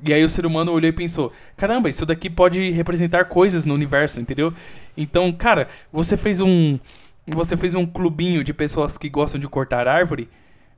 E 0.07 0.13
aí 0.13 0.25
o 0.25 0.29
ser 0.29 0.45
humano 0.45 0.73
olhou 0.73 0.89
e 0.89 0.93
pensou: 0.93 1.33
caramba, 1.57 1.89
isso 1.89 2.05
daqui 2.05 2.29
pode 2.29 2.71
representar 2.71 3.27
coisas 3.27 3.65
no 3.65 3.75
universo, 3.75 4.21
entendeu? 4.21 4.53
Então, 4.97 5.31
cara, 5.33 5.69
você 5.93 6.17
fez 6.17 6.41
um. 6.41 6.79
Você 7.27 7.57
fez 7.57 7.75
um 7.75 7.87
clubinho 7.87 8.45
de 8.45 8.53
pessoas 8.53 8.99
que 8.99 9.09
gostam 9.09 9.41
de 9.41 9.49
cortar 9.49 9.89
árvore, 9.89 10.29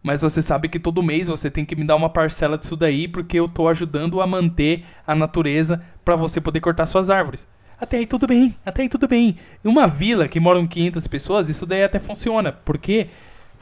mas 0.00 0.22
você 0.22 0.40
sabe 0.40 0.68
que 0.68 0.78
todo 0.78 1.02
mês 1.02 1.26
você 1.26 1.50
tem 1.50 1.64
que 1.64 1.74
me 1.74 1.84
dar 1.84 1.96
uma 1.96 2.08
parcela 2.08 2.56
disso 2.56 2.76
daí, 2.76 3.08
porque 3.08 3.36
eu 3.36 3.48
tô 3.48 3.66
ajudando 3.66 4.20
a 4.20 4.26
manter 4.28 4.84
a 5.04 5.16
natureza 5.16 5.82
para 6.04 6.14
você 6.14 6.40
poder 6.40 6.60
cortar 6.60 6.86
suas 6.86 7.10
árvores. 7.10 7.48
Até 7.80 7.98
aí 7.98 8.06
tudo 8.06 8.26
bem, 8.28 8.54
até 8.64 8.82
aí 8.82 8.88
tudo 8.88 9.08
bem. 9.08 9.36
Em 9.64 9.68
uma 9.68 9.88
vila 9.88 10.28
que 10.28 10.38
moram 10.38 10.64
500 10.66 11.06
pessoas, 11.08 11.48
isso 11.48 11.66
daí 11.66 11.82
até 11.82 11.98
funciona, 11.98 12.52
porque 12.52 13.08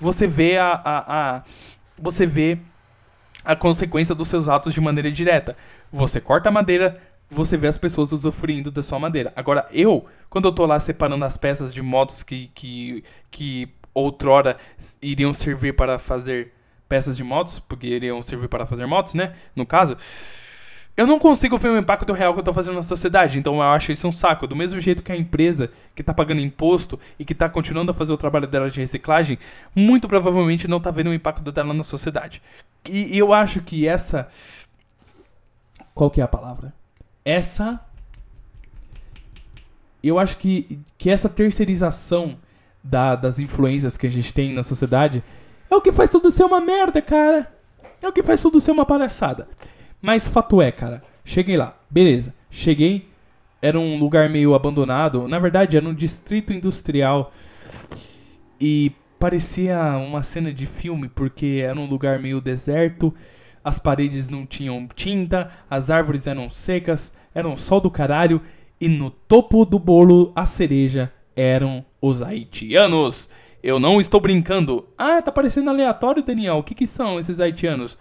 você 0.05 0.27
vê 0.27 0.59
a, 0.59 0.73
a, 0.85 1.37
a 1.37 1.43
você 1.99 2.27
vê 2.27 2.59
a 3.43 3.57
consequência 3.57 4.15
dos 4.15 4.29
seus 4.29 4.49
atos 4.49 4.75
de 4.75 4.81
maneira 4.81 5.11
direta. 5.11 5.57
Você 5.91 6.21
corta 6.21 6.51
a 6.51 6.53
madeira, 6.53 7.01
você 7.31 7.57
vê 7.57 7.69
as 7.69 7.79
pessoas 7.79 8.13
usufruindo 8.13 8.71
da 8.71 8.83
sua 8.83 8.99
madeira. 8.99 9.33
Agora, 9.35 9.67
eu, 9.73 10.05
quando 10.29 10.47
eu 10.47 10.53
tô 10.53 10.67
lá 10.67 10.79
separando 10.79 11.25
as 11.25 11.39
peças 11.39 11.73
de 11.73 11.81
motos 11.81 12.23
que, 12.23 12.51
que, 12.55 13.03
que 13.31 13.69
outrora 13.95 14.59
iriam 15.01 15.33
servir 15.33 15.75
para 15.75 15.99
fazer 15.99 16.53
peças 16.87 17.17
de 17.17 17.25
motos, 17.25 17.59
porque 17.59 17.87
iriam 17.87 18.21
servir 18.21 18.49
para 18.49 18.67
fazer 18.67 18.85
motos, 18.85 19.15
né? 19.15 19.33
No 19.57 19.65
caso, 19.65 19.97
eu 20.97 21.07
não 21.07 21.19
consigo 21.19 21.59
ver 21.59 21.71
o 21.71 21.79
impacto 21.79 22.13
real 22.13 22.33
que 22.33 22.41
eu 22.41 22.45
tô 22.45 22.53
fazendo 22.53 22.77
na 22.77 22.83
sociedade, 22.83 23.39
então 23.39 23.57
eu 23.57 23.63
acho 23.63 23.91
isso 23.91 24.07
um 24.07 24.13
saco. 24.13 24.47
Do 24.47 24.55
mesmo 24.55 24.81
jeito 24.81 25.03
que 25.03 25.11
a 25.11 25.17
empresa 25.17 25.71
que 25.95 26.05
tá 26.05 26.15
pagando 26.15 26.41
imposto 26.41 26.99
e 27.19 27.25
que 27.25 27.35
tá 27.35 27.49
continuando 27.49 27.91
a 27.91 27.95
fazer 27.95 28.13
o 28.13 28.17
trabalho 28.17 28.47
dela 28.47 28.71
de 28.71 28.79
reciclagem, 28.81 29.39
muito 29.75 30.07
provavelmente 30.07 30.69
não 30.69 30.79
tá 30.79 30.93
vendo 30.93 31.11
o 31.11 31.15
impacto 31.15 31.51
dela 31.51 31.75
na 31.75 31.83
sociedade. 31.83 32.41
E, 32.89 33.17
e 33.17 33.19
eu 33.19 33.33
acho 33.33 33.61
que 33.61 33.89
essa. 33.89 34.29
Qual 35.93 36.11
que 36.11 36.21
é 36.21 36.25
a 36.25 36.29
palavra? 36.29 36.73
Essa. 37.25 37.81
Eu 40.03 40.19
acho 40.19 40.37
que, 40.37 40.79
que 40.97 41.11
essa 41.11 41.29
terceirização 41.29 42.37
da, 42.85 43.17
das 43.17 43.39
influências 43.39 43.97
que 43.97 44.07
a 44.07 44.11
gente 44.11 44.33
tem 44.33 44.53
na 44.53 44.63
sociedade 44.63 45.25
é 45.69 45.75
o 45.75 45.81
que 45.81 45.91
faz 45.91 46.11
tudo 46.11 46.31
ser 46.31 46.45
uma 46.45 46.61
merda, 46.61 47.03
cara. 47.03 47.53
É 48.01 48.09
o 48.09 48.13
que 48.13 48.23
faz 48.23 48.41
tudo 48.43 48.61
ser 48.61 48.71
uma 48.71 48.85
palhaçada. 48.85 49.49
Mas 50.05 50.29
fato 50.29 50.61
é, 50.61 50.71
cara. 50.71 51.03
Cheguei 51.25 51.57
lá. 51.57 51.75
Beleza. 51.89 52.35
Cheguei. 52.51 53.09
Era 53.63 53.81
um 53.81 53.99
lugar 53.99 54.29
meio 54.29 54.55
abandonado. 54.55 55.27
Na 55.27 55.39
verdade, 55.39 55.79
era 55.79 55.89
um 55.89 55.95
distrito 55.95 56.53
industrial. 56.53 57.33
E 58.61 58.93
parecia 59.19 59.97
uma 59.97 60.23
cena 60.23 60.53
de 60.53 60.67
filme, 60.67 61.09
porque 61.09 61.63
era 61.65 61.81
um 61.81 61.87
lugar 61.87 62.19
meio 62.19 62.39
deserto. 62.39 63.15
As 63.65 63.79
paredes 63.79 64.29
não 64.29 64.45
tinham 64.45 64.87
tinta, 64.95 65.51
as 65.71 65.91
árvores 65.91 66.27
eram 66.27 66.51
secas, 66.51 67.11
era 67.35 67.49
um 67.49 67.57
sol 67.57 67.81
do 67.81 67.91
caralho. 67.91 68.43
E 68.79 68.89
no 68.89 69.09
topo 69.11 69.65
do 69.65 69.79
bolo, 69.79 70.33
a 70.37 70.45
cereja 70.45 71.11
eram 71.35 71.83
os 71.99 72.23
haitianos. 72.23 73.31
Eu 73.63 73.81
não 73.81 73.99
estou 74.03 74.21
brincando. 74.21 74.87
Ah, 74.99 75.23
tá 75.23 75.33
parecendo 75.33 75.71
aleatório, 75.71 76.23
Daniel. 76.23 76.59
O 76.59 76.63
que, 76.63 76.75
que 76.75 76.87
são 76.87 77.19
esses 77.19 77.41
haitianos? 77.41 77.97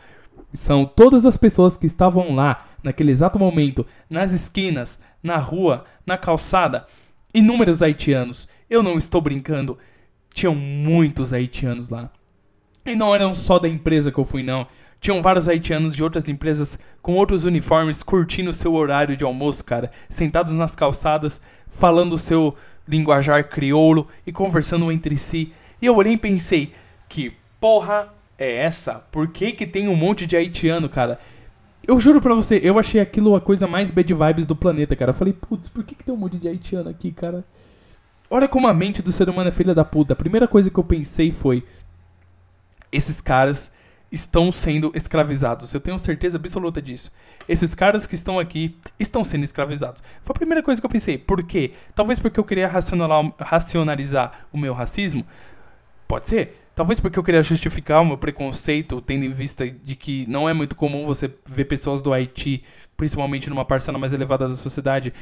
São 0.54 0.86
todas 0.86 1.26
as 1.26 1.36
pessoas 1.36 1.76
que 1.76 1.88
estavam 1.88 2.36
lá, 2.36 2.68
naquele 2.84 3.12
exato 3.12 3.40
momento, 3.40 3.86
nas 4.10 4.34
esquinas, 4.34 5.00
na 5.22 5.38
rua, 5.38 5.86
na 6.06 6.18
calçada. 6.18 6.86
Inúmeros 7.34 7.82
haitianos. 7.82 8.48
Eu 8.70 8.84
não 8.84 8.98
estou 8.98 9.20
brincando. 9.20 9.78
Tinham 10.34 10.54
muitos 10.54 11.34
haitianos 11.34 11.90
lá. 11.90 12.12
E 12.86 12.96
não 12.96 13.16
eram 13.16 13.34
só 13.34 13.58
da 13.58 13.68
empresa 13.68 14.12
que 14.12 14.20
eu 14.20 14.26
fui, 14.26 14.44
não. 14.44 14.68
Tinham 15.00 15.22
vários 15.22 15.50
haitianos 15.50 15.96
de 15.96 16.04
outras 16.04 16.30
empresas 16.30 16.78
com 17.02 17.16
outros 17.16 17.44
uniformes 17.44 18.04
curtindo 18.04 18.54
seu 18.54 18.74
horário 18.74 19.18
de 19.18 19.24
almoço, 19.24 19.64
cara. 19.64 19.92
Sentados 20.08 20.54
nas 20.54 20.76
calçadas, 20.76 21.42
falando 21.68 22.14
o 22.14 22.18
seu 22.18 22.56
linguajar 22.88 23.50
crioulo 23.50 24.08
e 24.26 24.32
conversando 24.32 24.92
entre 24.92 25.18
si. 25.18 25.52
E 25.82 25.86
eu 25.86 25.96
olhei 25.96 26.14
e 26.14 26.18
pensei, 26.18 26.72
que 27.10 27.34
porra 27.60 28.14
é 28.38 28.58
essa? 28.58 28.96
Por 29.12 29.28
que 29.28 29.52
que 29.52 29.68
tem 29.68 29.88
um 29.88 29.96
monte 29.96 30.26
de 30.26 30.36
haitiano, 30.36 30.90
cara? 30.90 31.20
Eu 31.86 32.00
juro 32.00 32.22
pra 32.22 32.34
você, 32.34 32.60
eu 32.64 32.80
achei 32.80 33.02
aquilo 33.02 33.36
a 33.36 33.42
coisa 33.42 33.68
mais 33.68 33.92
bad 33.92 34.14
vibes 34.14 34.46
do 34.46 34.56
planeta, 34.56 34.96
cara. 34.96 35.12
Eu 35.12 35.16
falei, 35.16 35.34
putz, 35.34 35.68
por 35.68 35.84
que 35.84 35.96
que 35.96 36.04
tem 36.04 36.16
um 36.16 36.18
monte 36.18 36.38
de 36.38 36.48
haitiano 36.48 36.90
aqui, 36.90 37.12
cara? 37.12 37.44
Olha 38.30 38.48
como 38.48 38.68
a 38.68 38.74
mente 38.74 39.02
do 39.02 39.12
ser 39.12 39.30
humano 39.30 39.50
é 39.50 39.52
filha 39.52 39.76
da 39.76 39.86
puta. 39.86 40.14
A 40.14 40.16
primeira 40.16 40.48
coisa 40.48 40.70
que 40.70 40.80
eu 40.80 40.84
pensei 40.84 41.32
foi: 41.32 41.64
esses 42.92 43.22
caras 43.22 43.72
estão 44.12 44.52
sendo 44.52 44.92
escravizados. 44.96 45.74
Eu 45.74 45.80
tenho 45.80 46.00
certeza 46.00 46.38
absoluta 46.38 46.82
disso. 46.82 47.12
Esses 47.50 47.76
caras 47.76 48.08
que 48.08 48.16
estão 48.16 48.40
aqui 48.40 48.78
estão 49.00 49.24
sendo 49.24 49.44
escravizados. 49.44 50.02
Foi 50.24 50.34
a 50.34 50.38
primeira 50.38 50.64
coisa 50.64 50.80
que 50.80 50.86
eu 50.86 50.90
pensei. 50.90 51.18
Por 51.18 51.44
quê? 51.44 51.74
Talvez 51.94 52.20
porque 52.20 52.40
eu 52.40 52.44
queria 52.44 52.68
racionalizar 53.40 54.48
o 54.52 54.58
meu 54.58 54.74
racismo. 54.74 55.26
Pode 56.08 56.28
ser. 56.28 56.63
Talvez 56.76 57.00
porque 57.00 57.20
eu 57.20 57.24
queria 57.24 57.44
justificar 57.44 58.02
o 58.02 58.06
meu 58.06 58.18
preconceito, 58.18 59.00
tendo 59.00 59.24
em 59.24 59.30
vista 59.30 59.70
de 59.70 59.96
que 59.96 60.26
não 60.28 60.50
é 60.50 60.54
muito 60.54 60.76
comum 60.76 61.06
você 61.06 61.32
ver 61.46 61.66
pessoas 61.66 62.02
do 62.02 62.12
Haiti, 62.12 62.64
principalmente 62.98 63.48
numa 63.48 63.64
parcela 63.64 64.00
mais 64.00 64.12
elevada 64.12 64.50
da 64.50 64.56
sociedade. 64.56 65.14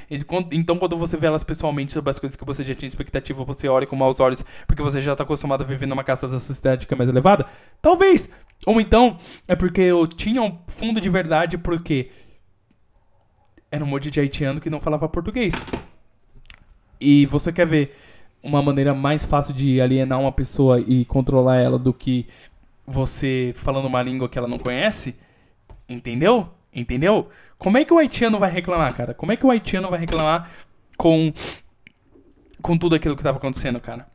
Então, 0.49 0.78
quando 0.78 0.97
você 0.97 1.18
vê 1.18 1.28
elas 1.28 1.43
pessoalmente 1.43 1.91
sobre 1.91 2.10
as 2.10 2.20
coisas 2.20 2.38
que 2.38 2.45
você 2.45 2.64
já 2.64 2.74
tinha 2.74 2.88
expectativa, 2.88 3.43
você 3.43 3.68
olha 3.68 3.86
com 3.86 3.97
maus 3.97 4.22
olhos, 4.22 4.45
porque 4.66 4.82
você 4.82 5.02
já 5.02 5.12
está 5.12 5.26
acostumado 5.26 5.64
a 5.64 5.68
viver 5.68 5.88
numa 5.88 6.06
casa 6.06 6.26
da 6.26 6.39
sociedade 6.39 6.88
que 6.88 6.93
é 6.93 6.97
mais 6.97 7.10
elevada? 7.10 7.45
Talvez. 7.82 8.30
Ou 8.66 8.80
então, 8.80 9.18
é 9.45 9.54
porque 9.54 9.82
eu 9.82 10.08
tinha 10.08 10.41
um 10.41 10.58
fundo 10.68 11.02
de 11.02 11.10
verdade, 11.10 11.58
porque 11.58 12.12
era 13.70 13.84
um 13.84 13.88
monte 13.88 14.10
de 14.10 14.22
haitiano 14.22 14.62
que 14.62 14.70
não 14.70 14.80
falava 14.80 15.10
português. 15.10 15.54
E 16.97 17.26
você 17.26 17.52
quer 17.52 17.68
ver 17.68 17.93
uma 18.43 18.61
maneira 18.61 18.93
mais 18.93 19.25
fácil 19.25 19.53
de 19.53 19.79
alienar 19.79 20.19
uma 20.19 20.31
pessoa 20.31 20.79
e 20.79 21.05
controlar 21.05 21.57
ela 21.57 21.77
do 21.77 21.93
que 21.93 22.27
você 22.85 23.53
falando 23.55 23.85
uma 23.85 24.01
língua 24.01 24.27
que 24.27 24.37
ela 24.37 24.47
não 24.47 24.57
conhece. 24.57 25.15
Entendeu? 25.87 26.49
Entendeu? 26.73 27.29
Como 27.57 27.77
é 27.77 27.85
que 27.85 27.93
o 27.93 27.97
haitiano 27.97 28.39
vai 28.39 28.49
reclamar, 28.49 28.93
cara? 28.95 29.13
Como 29.13 29.31
é 29.31 29.37
que 29.37 29.45
o 29.45 29.51
haitiano 29.51 29.89
vai 29.89 29.99
reclamar 29.99 30.49
com 30.97 31.31
com 32.61 32.77
tudo 32.77 32.95
aquilo 32.95 33.15
que 33.15 33.21
estava 33.21 33.37
acontecendo, 33.37 33.79
cara? 33.79 34.07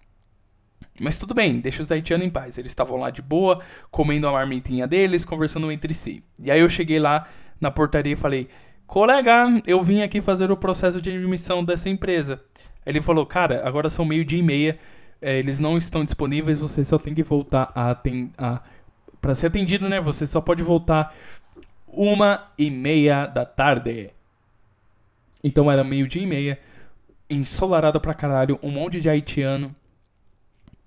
Mas 1.00 1.18
tudo 1.18 1.34
bem, 1.34 1.60
deixa 1.60 1.82
os 1.82 1.92
haitianos 1.92 2.26
em 2.26 2.30
paz. 2.30 2.56
Eles 2.56 2.70
estavam 2.70 2.96
lá 2.96 3.10
de 3.10 3.20
boa, 3.20 3.60
comendo 3.90 4.26
a 4.26 4.32
marmitinha 4.32 4.86
deles, 4.86 5.24
conversando 5.24 5.70
entre 5.70 5.92
si. 5.92 6.24
E 6.38 6.50
aí 6.50 6.60
eu 6.60 6.70
cheguei 6.70 6.98
lá 6.98 7.26
na 7.60 7.70
portaria 7.70 8.14
e 8.14 8.16
falei: 8.16 8.48
Colega, 8.86 9.62
eu 9.66 9.82
vim 9.82 10.02
aqui 10.02 10.20
fazer 10.20 10.50
o 10.50 10.56
processo 10.56 11.00
de 11.00 11.10
admissão 11.10 11.64
dessa 11.64 11.88
empresa. 11.88 12.42
Ele 12.87 13.01
falou, 13.01 13.26
cara, 13.26 13.66
agora 13.66 13.91
são 13.91 14.05
meio 14.05 14.24
dia 14.24 14.39
e 14.39 14.43
meia, 14.43 14.78
é, 15.20 15.39
eles 15.39 15.59
não 15.59 15.76
estão 15.76 16.05
disponíveis, 16.05 16.61
você 16.61 16.84
só 16.84 16.99
tem 16.99 17.14
que 17.14 17.22
voltar 17.22 17.72
a, 17.74 17.97
a 18.39 18.62
para 19.20 19.34
ser 19.34 19.49
atendido, 19.49 19.89
né? 19.89 20.01
Você 20.01 20.26
só 20.26 20.41
pode 20.41 20.62
voltar 20.62 21.14
uma 21.89 22.49
e 22.57 22.70
meia 22.70 23.26
da 23.26 23.45
tarde. 23.45 24.11
Então 25.43 25.70
era 25.70 25.82
meio 25.82 26.07
dia 26.07 26.22
e 26.22 26.26
meia, 26.26 26.61
ensolarado 27.28 28.01
pra 28.01 28.14
caralho, 28.14 28.59
um 28.62 28.70
monte 28.70 29.01
de 29.01 29.11
haitiano. 29.11 29.74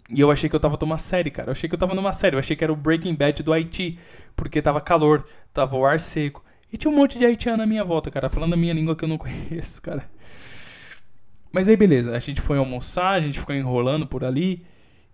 E 0.10 0.20
eu 0.20 0.32
achei 0.32 0.50
que 0.50 0.56
eu 0.56 0.60
tava 0.60 0.78
numa 0.82 0.98
série, 0.98 1.30
cara. 1.30 1.50
Eu 1.50 1.52
achei 1.52 1.70
que 1.70 1.76
eu 1.76 1.80
tava 1.80 1.94
numa 1.94 2.12
série. 2.12 2.36
Eu 2.36 2.40
achei 2.40 2.56
que 2.56 2.64
era 2.64 2.74
o 2.74 2.76
Breaking 2.76 3.14
Bad 3.14 3.44
do 3.44 3.54
Haiti. 3.54 4.00
Porque 4.36 4.60
tava 4.60 4.82
calor, 4.82 5.24
tava 5.54 5.76
o 5.76 5.86
ar 5.86 6.00
seco. 6.00 6.44
E 6.74 6.78
tinha 6.78 6.92
um 6.92 6.96
monte 6.96 7.20
de 7.20 7.26
haitiano 7.26 7.62
à 7.62 7.66
minha 7.66 7.84
volta, 7.84 8.10
cara. 8.10 8.28
Falando 8.28 8.54
a 8.54 8.58
minha 8.58 8.74
língua 8.74 8.96
que 8.96 9.04
eu 9.04 9.08
não 9.10 9.18
conheço, 9.20 9.80
cara. 9.82 10.10
Mas 11.52 11.68
aí 11.68 11.76
beleza, 11.76 12.16
a 12.16 12.20
gente 12.20 12.42
foi 12.42 12.58
almoçar, 12.58 13.12
a 13.12 13.22
gente 13.22 13.40
ficou 13.40 13.56
enrolando 13.56 14.06
por 14.06 14.24
ali, 14.24 14.66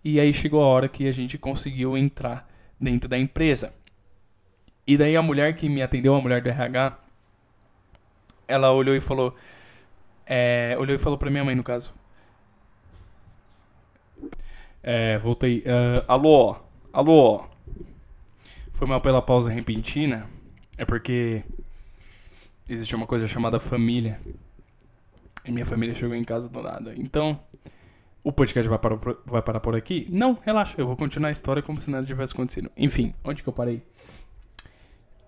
e 0.04 0.20
aí 0.20 0.34
chegou 0.34 0.64
a 0.64 0.68
hora 0.68 0.90
que 0.90 1.08
a 1.08 1.12
gente 1.12 1.38
conseguiu 1.38 1.98
entrar 1.98 2.50
dentro 2.80 3.08
da 3.08 3.18
empresa. 3.18 3.74
E 4.86 4.98
daí 4.98 5.16
a 5.16 5.22
mulher 5.22 5.56
que 5.56 5.68
me 5.68 5.82
atendeu, 5.82 6.14
a 6.16 6.22
mulher 6.22 6.42
do 6.42 6.50
RH, 6.50 7.00
ela 8.48 8.72
olhou 8.72 8.96
e 8.96 9.00
falou, 9.00 9.36
é, 10.26 10.76
olhou 10.80 10.96
e 10.96 11.00
falou 11.00 11.18
pra 11.18 11.30
minha 11.30 11.44
mãe 11.44 11.56
no 11.56 11.64
caso. 11.64 11.94
É, 14.84 15.18
voltei. 15.18 15.60
Uh, 15.60 16.06
alô, 16.08 16.56
alô. 16.94 17.44
Foi 18.74 18.88
mal 18.88 19.02
pela 19.02 19.22
pausa 19.22 19.50
repentina. 19.50 20.30
É 20.78 20.86
porque 20.86 21.44
existe 22.70 22.96
uma 22.96 23.08
coisa 23.08 23.28
chamada 23.28 23.60
família. 23.60 24.20
E 25.46 25.52
minha 25.52 25.66
família 25.66 25.94
chegou 25.94 26.16
em 26.16 26.24
casa 26.24 26.50
do 26.50 26.62
nada. 26.62 26.94
Então, 26.98 27.40
o 28.24 28.32
podcast 28.32 28.68
vai 28.68 28.80
parar, 28.80 29.00
vai 29.26 29.42
parar 29.42 29.60
por 29.60 29.76
aqui? 29.76 30.08
Não, 30.10 30.38
relaxa, 30.42 30.76
eu 30.78 30.88
vou 30.88 30.98
continuar 30.98 31.30
a 31.30 31.32
história 31.32 31.62
como 31.62 31.80
se 31.80 31.92
nada 31.92 32.06
tivesse 32.06 32.34
acontecido. 32.34 32.72
Enfim, 32.76 33.14
onde 33.24 33.44
que 33.44 33.50
eu 33.50 33.54
parei? 33.54 33.84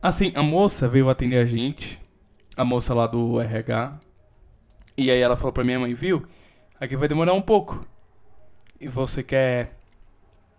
Assim, 0.02 0.32
a 0.36 0.42
moça 0.42 0.88
veio 0.88 1.10
atender 1.10 1.38
a 1.38 1.46
gente, 1.46 2.02
a 2.56 2.66
moça 2.66 2.94
lá 2.94 3.06
do 3.06 3.40
RH. 3.40 4.00
E 4.98 5.12
aí 5.12 5.20
ela 5.20 5.38
falou 5.38 5.54
pra 5.54 5.64
minha 5.64 5.80
mãe, 5.80 5.94
viu? 5.94 6.26
Aqui 6.80 6.96
vai 6.96 7.08
demorar 7.08 7.34
um 7.34 7.42
pouco. 7.42 7.86
E 8.82 8.88
você 8.88 9.22
quer 9.22 9.78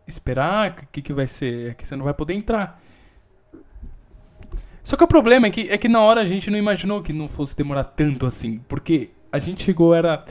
esperar? 0.06 0.70
O 0.70 0.86
que, 0.92 1.02
que 1.02 1.12
vai 1.12 1.26
ser? 1.26 1.74
Que 1.74 1.86
você 1.86 1.96
não 1.96 2.04
vai 2.04 2.14
poder 2.14 2.34
entrar. 2.34 2.80
Só 4.82 4.96
que 4.96 5.04
o 5.04 5.08
problema 5.08 5.48
é 5.48 5.50
que, 5.50 5.68
é 5.68 5.76
que 5.76 5.88
na 5.88 6.00
hora 6.00 6.20
a 6.20 6.24
gente 6.24 6.50
não 6.50 6.58
imaginou 6.58 7.02
que 7.02 7.12
não 7.12 7.26
fosse 7.26 7.56
demorar 7.56 7.84
tanto 7.84 8.26
assim. 8.26 8.58
Porque 8.68 9.10
a 9.32 9.38
gente 9.38 9.62
chegou, 9.62 9.94
era 9.94 10.24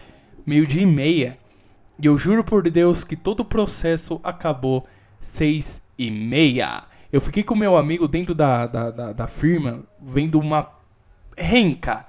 meio 0.46 0.66
dia 0.66 0.84
e 0.84 0.86
meia. 0.86 1.38
E 2.02 2.06
eu 2.06 2.18
juro 2.18 2.44
por 2.44 2.70
Deus 2.70 3.04
que 3.04 3.16
todo 3.16 3.42
o 3.42 3.46
processo 3.46 4.20
acabou 4.24 4.86
seis 5.20 5.82
e 5.98 6.12
meia. 6.12 6.84
Eu 7.12 7.22
fiquei 7.22 7.44
com 7.44 7.56
meu 7.56 7.78
amigo 7.78 8.08
dentro 8.08 8.36
da, 8.36 8.68
da, 8.68 8.92
da, 8.92 9.14
da 9.14 9.28
firma, 9.28 9.84
vendo 10.02 10.40
uma 10.40 10.70
renca. 11.38 12.06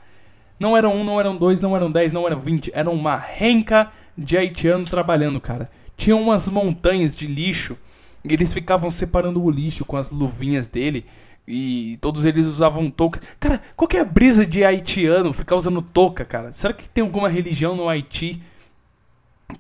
Não 0.59 0.77
eram 0.77 0.97
um, 0.97 1.05
não 1.05 1.21
eram 1.21 1.37
dois, 1.37 1.61
não 1.61 1.77
eram 1.77 1.91
dez, 1.91 2.13
não 2.13 2.27
eram 2.27 2.39
vinte. 2.39 2.71
Era 2.75 2.91
uma 2.91 3.17
renca 3.17 3.91
de 4.17 4.37
haitiano 4.37 4.85
trabalhando, 4.85 5.41
cara. 5.41 5.71
Tinha 5.97 6.17
umas 6.17 6.49
montanhas 6.49 7.15
de 7.15 7.27
lixo. 7.27 7.77
E 8.25 8.33
eles 8.33 8.53
ficavam 8.53 8.91
separando 8.91 9.43
o 9.43 9.51
lixo 9.51 9.85
com 9.85 9.97
as 9.97 10.11
luvinhas 10.11 10.69
dele. 10.69 11.07
E 11.51 11.97
todos 12.03 12.27
eles 12.27 12.45
usavam 12.45 12.91
touca. 12.91 13.19
Cara, 13.41 13.63
qual 13.75 13.89
que 13.89 13.97
é 13.97 14.01
a 14.01 14.05
brisa 14.05 14.45
de 14.45 14.63
haitiano 14.63 15.33
ficar 15.33 15.57
usando 15.57 15.81
touca, 15.81 16.23
cara? 16.23 16.53
Será 16.53 16.75
que 16.75 16.87
tem 16.91 17.03
alguma 17.03 17.27
religião 17.27 17.75
no 17.75 17.89
Haiti 17.89 18.43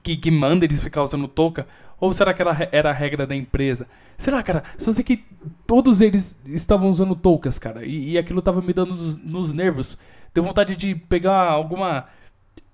que, 0.02 0.14
que 0.18 0.30
manda 0.30 0.66
eles 0.66 0.82
ficar 0.82 1.02
usando 1.02 1.26
touca? 1.26 1.66
Ou 1.98 2.12
será 2.12 2.34
que 2.34 2.42
era 2.42 2.90
a 2.90 2.92
regra 2.92 3.26
da 3.26 3.34
empresa? 3.34 3.88
Será, 4.18 4.42
cara? 4.42 4.62
Só 4.76 4.92
sei 4.92 5.02
que 5.02 5.24
todos 5.66 6.02
eles 6.02 6.38
estavam 6.44 6.90
usando 6.90 7.16
toucas, 7.16 7.58
cara. 7.58 7.84
E, 7.86 8.10
e 8.10 8.18
aquilo 8.18 8.42
tava 8.42 8.60
me 8.60 8.74
dando 8.74 8.94
nos, 8.94 9.16
nos, 9.16 9.52
nervos. 9.52 9.96
Deu 10.34 10.44
vontade 10.44 10.76
de 10.76 10.94
pegar 10.94 11.50
alguma. 11.50 12.04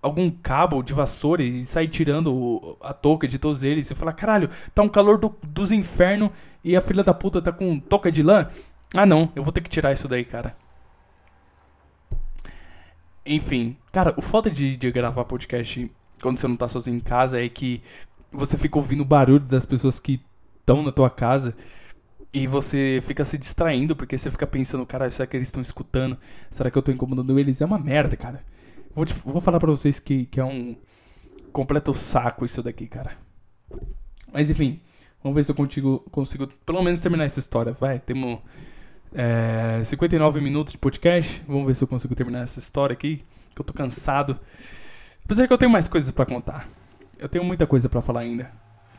algum 0.03 0.29
cabo 0.29 0.83
de 0.83 0.93
vassoura 0.93 1.43
e 1.43 1.65
sair 1.65 1.87
tirando 1.89 2.77
a 2.83 2.93
touca 2.93 3.29
de 3.29 3.39
todos 3.39 3.63
eles. 3.63 3.89
E 3.91 3.95
falar, 3.95 4.13
caralho, 4.13 4.51
tá 4.75 4.83
um 4.83 4.89
calor 4.89 5.19
do, 5.19 5.35
dos 5.43 5.71
infernos 5.71 6.31
e 6.65 6.77
a 6.77 6.81
filha 6.81 7.05
da 7.05 7.15
puta 7.15 7.41
tá 7.41 7.53
com 7.53 7.79
touca 7.79 8.11
de 8.11 8.23
lã. 8.23 8.51
Ah, 8.95 9.05
não, 9.05 9.31
eu 9.35 9.43
vou 9.43 9.53
ter 9.53 9.61
que 9.61 9.69
tirar 9.69 9.93
isso 9.93 10.07
daí, 10.07 10.25
cara. 10.25 10.57
Enfim, 13.27 13.77
cara, 13.91 14.15
o 14.17 14.23
foda 14.23 14.49
de, 14.49 14.77
de 14.77 14.91
gravar 14.93 15.25
podcast 15.25 15.91
quando 16.23 16.39
você 16.39 16.47
não 16.47 16.57
tá 16.57 16.69
sozinho 16.69 16.97
em 16.97 17.01
casa 17.01 17.43
é 17.43 17.49
que 17.49 17.83
você 18.31 18.57
fica 18.57 18.79
ouvindo 18.79 19.01
o 19.01 19.05
barulho 19.05 19.41
das 19.41 19.67
pessoas 19.67 19.99
que 19.99 20.21
estão 20.61 20.83
na 20.83 20.93
tua 20.93 21.11
casa. 21.11 21.57
E 22.33 22.47
você 22.47 23.01
fica 23.05 23.25
se 23.25 23.37
distraindo, 23.37 23.97
porque 23.97 24.17
você 24.17 24.31
fica 24.31 24.47
pensando, 24.47 24.85
cara, 24.87 25.11
será 25.11 25.27
que 25.27 25.37
eles 25.37 25.49
estão 25.49 25.63
escutando? 25.63 26.17
Será 26.51 26.71
que 26.71 26.79
eu 26.79 26.83
tô 26.83 26.93
incomodando 26.93 27.39
eles? 27.39 27.61
É 27.61 27.65
uma 27.65 27.79
merda, 27.79 28.17
cara. 28.17 28.45
Vou, 28.95 29.05
te, 29.05 29.13
vou 29.13 29.41
falar 29.41 29.59
pra 29.59 29.71
vocês 29.71 29.99
que, 29.99 30.27
que 30.27 30.39
é 30.39 30.45
um 30.45 30.77
completo 31.53 31.93
saco 31.95 32.45
isso 32.45 32.63
daqui, 32.63 32.87
cara. 32.87 33.13
Mas 34.33 34.51
enfim, 34.51 34.81
vamos 35.23 35.35
ver 35.37 35.45
se 35.45 35.51
eu 35.51 35.55
consigo, 35.55 36.01
consigo 36.11 36.47
pelo 36.67 36.83
menos 36.83 37.01
terminar 37.01 37.25
essa 37.25 37.39
história. 37.41 37.73
Vai, 37.73 37.99
temos 38.01 38.41
é, 39.15 39.83
59 39.85 40.41
minutos 40.41 40.73
de 40.73 40.79
podcast. 40.79 41.43
Vamos 41.47 41.67
ver 41.67 41.75
se 41.75 41.85
eu 41.85 41.89
consigo 41.89 42.15
terminar 42.15 42.43
essa 42.43 42.59
história 42.59 42.93
aqui, 42.93 43.25
que 43.55 43.61
eu 43.61 43.65
tô 43.65 43.73
cansado. 43.73 44.39
Apesar 45.25 45.47
que 45.47 45.53
eu 45.53 45.59
tenho 45.59 45.71
mais 45.71 45.87
coisas 45.87 46.11
para 46.11 46.27
contar. 46.27 46.69
Eu 47.19 47.29
tenho 47.29 47.45
muita 47.45 47.67
coisa 47.67 47.89
para 47.89 48.03
falar 48.03 48.21
ainda. 48.21 48.51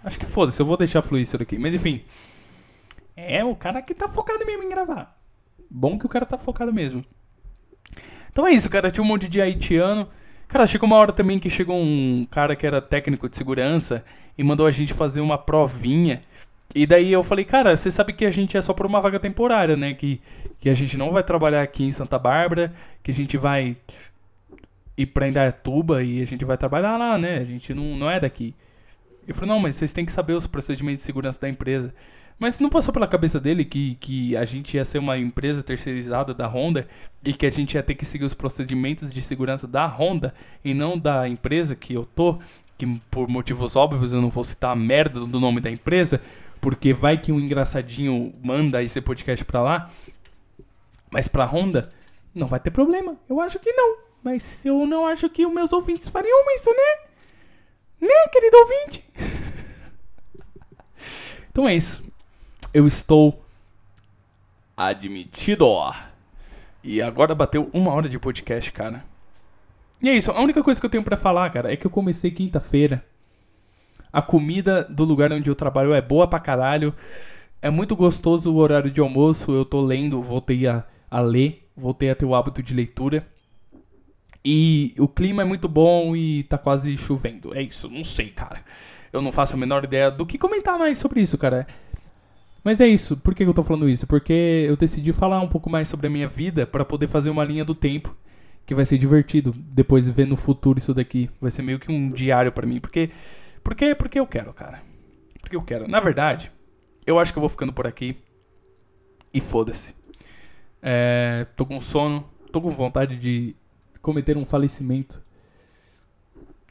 Acho 0.03 0.17
que 0.17 0.25
foda-se, 0.25 0.61
eu 0.61 0.65
vou 0.65 0.77
deixar 0.77 1.01
fluir 1.01 1.23
isso 1.23 1.37
daqui. 1.37 1.57
Mas 1.57 1.75
enfim. 1.75 2.03
É 3.15 3.43
o 3.43 3.55
cara 3.55 3.81
que 3.81 3.93
tá 3.93 4.07
focado 4.07 4.45
mesmo 4.45 4.63
em 4.63 4.69
gravar. 4.69 5.17
Bom 5.69 5.99
que 5.99 6.05
o 6.05 6.09
cara 6.09 6.25
tá 6.25 6.37
focado 6.37 6.73
mesmo. 6.73 7.03
Então 8.31 8.47
é 8.47 8.51
isso, 8.51 8.69
cara. 8.69 8.89
Tinha 8.89 9.03
um 9.03 9.07
monte 9.07 9.27
de 9.27 9.41
haitiano. 9.41 10.07
Cara, 10.47 10.65
chegou 10.65 10.87
uma 10.87 10.95
hora 10.95 11.11
também 11.11 11.39
que 11.39 11.49
chegou 11.49 11.77
um 11.77 12.25
cara 12.29 12.55
que 12.55 12.65
era 12.65 12.81
técnico 12.81 13.27
de 13.27 13.35
segurança 13.35 14.03
e 14.37 14.43
mandou 14.43 14.65
a 14.65 14.71
gente 14.71 14.93
fazer 14.93 15.21
uma 15.21 15.37
provinha. 15.37 16.21
E 16.75 16.85
daí 16.85 17.13
eu 17.13 17.23
falei, 17.23 17.45
cara, 17.45 17.77
você 17.77 17.89
sabe 17.89 18.11
que 18.11 18.25
a 18.25 18.31
gente 18.31 18.57
é 18.57 18.61
só 18.61 18.73
por 18.73 18.85
uma 18.85 18.99
vaga 18.99 19.17
temporária, 19.17 19.77
né? 19.77 19.93
Que, 19.93 20.19
que 20.59 20.69
a 20.69 20.73
gente 20.73 20.97
não 20.97 21.13
vai 21.13 21.23
trabalhar 21.23 21.61
aqui 21.61 21.85
em 21.85 21.91
Santa 21.91 22.19
Bárbara, 22.19 22.73
que 23.01 23.11
a 23.11 23.13
gente 23.13 23.37
vai 23.37 23.77
ir 24.97 25.05
pra 25.05 25.29
Indaiatuba 25.29 26.03
e 26.03 26.21
a 26.21 26.25
gente 26.25 26.43
vai 26.43 26.57
trabalhar 26.57 26.97
lá, 26.97 27.17
né? 27.17 27.37
A 27.37 27.45
gente 27.45 27.73
não, 27.73 27.95
não 27.95 28.11
é 28.11 28.19
daqui. 28.19 28.53
Eu 29.25 29.33
falei, 29.33 29.49
não, 29.51 29.59
mas 29.59 29.75
vocês 29.75 29.93
têm 29.93 30.05
que 30.05 30.11
saber 30.11 30.33
os 30.33 30.45
procedimentos 30.45 30.99
de 30.99 31.05
segurança 31.05 31.39
da 31.39 31.47
empresa. 31.47 31.93
Mas 32.37 32.59
não 32.59 32.69
passou 32.69 32.93
pela 32.93 33.07
cabeça 33.07 33.39
dele 33.39 33.63
que, 33.63 33.95
que 33.95 34.35
a 34.35 34.43
gente 34.43 34.75
ia 34.75 34.83
ser 34.83 34.97
uma 34.97 35.17
empresa 35.17 35.63
terceirizada 35.63 36.33
da 36.33 36.45
Honda 36.45 36.85
e 37.23 37.33
que 37.33 37.45
a 37.45 37.49
gente 37.49 37.75
ia 37.75 37.83
ter 37.83 37.95
que 37.95 38.03
seguir 38.03 38.25
os 38.25 38.33
procedimentos 38.33 39.13
de 39.13 39.21
segurança 39.21 39.65
da 39.65 39.87
Honda 39.87 40.33
e 40.61 40.73
não 40.73 40.99
da 40.99 41.29
empresa 41.29 41.73
que 41.73 41.93
eu 41.93 42.03
tô, 42.03 42.37
que 42.77 42.99
por 43.09 43.29
motivos 43.29 43.77
óbvios 43.77 44.11
eu 44.11 44.21
não 44.21 44.27
vou 44.27 44.43
citar 44.43 44.73
a 44.73 44.75
merda 44.75 45.21
do 45.21 45.39
nome 45.39 45.61
da 45.61 45.71
empresa, 45.71 46.19
porque 46.65 46.95
vai 46.95 47.15
que 47.15 47.31
um 47.31 47.39
engraçadinho 47.39 48.33
manda 48.41 48.81
esse 48.81 48.99
podcast 48.99 49.45
pra 49.45 49.61
lá. 49.61 49.91
Mas 51.11 51.27
pra 51.27 51.45
Honda, 51.45 51.93
não 52.33 52.47
vai 52.47 52.59
ter 52.59 52.71
problema. 52.71 53.15
Eu 53.29 53.39
acho 53.39 53.59
que 53.59 53.71
não. 53.71 53.97
Mas 54.23 54.65
eu 54.65 54.83
não 54.87 55.05
acho 55.05 55.29
que 55.29 55.45
os 55.45 55.53
meus 55.53 55.71
ouvintes 55.71 56.09
fariam 56.09 56.43
isso, 56.55 56.71
né? 56.71 57.05
Né, 58.01 58.27
querido 58.31 58.57
ouvinte? 58.57 59.05
então 61.51 61.69
é 61.69 61.75
isso 61.75 62.03
eu 62.73 62.87
estou 62.87 63.39
admitido. 64.75 65.67
E 66.83 66.99
agora 66.99 67.35
bateu 67.35 67.69
uma 67.73 67.93
hora 67.93 68.09
de 68.09 68.17
podcast, 68.17 68.71
cara. 68.71 69.05
E 70.01 70.09
é 70.09 70.17
isso, 70.17 70.31
a 70.31 70.41
única 70.41 70.63
coisa 70.63 70.79
que 70.79 70.85
eu 70.87 70.89
tenho 70.89 71.03
para 71.03 71.15
falar, 71.15 71.47
cara, 71.51 71.71
é 71.71 71.77
que 71.77 71.85
eu 71.85 71.91
comecei 71.91 72.31
quinta-feira. 72.31 73.05
A 74.15 74.21
comida 74.21 74.85
do 74.85 75.03
lugar 75.03 75.33
onde 75.33 75.49
eu 75.49 75.55
trabalho 75.55 75.93
é 75.93 76.01
boa 76.01 76.25
pra 76.25 76.39
caralho. 76.39 76.95
É 77.61 77.69
muito 77.69 77.97
gostoso 77.97 78.49
o 78.49 78.55
horário 78.55 78.89
de 78.89 79.01
almoço. 79.01 79.51
Eu 79.51 79.65
tô 79.65 79.81
lendo, 79.81 80.21
voltei 80.21 80.65
a, 80.65 80.85
a 81.11 81.19
ler, 81.19 81.67
voltei 81.75 82.09
a 82.09 82.15
ter 82.15 82.23
o 82.23 82.33
hábito 82.33 82.63
de 82.63 82.73
leitura. 82.73 83.27
E 84.45 84.95
o 84.97 85.05
clima 85.05 85.41
é 85.41 85.45
muito 85.45 85.67
bom 85.67 86.15
e 86.15 86.43
tá 86.43 86.57
quase 86.57 86.95
chovendo. 86.95 87.53
É 87.53 87.61
isso, 87.61 87.89
não 87.89 88.05
sei, 88.05 88.29
cara. 88.29 88.61
Eu 89.11 89.21
não 89.21 89.33
faço 89.33 89.57
a 89.57 89.59
menor 89.59 89.83
ideia 89.83 90.09
do 90.09 90.25
que 90.25 90.37
comentar 90.37 90.79
mais 90.79 90.97
sobre 90.97 91.19
isso, 91.19 91.37
cara. 91.37 91.67
Mas 92.63 92.79
é 92.79 92.87
isso. 92.87 93.17
Por 93.17 93.35
que 93.35 93.43
eu 93.43 93.53
tô 93.53 93.65
falando 93.65 93.89
isso? 93.89 94.07
Porque 94.07 94.65
eu 94.65 94.77
decidi 94.77 95.11
falar 95.11 95.41
um 95.41 95.49
pouco 95.49 95.69
mais 95.69 95.89
sobre 95.89 96.07
a 96.07 96.09
minha 96.09 96.27
vida 96.27 96.65
para 96.65 96.85
poder 96.85 97.09
fazer 97.09 97.31
uma 97.31 97.43
linha 97.43 97.65
do 97.65 97.75
tempo 97.75 98.15
que 98.65 98.73
vai 98.73 98.85
ser 98.85 98.97
divertido 98.97 99.53
depois 99.57 100.09
ver 100.09 100.25
no 100.25 100.37
futuro 100.37 100.79
isso 100.79 100.93
daqui. 100.93 101.29
Vai 101.41 101.51
ser 101.51 101.63
meio 101.63 101.79
que 101.79 101.91
um 101.91 102.07
diário 102.07 102.53
para 102.53 102.65
mim, 102.65 102.79
porque 102.79 103.09
porque 103.65 103.95
porque 103.95 104.19
eu 104.19 104.27
quero, 104.27 104.53
cara. 104.53 104.83
Porque 105.41 105.55
eu 105.55 105.61
quero. 105.63 105.87
Na 105.87 105.99
verdade, 105.99 106.51
eu 107.03 107.17
acho 107.17 107.33
que 107.33 107.39
eu 107.39 107.41
vou 107.41 107.49
ficando 107.49 107.73
por 107.73 107.87
aqui 107.87 108.15
e 109.33 109.41
foda-se. 109.41 109.95
É, 110.79 111.47
tô 111.55 111.65
com 111.65 111.81
sono, 111.81 112.29
tô 112.51 112.61
com 112.61 112.69
vontade 112.69 113.17
de 113.17 113.55
cometer 114.03 114.37
um 114.37 114.45
falecimento. 114.45 115.19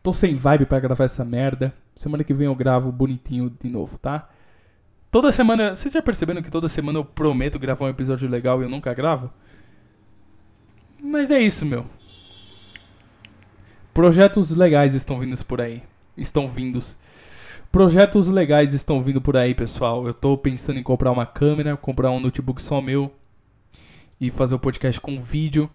Tô 0.05 0.15
sem 0.15 0.37
vibe 0.37 0.67
para 0.67 0.79
gravar 0.79 1.05
essa 1.05 1.25
merda. 1.25 1.75
Semana 1.97 2.23
que 2.23 2.33
vem 2.33 2.47
eu 2.47 2.55
gravo 2.55 2.93
bonitinho 2.93 3.51
de 3.61 3.69
novo, 3.69 3.99
tá? 3.99 4.31
Toda 5.11 5.33
semana. 5.33 5.75
Vocês 5.75 5.93
já 5.93 6.01
perceberam 6.01 6.43
que 6.43 6.51
toda 6.51 6.69
semana 6.69 7.01
eu 7.01 7.05
prometo 7.05 7.59
gravar 7.59 7.87
um 7.87 7.91
episódio 7.91 8.29
legal 8.29 8.61
e 8.61 8.67
eu 8.67 8.69
nunca 8.69 8.95
gravo? 8.95 9.33
Mas 11.03 11.33
é 11.33 11.41
isso, 11.41 11.67
meu. 11.67 11.87
Projetos 13.93 14.51
legais 14.57 14.95
estão 14.95 15.19
vindo 15.19 15.45
por 15.45 15.61
aí. 15.61 15.83
Estão 16.17 16.47
vindos. 16.47 16.97
Projetos 17.73 18.29
legais 18.29 18.73
estão 18.73 19.03
vindo 19.03 19.21
por 19.21 19.37
aí, 19.37 19.55
pessoal. 19.55 20.07
Eu 20.07 20.15
tô 20.15 20.39
pensando 20.39 20.79
em 20.79 20.83
comprar 20.83 21.11
uma 21.11 21.27
câmera, 21.27 21.77
comprar 21.77 22.11
um 22.11 22.21
notebook 22.21 22.63
só 22.63 22.81
meu 22.81 23.13
e 24.21 24.31
fazer 24.31 24.55
o 24.55 24.57
um 24.57 24.61
podcast 24.61 25.01
com 25.01 25.21
vídeo. 25.21 25.69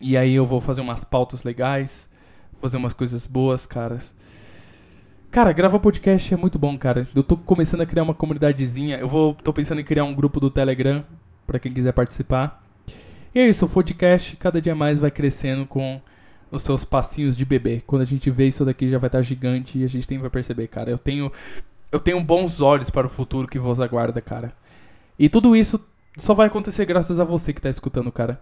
E 0.00 0.16
aí 0.16 0.34
eu 0.34 0.44
vou 0.44 0.60
fazer 0.60 0.80
umas 0.80 1.04
pautas 1.04 1.44
legais, 1.44 2.10
fazer 2.60 2.76
umas 2.76 2.92
coisas 2.92 3.26
boas, 3.26 3.66
caras. 3.66 4.14
Cara, 5.30 5.52
gravar 5.52 5.78
podcast 5.78 6.34
é 6.34 6.36
muito 6.36 6.58
bom, 6.58 6.76
cara. 6.76 7.06
Eu 7.14 7.22
tô 7.22 7.36
começando 7.36 7.82
a 7.82 7.86
criar 7.86 8.02
uma 8.02 8.14
comunidadezinha. 8.14 8.96
Eu 8.96 9.06
vou, 9.06 9.34
tô 9.34 9.52
pensando 9.52 9.80
em 9.80 9.84
criar 9.84 10.02
um 10.02 10.12
grupo 10.12 10.40
do 10.40 10.50
Telegram 10.50 11.04
para 11.46 11.60
quem 11.60 11.72
quiser 11.72 11.92
participar. 11.92 12.64
E 13.32 13.38
é 13.38 13.48
isso, 13.48 13.64
o 13.64 13.68
podcast 13.68 14.36
cada 14.36 14.60
dia 14.60 14.74
mais 14.74 14.98
vai 14.98 15.08
crescendo 15.08 15.64
com 15.64 16.00
os 16.50 16.62
seus 16.62 16.84
passinhos 16.84 17.36
de 17.36 17.44
bebê. 17.44 17.82
Quando 17.86 18.02
a 18.02 18.06
gente 18.06 18.30
vê 18.30 18.48
isso 18.48 18.64
daqui 18.64 18.88
já 18.88 18.98
vai 18.98 19.08
estar 19.08 19.18
tá 19.18 19.22
gigante 19.22 19.78
e 19.78 19.84
a 19.84 19.88
gente 19.88 20.06
tem 20.06 20.18
vai 20.18 20.30
perceber, 20.30 20.68
cara. 20.68 20.90
Eu 20.90 20.98
tenho 20.98 21.30
eu 21.92 21.98
tenho 21.98 22.20
bons 22.22 22.60
olhos 22.60 22.90
para 22.90 23.06
o 23.06 23.10
futuro 23.10 23.48
que 23.48 23.58
vos 23.58 23.80
aguarda, 23.80 24.20
cara. 24.20 24.52
E 25.18 25.28
tudo 25.28 25.56
isso 25.56 25.80
só 26.16 26.34
vai 26.34 26.46
acontecer 26.46 26.84
graças 26.84 27.18
a 27.18 27.24
você 27.24 27.52
que 27.52 27.60
tá 27.60 27.68
escutando, 27.68 28.10
cara. 28.12 28.40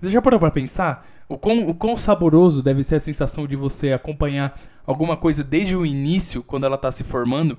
Você 0.00 0.10
já 0.10 0.22
parou 0.22 0.38
pra 0.38 0.50
pensar? 0.50 1.06
O 1.28 1.36
quão, 1.36 1.68
o 1.68 1.74
quão 1.74 1.96
saboroso 1.96 2.62
deve 2.62 2.82
ser 2.82 2.94
a 2.96 3.00
sensação 3.00 3.46
de 3.46 3.56
você 3.56 3.92
acompanhar 3.92 4.58
alguma 4.86 5.16
coisa 5.16 5.44
desde 5.44 5.76
o 5.76 5.84
início, 5.84 6.42
quando 6.42 6.64
ela 6.64 6.78
tá 6.78 6.90
se 6.90 7.04
formando? 7.04 7.58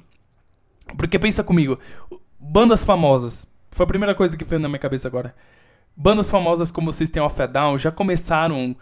Porque 0.97 1.19
pensa 1.19 1.43
comigo, 1.43 1.77
bandas 2.39 2.83
famosas. 2.83 3.45
Foi 3.71 3.83
a 3.83 3.87
primeira 3.87 4.15
coisa 4.15 4.35
que 4.35 4.43
veio 4.43 4.59
na 4.59 4.67
minha 4.67 4.79
cabeça 4.79 5.07
agora. 5.07 5.35
Bandas 5.95 6.31
famosas 6.31 6.71
como 6.71 6.93
System 6.93 7.21
of 7.21 7.39
a 7.41 7.45
Down 7.45 7.77
já 7.77 7.91
começaram 7.91 8.75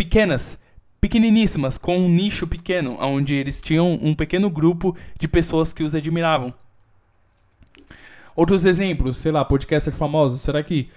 pequenas, 0.00 0.58
pequeniníssimas, 0.98 1.76
com 1.76 1.98
um 1.98 2.08
nicho 2.08 2.46
pequeno, 2.46 2.96
onde 3.02 3.34
eles 3.34 3.60
tinham 3.60 3.98
um 4.00 4.14
pequeno 4.14 4.48
grupo 4.48 4.96
de 5.18 5.28
pessoas 5.28 5.74
que 5.74 5.82
os 5.82 5.94
admiravam. 5.94 6.54
Outros 8.34 8.64
exemplos, 8.64 9.18
sei 9.18 9.30
lá, 9.30 9.44
podcasters 9.44 9.98
famosos, 9.98 10.40
será 10.40 10.62
que 10.62 10.88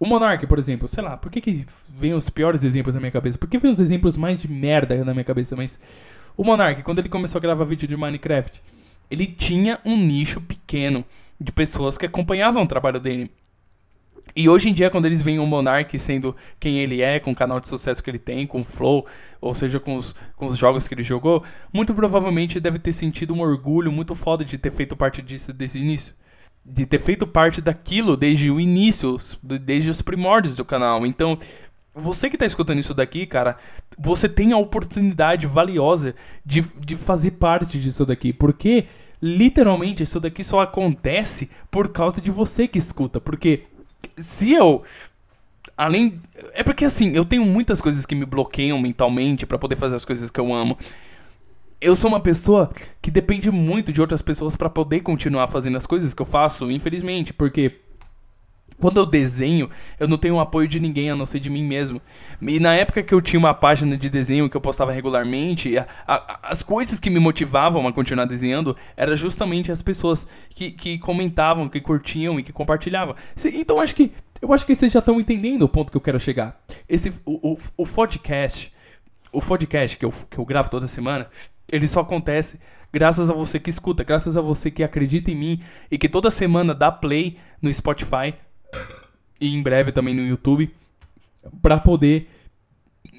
o 0.00 0.06
Monark, 0.06 0.46
por 0.46 0.58
exemplo, 0.58 0.88
sei 0.88 1.04
lá, 1.04 1.18
por 1.18 1.30
que, 1.30 1.42
que 1.42 1.66
vem 1.90 2.14
os 2.14 2.30
piores 2.30 2.64
exemplos 2.64 2.94
na 2.94 3.02
minha 3.02 3.12
cabeça? 3.12 3.36
Por 3.36 3.50
que 3.50 3.58
vem 3.58 3.70
os 3.70 3.80
exemplos 3.80 4.16
mais 4.16 4.40
de 4.40 4.50
merda 4.50 5.04
na 5.04 5.12
minha 5.12 5.24
cabeça? 5.24 5.54
Mas 5.54 5.78
o 6.34 6.42
Monark, 6.42 6.82
quando 6.82 7.00
ele 7.00 7.08
começou 7.10 7.38
a 7.38 7.42
gravar 7.42 7.66
vídeo 7.66 7.86
de 7.86 7.98
Minecraft, 7.98 8.62
ele 9.10 9.26
tinha 9.26 9.78
um 9.84 9.94
nicho 9.94 10.40
pequeno 10.40 11.04
de 11.38 11.52
pessoas 11.52 11.98
que 11.98 12.06
acompanhavam 12.06 12.62
o 12.62 12.66
trabalho 12.66 12.98
dele. 12.98 13.30
E 14.34 14.48
hoje 14.48 14.70
em 14.70 14.72
dia, 14.72 14.90
quando 14.90 15.06
eles 15.06 15.22
veem 15.22 15.38
o 15.38 15.46
Monark 15.46 15.98
sendo 15.98 16.34
quem 16.60 16.78
ele 16.78 17.02
é, 17.02 17.18
com 17.18 17.30
o 17.30 17.34
canal 17.34 17.60
de 17.60 17.68
sucesso 17.68 18.02
que 18.02 18.10
ele 18.10 18.18
tem, 18.18 18.46
com 18.46 18.60
o 18.60 18.64
Flow, 18.64 19.06
ou 19.40 19.54
seja, 19.54 19.80
com 19.80 19.96
os, 19.96 20.14
com 20.36 20.46
os 20.46 20.56
jogos 20.56 20.86
que 20.86 20.94
ele 20.94 21.02
jogou, 21.02 21.44
muito 21.72 21.94
provavelmente 21.94 22.60
deve 22.60 22.78
ter 22.78 22.92
sentido 22.92 23.34
um 23.34 23.40
orgulho 23.40 23.90
muito 23.90 24.14
foda 24.14 24.44
de 24.44 24.58
ter 24.58 24.70
feito 24.70 24.96
parte 24.96 25.22
disso 25.22 25.52
desde 25.52 25.78
o 25.78 25.82
início 25.82 26.14
de 26.70 26.84
ter 26.84 26.98
feito 26.98 27.26
parte 27.26 27.62
daquilo 27.62 28.14
desde 28.14 28.50
o 28.50 28.60
início, 28.60 29.16
desde 29.42 29.88
os 29.88 30.02
primórdios 30.02 30.54
do 30.54 30.66
canal. 30.66 31.06
Então, 31.06 31.38
você 31.94 32.28
que 32.28 32.36
está 32.36 32.46
escutando 32.46 32.78
isso 32.78 32.94
daqui, 32.94 33.26
cara, 33.26 33.56
você 33.98 34.28
tem 34.28 34.52
a 34.52 34.58
oportunidade 34.58 35.46
valiosa 35.46 36.14
de, 36.44 36.62
de 36.78 36.96
fazer 36.96 37.32
parte 37.32 37.80
disso 37.80 38.04
daqui. 38.04 38.32
Porque, 38.32 38.84
literalmente, 39.20 40.02
isso 40.02 40.20
daqui 40.20 40.44
só 40.44 40.60
acontece 40.60 41.48
por 41.70 41.88
causa 41.90 42.20
de 42.20 42.30
você 42.30 42.68
que 42.68 42.78
escuta. 42.78 43.20
Porque 43.20 43.62
se 44.16 44.52
eu. 44.52 44.82
Além. 45.76 46.20
É 46.54 46.62
porque 46.62 46.84
assim, 46.84 47.12
eu 47.12 47.24
tenho 47.24 47.44
muitas 47.44 47.80
coisas 47.80 48.04
que 48.04 48.14
me 48.14 48.24
bloqueiam 48.24 48.78
mentalmente 48.78 49.46
para 49.46 49.58
poder 49.58 49.76
fazer 49.76 49.96
as 49.96 50.04
coisas 50.04 50.30
que 50.30 50.40
eu 50.40 50.52
amo 50.52 50.76
eu 51.80 51.94
sou 51.94 52.08
uma 52.08 52.20
pessoa 52.20 52.70
que 53.00 53.10
depende 53.10 53.50
muito 53.50 53.92
de 53.92 54.00
outras 54.00 54.20
pessoas 54.20 54.56
para 54.56 54.68
poder 54.68 55.00
continuar 55.00 55.46
fazendo 55.46 55.76
as 55.76 55.86
coisas 55.86 56.12
que 56.12 56.20
eu 56.20 56.26
faço, 56.26 56.70
infelizmente, 56.70 57.32
porque 57.32 57.80
Quando 58.80 58.98
eu 58.98 59.06
desenho, 59.06 59.68
eu 59.98 60.06
não 60.06 60.16
tenho 60.16 60.38
apoio 60.38 60.68
de 60.68 60.78
ninguém 60.78 61.10
a 61.10 61.16
não 61.16 61.26
ser 61.26 61.40
de 61.40 61.50
mim 61.50 61.64
mesmo. 61.64 62.00
E 62.40 62.60
na 62.60 62.74
época 62.74 63.02
que 63.02 63.12
eu 63.12 63.20
tinha 63.20 63.38
uma 63.38 63.52
página 63.52 63.96
de 63.96 64.08
desenho 64.08 64.48
que 64.48 64.56
eu 64.56 64.60
postava 64.60 64.92
regularmente, 64.92 65.76
a, 65.76 65.86
a, 66.06 66.38
as 66.50 66.62
coisas 66.62 67.00
que 67.00 67.10
me 67.10 67.18
motivavam 67.18 67.86
a 67.88 67.92
continuar 67.92 68.24
desenhando 68.24 68.76
eram 68.96 69.16
justamente 69.16 69.72
as 69.72 69.82
pessoas 69.82 70.28
que, 70.50 70.70
que 70.70 70.98
comentavam, 70.98 71.68
que 71.68 71.80
curtiam 71.80 72.38
e 72.38 72.42
que 72.42 72.52
compartilhavam. 72.52 73.16
Então 73.52 73.80
acho 73.80 73.94
que 73.94 74.12
eu 74.40 74.52
acho 74.52 74.64
que 74.64 74.74
vocês 74.74 74.92
já 74.92 75.00
estão 75.00 75.20
entendendo 75.20 75.62
o 75.62 75.68
ponto 75.68 75.90
que 75.90 75.96
eu 75.96 76.00
quero 76.00 76.20
chegar. 76.20 76.60
Esse 76.88 77.12
o, 77.26 77.54
o, 77.54 77.58
o 77.76 77.84
podcast, 77.84 78.72
o 79.32 79.40
podcast 79.40 79.96
que 79.96 80.04
eu, 80.04 80.12
que 80.30 80.38
eu 80.38 80.44
gravo 80.44 80.70
toda 80.70 80.86
semana, 80.86 81.28
ele 81.70 81.88
só 81.88 82.00
acontece 82.00 82.60
graças 82.92 83.28
a 83.28 83.34
você 83.34 83.58
que 83.58 83.68
escuta, 83.68 84.04
graças 84.04 84.36
a 84.36 84.40
você 84.40 84.70
que 84.70 84.82
acredita 84.82 85.30
em 85.30 85.34
mim 85.34 85.62
e 85.90 85.98
que 85.98 86.08
toda 86.08 86.30
semana 86.30 86.74
dá 86.74 86.90
play 86.90 87.36
no 87.60 87.72
Spotify 87.72 88.34
e 89.40 89.54
em 89.54 89.62
breve 89.62 89.92
também 89.92 90.14
no 90.14 90.22
YouTube 90.22 90.72
para 91.62 91.78
poder 91.78 92.28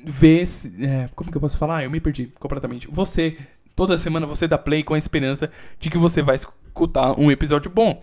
ver 0.04 0.46
se, 0.46 0.86
é, 0.86 1.10
como 1.16 1.32
que 1.32 1.38
eu 1.38 1.42
posso 1.42 1.58
falar? 1.58 1.84
Eu 1.84 1.92
me 1.92 2.00
perdi 2.00 2.28
completamente. 2.40 2.88
Você 2.92 3.38
toda 3.76 3.98
semana 3.98 4.26
você 4.26 4.48
dá 4.48 4.58
play 4.58 4.84
com 4.84 4.94
a 4.94 4.98
esperança 4.98 5.50
de 5.80 5.90
que 5.90 5.98
você 5.98 6.22
vai 6.22 6.36
escutar 6.36 7.18
um 7.18 7.32
episódio 7.32 7.72
bom. 7.72 8.02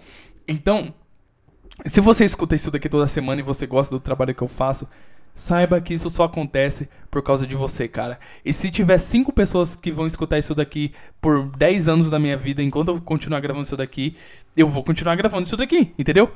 Então, 0.48 0.94
se 1.84 2.00
você 2.00 2.24
escuta 2.24 2.54
isso 2.54 2.70
daqui 2.70 2.88
toda 2.88 3.06
semana 3.06 3.40
e 3.40 3.44
você 3.44 3.66
gosta 3.66 3.94
do 3.94 4.00
trabalho 4.00 4.34
que 4.34 4.42
eu 4.42 4.48
faço, 4.48 4.88
saiba 5.34 5.78
que 5.78 5.92
isso 5.92 6.08
só 6.08 6.24
acontece 6.24 6.88
por 7.10 7.22
causa 7.22 7.46
de 7.46 7.54
você, 7.54 7.86
cara. 7.86 8.18
E 8.42 8.54
se 8.54 8.70
tiver 8.70 8.96
cinco 8.96 9.30
pessoas 9.32 9.76
que 9.76 9.92
vão 9.92 10.06
escutar 10.06 10.38
isso 10.38 10.54
daqui 10.54 10.92
por 11.20 11.44
10 11.54 11.88
anos 11.88 12.08
da 12.08 12.18
minha 12.18 12.38
vida, 12.38 12.62
enquanto 12.62 12.88
eu 12.88 13.00
continuar 13.00 13.40
gravando 13.40 13.66
isso 13.66 13.76
daqui, 13.76 14.16
eu 14.56 14.66
vou 14.66 14.82
continuar 14.82 15.14
gravando 15.14 15.46
isso 15.46 15.56
daqui, 15.58 15.92
entendeu? 15.98 16.32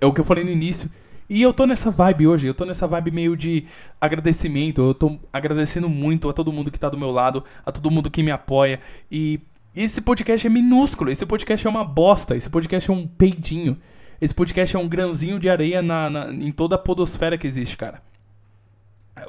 É 0.00 0.06
o 0.06 0.12
que 0.12 0.20
eu 0.20 0.24
falei 0.24 0.42
no 0.42 0.50
início. 0.50 0.90
E 1.30 1.42
eu 1.42 1.52
tô 1.52 1.64
nessa 1.64 1.92
vibe 1.92 2.26
hoje, 2.26 2.48
eu 2.48 2.54
tô 2.54 2.64
nessa 2.64 2.88
vibe 2.88 3.12
meio 3.12 3.36
de 3.36 3.64
agradecimento. 4.00 4.82
Eu 4.82 4.92
tô 4.92 5.16
agradecendo 5.32 5.88
muito 5.88 6.28
a 6.28 6.32
todo 6.32 6.52
mundo 6.52 6.72
que 6.72 6.80
tá 6.80 6.88
do 6.88 6.98
meu 6.98 7.12
lado, 7.12 7.44
a 7.64 7.70
todo 7.70 7.88
mundo 7.88 8.10
que 8.10 8.20
me 8.20 8.32
apoia. 8.32 8.80
E 9.08 9.38
esse 9.72 10.00
podcast 10.00 10.44
é 10.44 10.50
minúsculo, 10.50 11.08
esse 11.08 11.24
podcast 11.24 11.64
é 11.64 11.70
uma 11.70 11.84
bosta, 11.84 12.36
esse 12.36 12.50
podcast 12.50 12.90
é 12.90 12.92
um 12.92 13.06
peidinho. 13.06 13.78
Esse 14.20 14.34
podcast 14.34 14.74
é 14.74 14.78
um 14.78 14.88
grãozinho 14.88 15.38
de 15.38 15.48
areia 15.48 15.80
na, 15.80 16.10
na, 16.10 16.32
em 16.32 16.50
toda 16.50 16.74
a 16.74 16.78
podosfera 16.78 17.38
que 17.38 17.46
existe, 17.46 17.76
cara. 17.76 18.02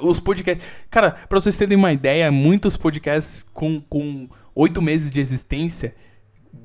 Os 0.00 0.18
podcasts. 0.18 0.66
Cara, 0.90 1.12
pra 1.12 1.38
vocês 1.38 1.56
terem 1.56 1.78
uma 1.78 1.92
ideia, 1.92 2.32
muitos 2.32 2.76
podcasts 2.76 3.46
com, 3.54 4.28
oito 4.56 4.82
meses 4.82 5.08
de 5.08 5.20
existência 5.20 5.94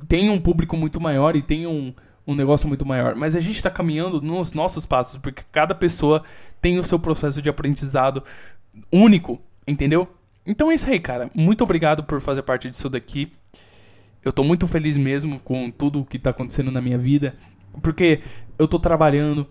têm 0.07 0.31
um 0.31 0.39
público 0.39 0.75
muito 0.75 0.99
maior 0.99 1.35
e 1.35 1.43
tem 1.43 1.67
um, 1.67 1.93
um 2.27 2.35
negócio 2.35 2.67
muito 2.67 2.85
maior. 2.85 3.15
Mas 3.15 3.35
a 3.35 3.39
gente 3.39 3.63
tá 3.63 3.71
caminhando 3.71 4.21
nos 4.21 4.51
nossos 4.51 4.85
passos, 4.85 5.17
porque 5.17 5.43
cada 5.51 5.73
pessoa 5.73 6.21
tem 6.61 6.77
o 6.77 6.83
seu 6.83 6.99
processo 6.99 7.41
de 7.41 7.49
aprendizado 7.49 8.21
único, 8.91 9.39
entendeu? 9.65 10.07
Então 10.45 10.69
é 10.69 10.75
isso 10.75 10.89
aí, 10.89 10.99
cara. 10.99 11.31
Muito 11.33 11.63
obrigado 11.63 12.03
por 12.03 12.19
fazer 12.19 12.41
parte 12.41 12.69
disso 12.69 12.89
daqui. 12.89 13.31
Eu 14.23 14.33
tô 14.33 14.43
muito 14.43 14.67
feliz 14.67 14.97
mesmo 14.97 15.39
com 15.39 15.71
tudo 15.71 16.01
o 16.01 16.05
que 16.05 16.19
tá 16.19 16.31
acontecendo 16.31 16.69
na 16.69 16.81
minha 16.81 16.97
vida. 16.97 17.35
Porque 17.81 18.21
eu 18.59 18.67
tô 18.67 18.79
trabalhando, 18.79 19.47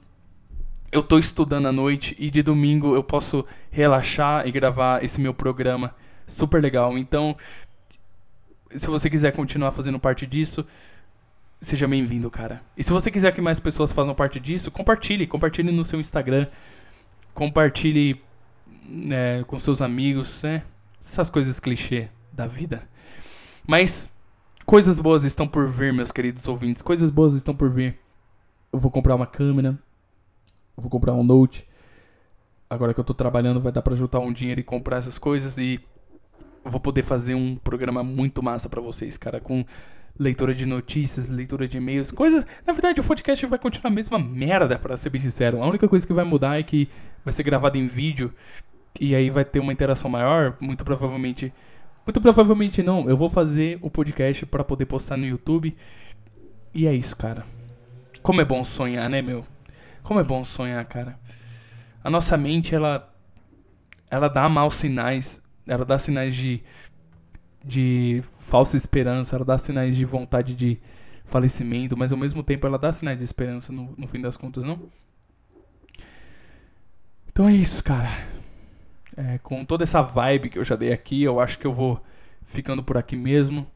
eu 0.93 1.03
tô 1.03 1.18
estudando 1.18 1.66
à 1.66 1.72
noite 1.72 2.14
e 2.18 2.31
de 2.31 2.43
domingo 2.43 2.95
eu 2.95 3.03
posso 3.03 3.45
relaxar 3.70 4.47
e 4.47 4.51
gravar 4.51 5.03
esse 5.03 5.20
meu 5.20 5.33
programa 5.33 5.95
super 6.27 6.61
legal. 6.62 6.99
Então, 6.99 7.37
se 8.74 8.89
você 8.89 9.09
quiser 9.09 9.33
continuar 9.33 9.70
fazendo 9.70 9.99
parte 9.99 10.27
disso, 10.27 10.66
seja 11.61 11.87
bem-vindo, 11.87 12.31
cara. 12.31 12.63
E 12.77 12.85
se 12.85 12.93
você 12.93 13.11
quiser 13.11 13.35
que 13.35 13.41
mais 13.41 13.61
pessoas 13.61 13.93
façam 13.93 14.15
parte 14.15 14.39
disso, 14.41 14.71
compartilhe, 14.71 15.27
compartilhe 15.27 15.73
no 15.73 15.85
seu 15.85 16.01
Instagram, 16.01 16.47
compartilhe 17.35 18.21
né, 18.89 19.45
com 19.45 19.59
seus 19.59 19.83
amigos, 19.83 20.43
né? 20.43 20.63
Essas 21.01 21.31
coisas 21.31 21.61
clichê 21.61 22.09
da 22.33 22.47
vida. 22.47 22.89
Mas 23.67 24.11
coisas 24.65 25.01
boas 25.01 25.25
estão 25.25 25.47
por 25.47 25.71
vir, 25.71 25.93
meus 25.93 26.13
queridos 26.13 26.47
ouvintes. 26.49 26.83
Coisas 26.83 27.11
boas 27.11 27.35
estão 27.35 27.55
por 27.55 27.71
vir 27.71 27.99
eu 28.77 28.79
vou 28.79 28.91
comprar 28.91 29.15
uma 29.15 29.27
câmera, 29.27 29.79
eu 30.77 30.83
vou 30.83 30.91
comprar 30.91 31.15
um 31.15 31.23
note. 31.23 31.67
Agora 32.69 32.93
que 32.93 33.01
eu 33.01 33.05
tô 33.05 33.15
trabalhando, 33.15 33.61
vai 33.61 33.73
dar 33.73 33.83
para 33.83 33.95
juntar 33.95 34.19
um 34.19 34.33
dinheiro 34.33 34.61
e 34.61 34.65
comprar 34.65 34.99
essas 34.99 35.19
coisas 35.19 35.57
e 35.57 35.81
eu 36.65 36.71
vou 36.71 36.81
poder 36.81 37.03
fazer 37.03 37.35
um 37.35 37.55
programa 37.57 38.03
muito 38.03 38.43
massa 38.43 38.69
para 38.69 38.81
vocês, 38.81 39.17
cara, 39.17 39.41
com 39.41 39.65
leitura 40.19 40.55
de 40.55 40.67
notícias, 40.67 41.31
leitura 41.31 41.69
de 41.69 41.77
e-mails, 41.77 42.11
coisas. 42.11 42.45
Na 42.67 42.73
verdade, 42.73 43.01
o 43.01 43.05
podcast 43.05 43.47
vai 43.47 43.59
continuar 43.59 43.91
a 43.91 43.95
mesma 43.95 44.19
merda, 44.19 44.79
para 44.79 44.97
ser 44.97 45.11
bem 45.11 45.21
sincero. 45.21 45.62
A 45.62 45.67
única 45.67 45.89
coisa 45.89 46.07
que 46.07 46.12
vai 46.12 46.25
mudar 46.25 46.59
é 46.59 46.62
que 46.62 46.89
vai 47.25 47.33
ser 47.33 47.43
gravado 47.43 47.77
em 47.77 47.87
vídeo 47.87 48.33
e 49.01 49.14
aí 49.14 49.31
vai 49.31 49.45
ter 49.45 49.61
uma 49.61 49.73
interação 49.73 50.11
maior, 50.11 50.57
muito 50.61 50.85
provavelmente. 50.85 51.53
Muito 52.07 52.21
provavelmente 52.21 52.83
não, 52.83 53.09
eu 53.09 53.17
vou 53.17 53.29
fazer 53.29 53.79
o 53.83 53.91
podcast 53.91 54.47
para 54.47 54.62
poder 54.62 54.87
postar 54.87 55.17
no 55.17 55.27
YouTube. 55.27 55.77
E 56.73 56.87
é 56.87 56.95
isso, 56.95 57.17
cara. 57.17 57.45
Como 58.23 58.41
é 58.41 58.45
bom 58.45 58.62
sonhar, 58.62 59.11
né, 59.11 59.21
meu? 59.21 59.45
Como 60.03 60.21
é 60.21 60.25
bom 60.25 60.45
sonhar, 60.45 60.85
cara. 60.87 61.19
A 62.03 62.09
nossa 62.09 62.37
mente, 62.37 62.75
ela 62.75 63.12
ela 64.09 64.29
dá 64.29 64.49
maus 64.49 64.75
sinais, 64.75 65.43
ela 65.67 65.85
dá 65.85 65.99
sinais 65.99 66.35
de 66.35 66.62
de 67.64 68.23
falsa 68.47 68.76
esperança, 68.76 69.34
ela 69.34 69.44
dá 69.44 69.59
sinais 69.59 69.97
de 69.97 70.05
vontade 70.05 70.55
de 70.55 70.78
falecimento, 71.24 71.97
mas 71.97 72.12
ao 72.12 72.18
mesmo 72.18 72.44
tempo 72.44 72.64
ela 72.64 72.78
dá 72.78 72.92
sinais 72.92 73.18
de 73.18 73.24
esperança 73.24 73.72
no, 73.72 73.92
no 73.99 74.07
fim 74.07 74.20
das 74.20 74.36
contas, 74.36 74.62
não? 74.62 74.88
Então 77.26 77.49
é 77.49 77.53
isso, 77.53 77.82
cara. 77.82 78.09
É, 79.16 79.38
com 79.38 79.64
toda 79.64 79.82
essa 79.82 80.01
vibe 80.01 80.49
que 80.49 80.59
eu 80.59 80.64
já 80.64 80.76
dei 80.76 80.92
aqui, 80.92 81.24
eu 81.24 81.40
acho 81.40 81.59
que 81.59 81.66
eu 81.66 81.74
vou 81.74 82.01
ficando 82.44 82.84
por 82.84 82.97
aqui 82.97 83.16
mesmo. 83.16 83.66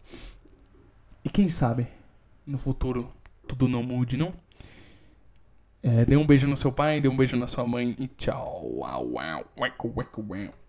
E 1.25 1.29
quem 1.29 1.49
sabe, 1.49 1.89
no 2.47 2.57
futuro, 2.57 3.13
tudo 3.49 3.67
não 3.67 3.83
mude, 3.83 4.17
não? 4.17 4.33
É, 5.83 6.05
dê 6.05 6.17
um 6.17 6.27
beijo 6.27 6.47
no 6.47 6.57
seu 6.57 6.71
pai, 6.71 7.01
dê 7.01 7.09
um 7.09 7.17
beijo 7.17 7.37
na 7.37 7.49
sua 7.49 7.67
mãe 7.67 7.97
e 7.99 8.07
tchau. 8.07 8.79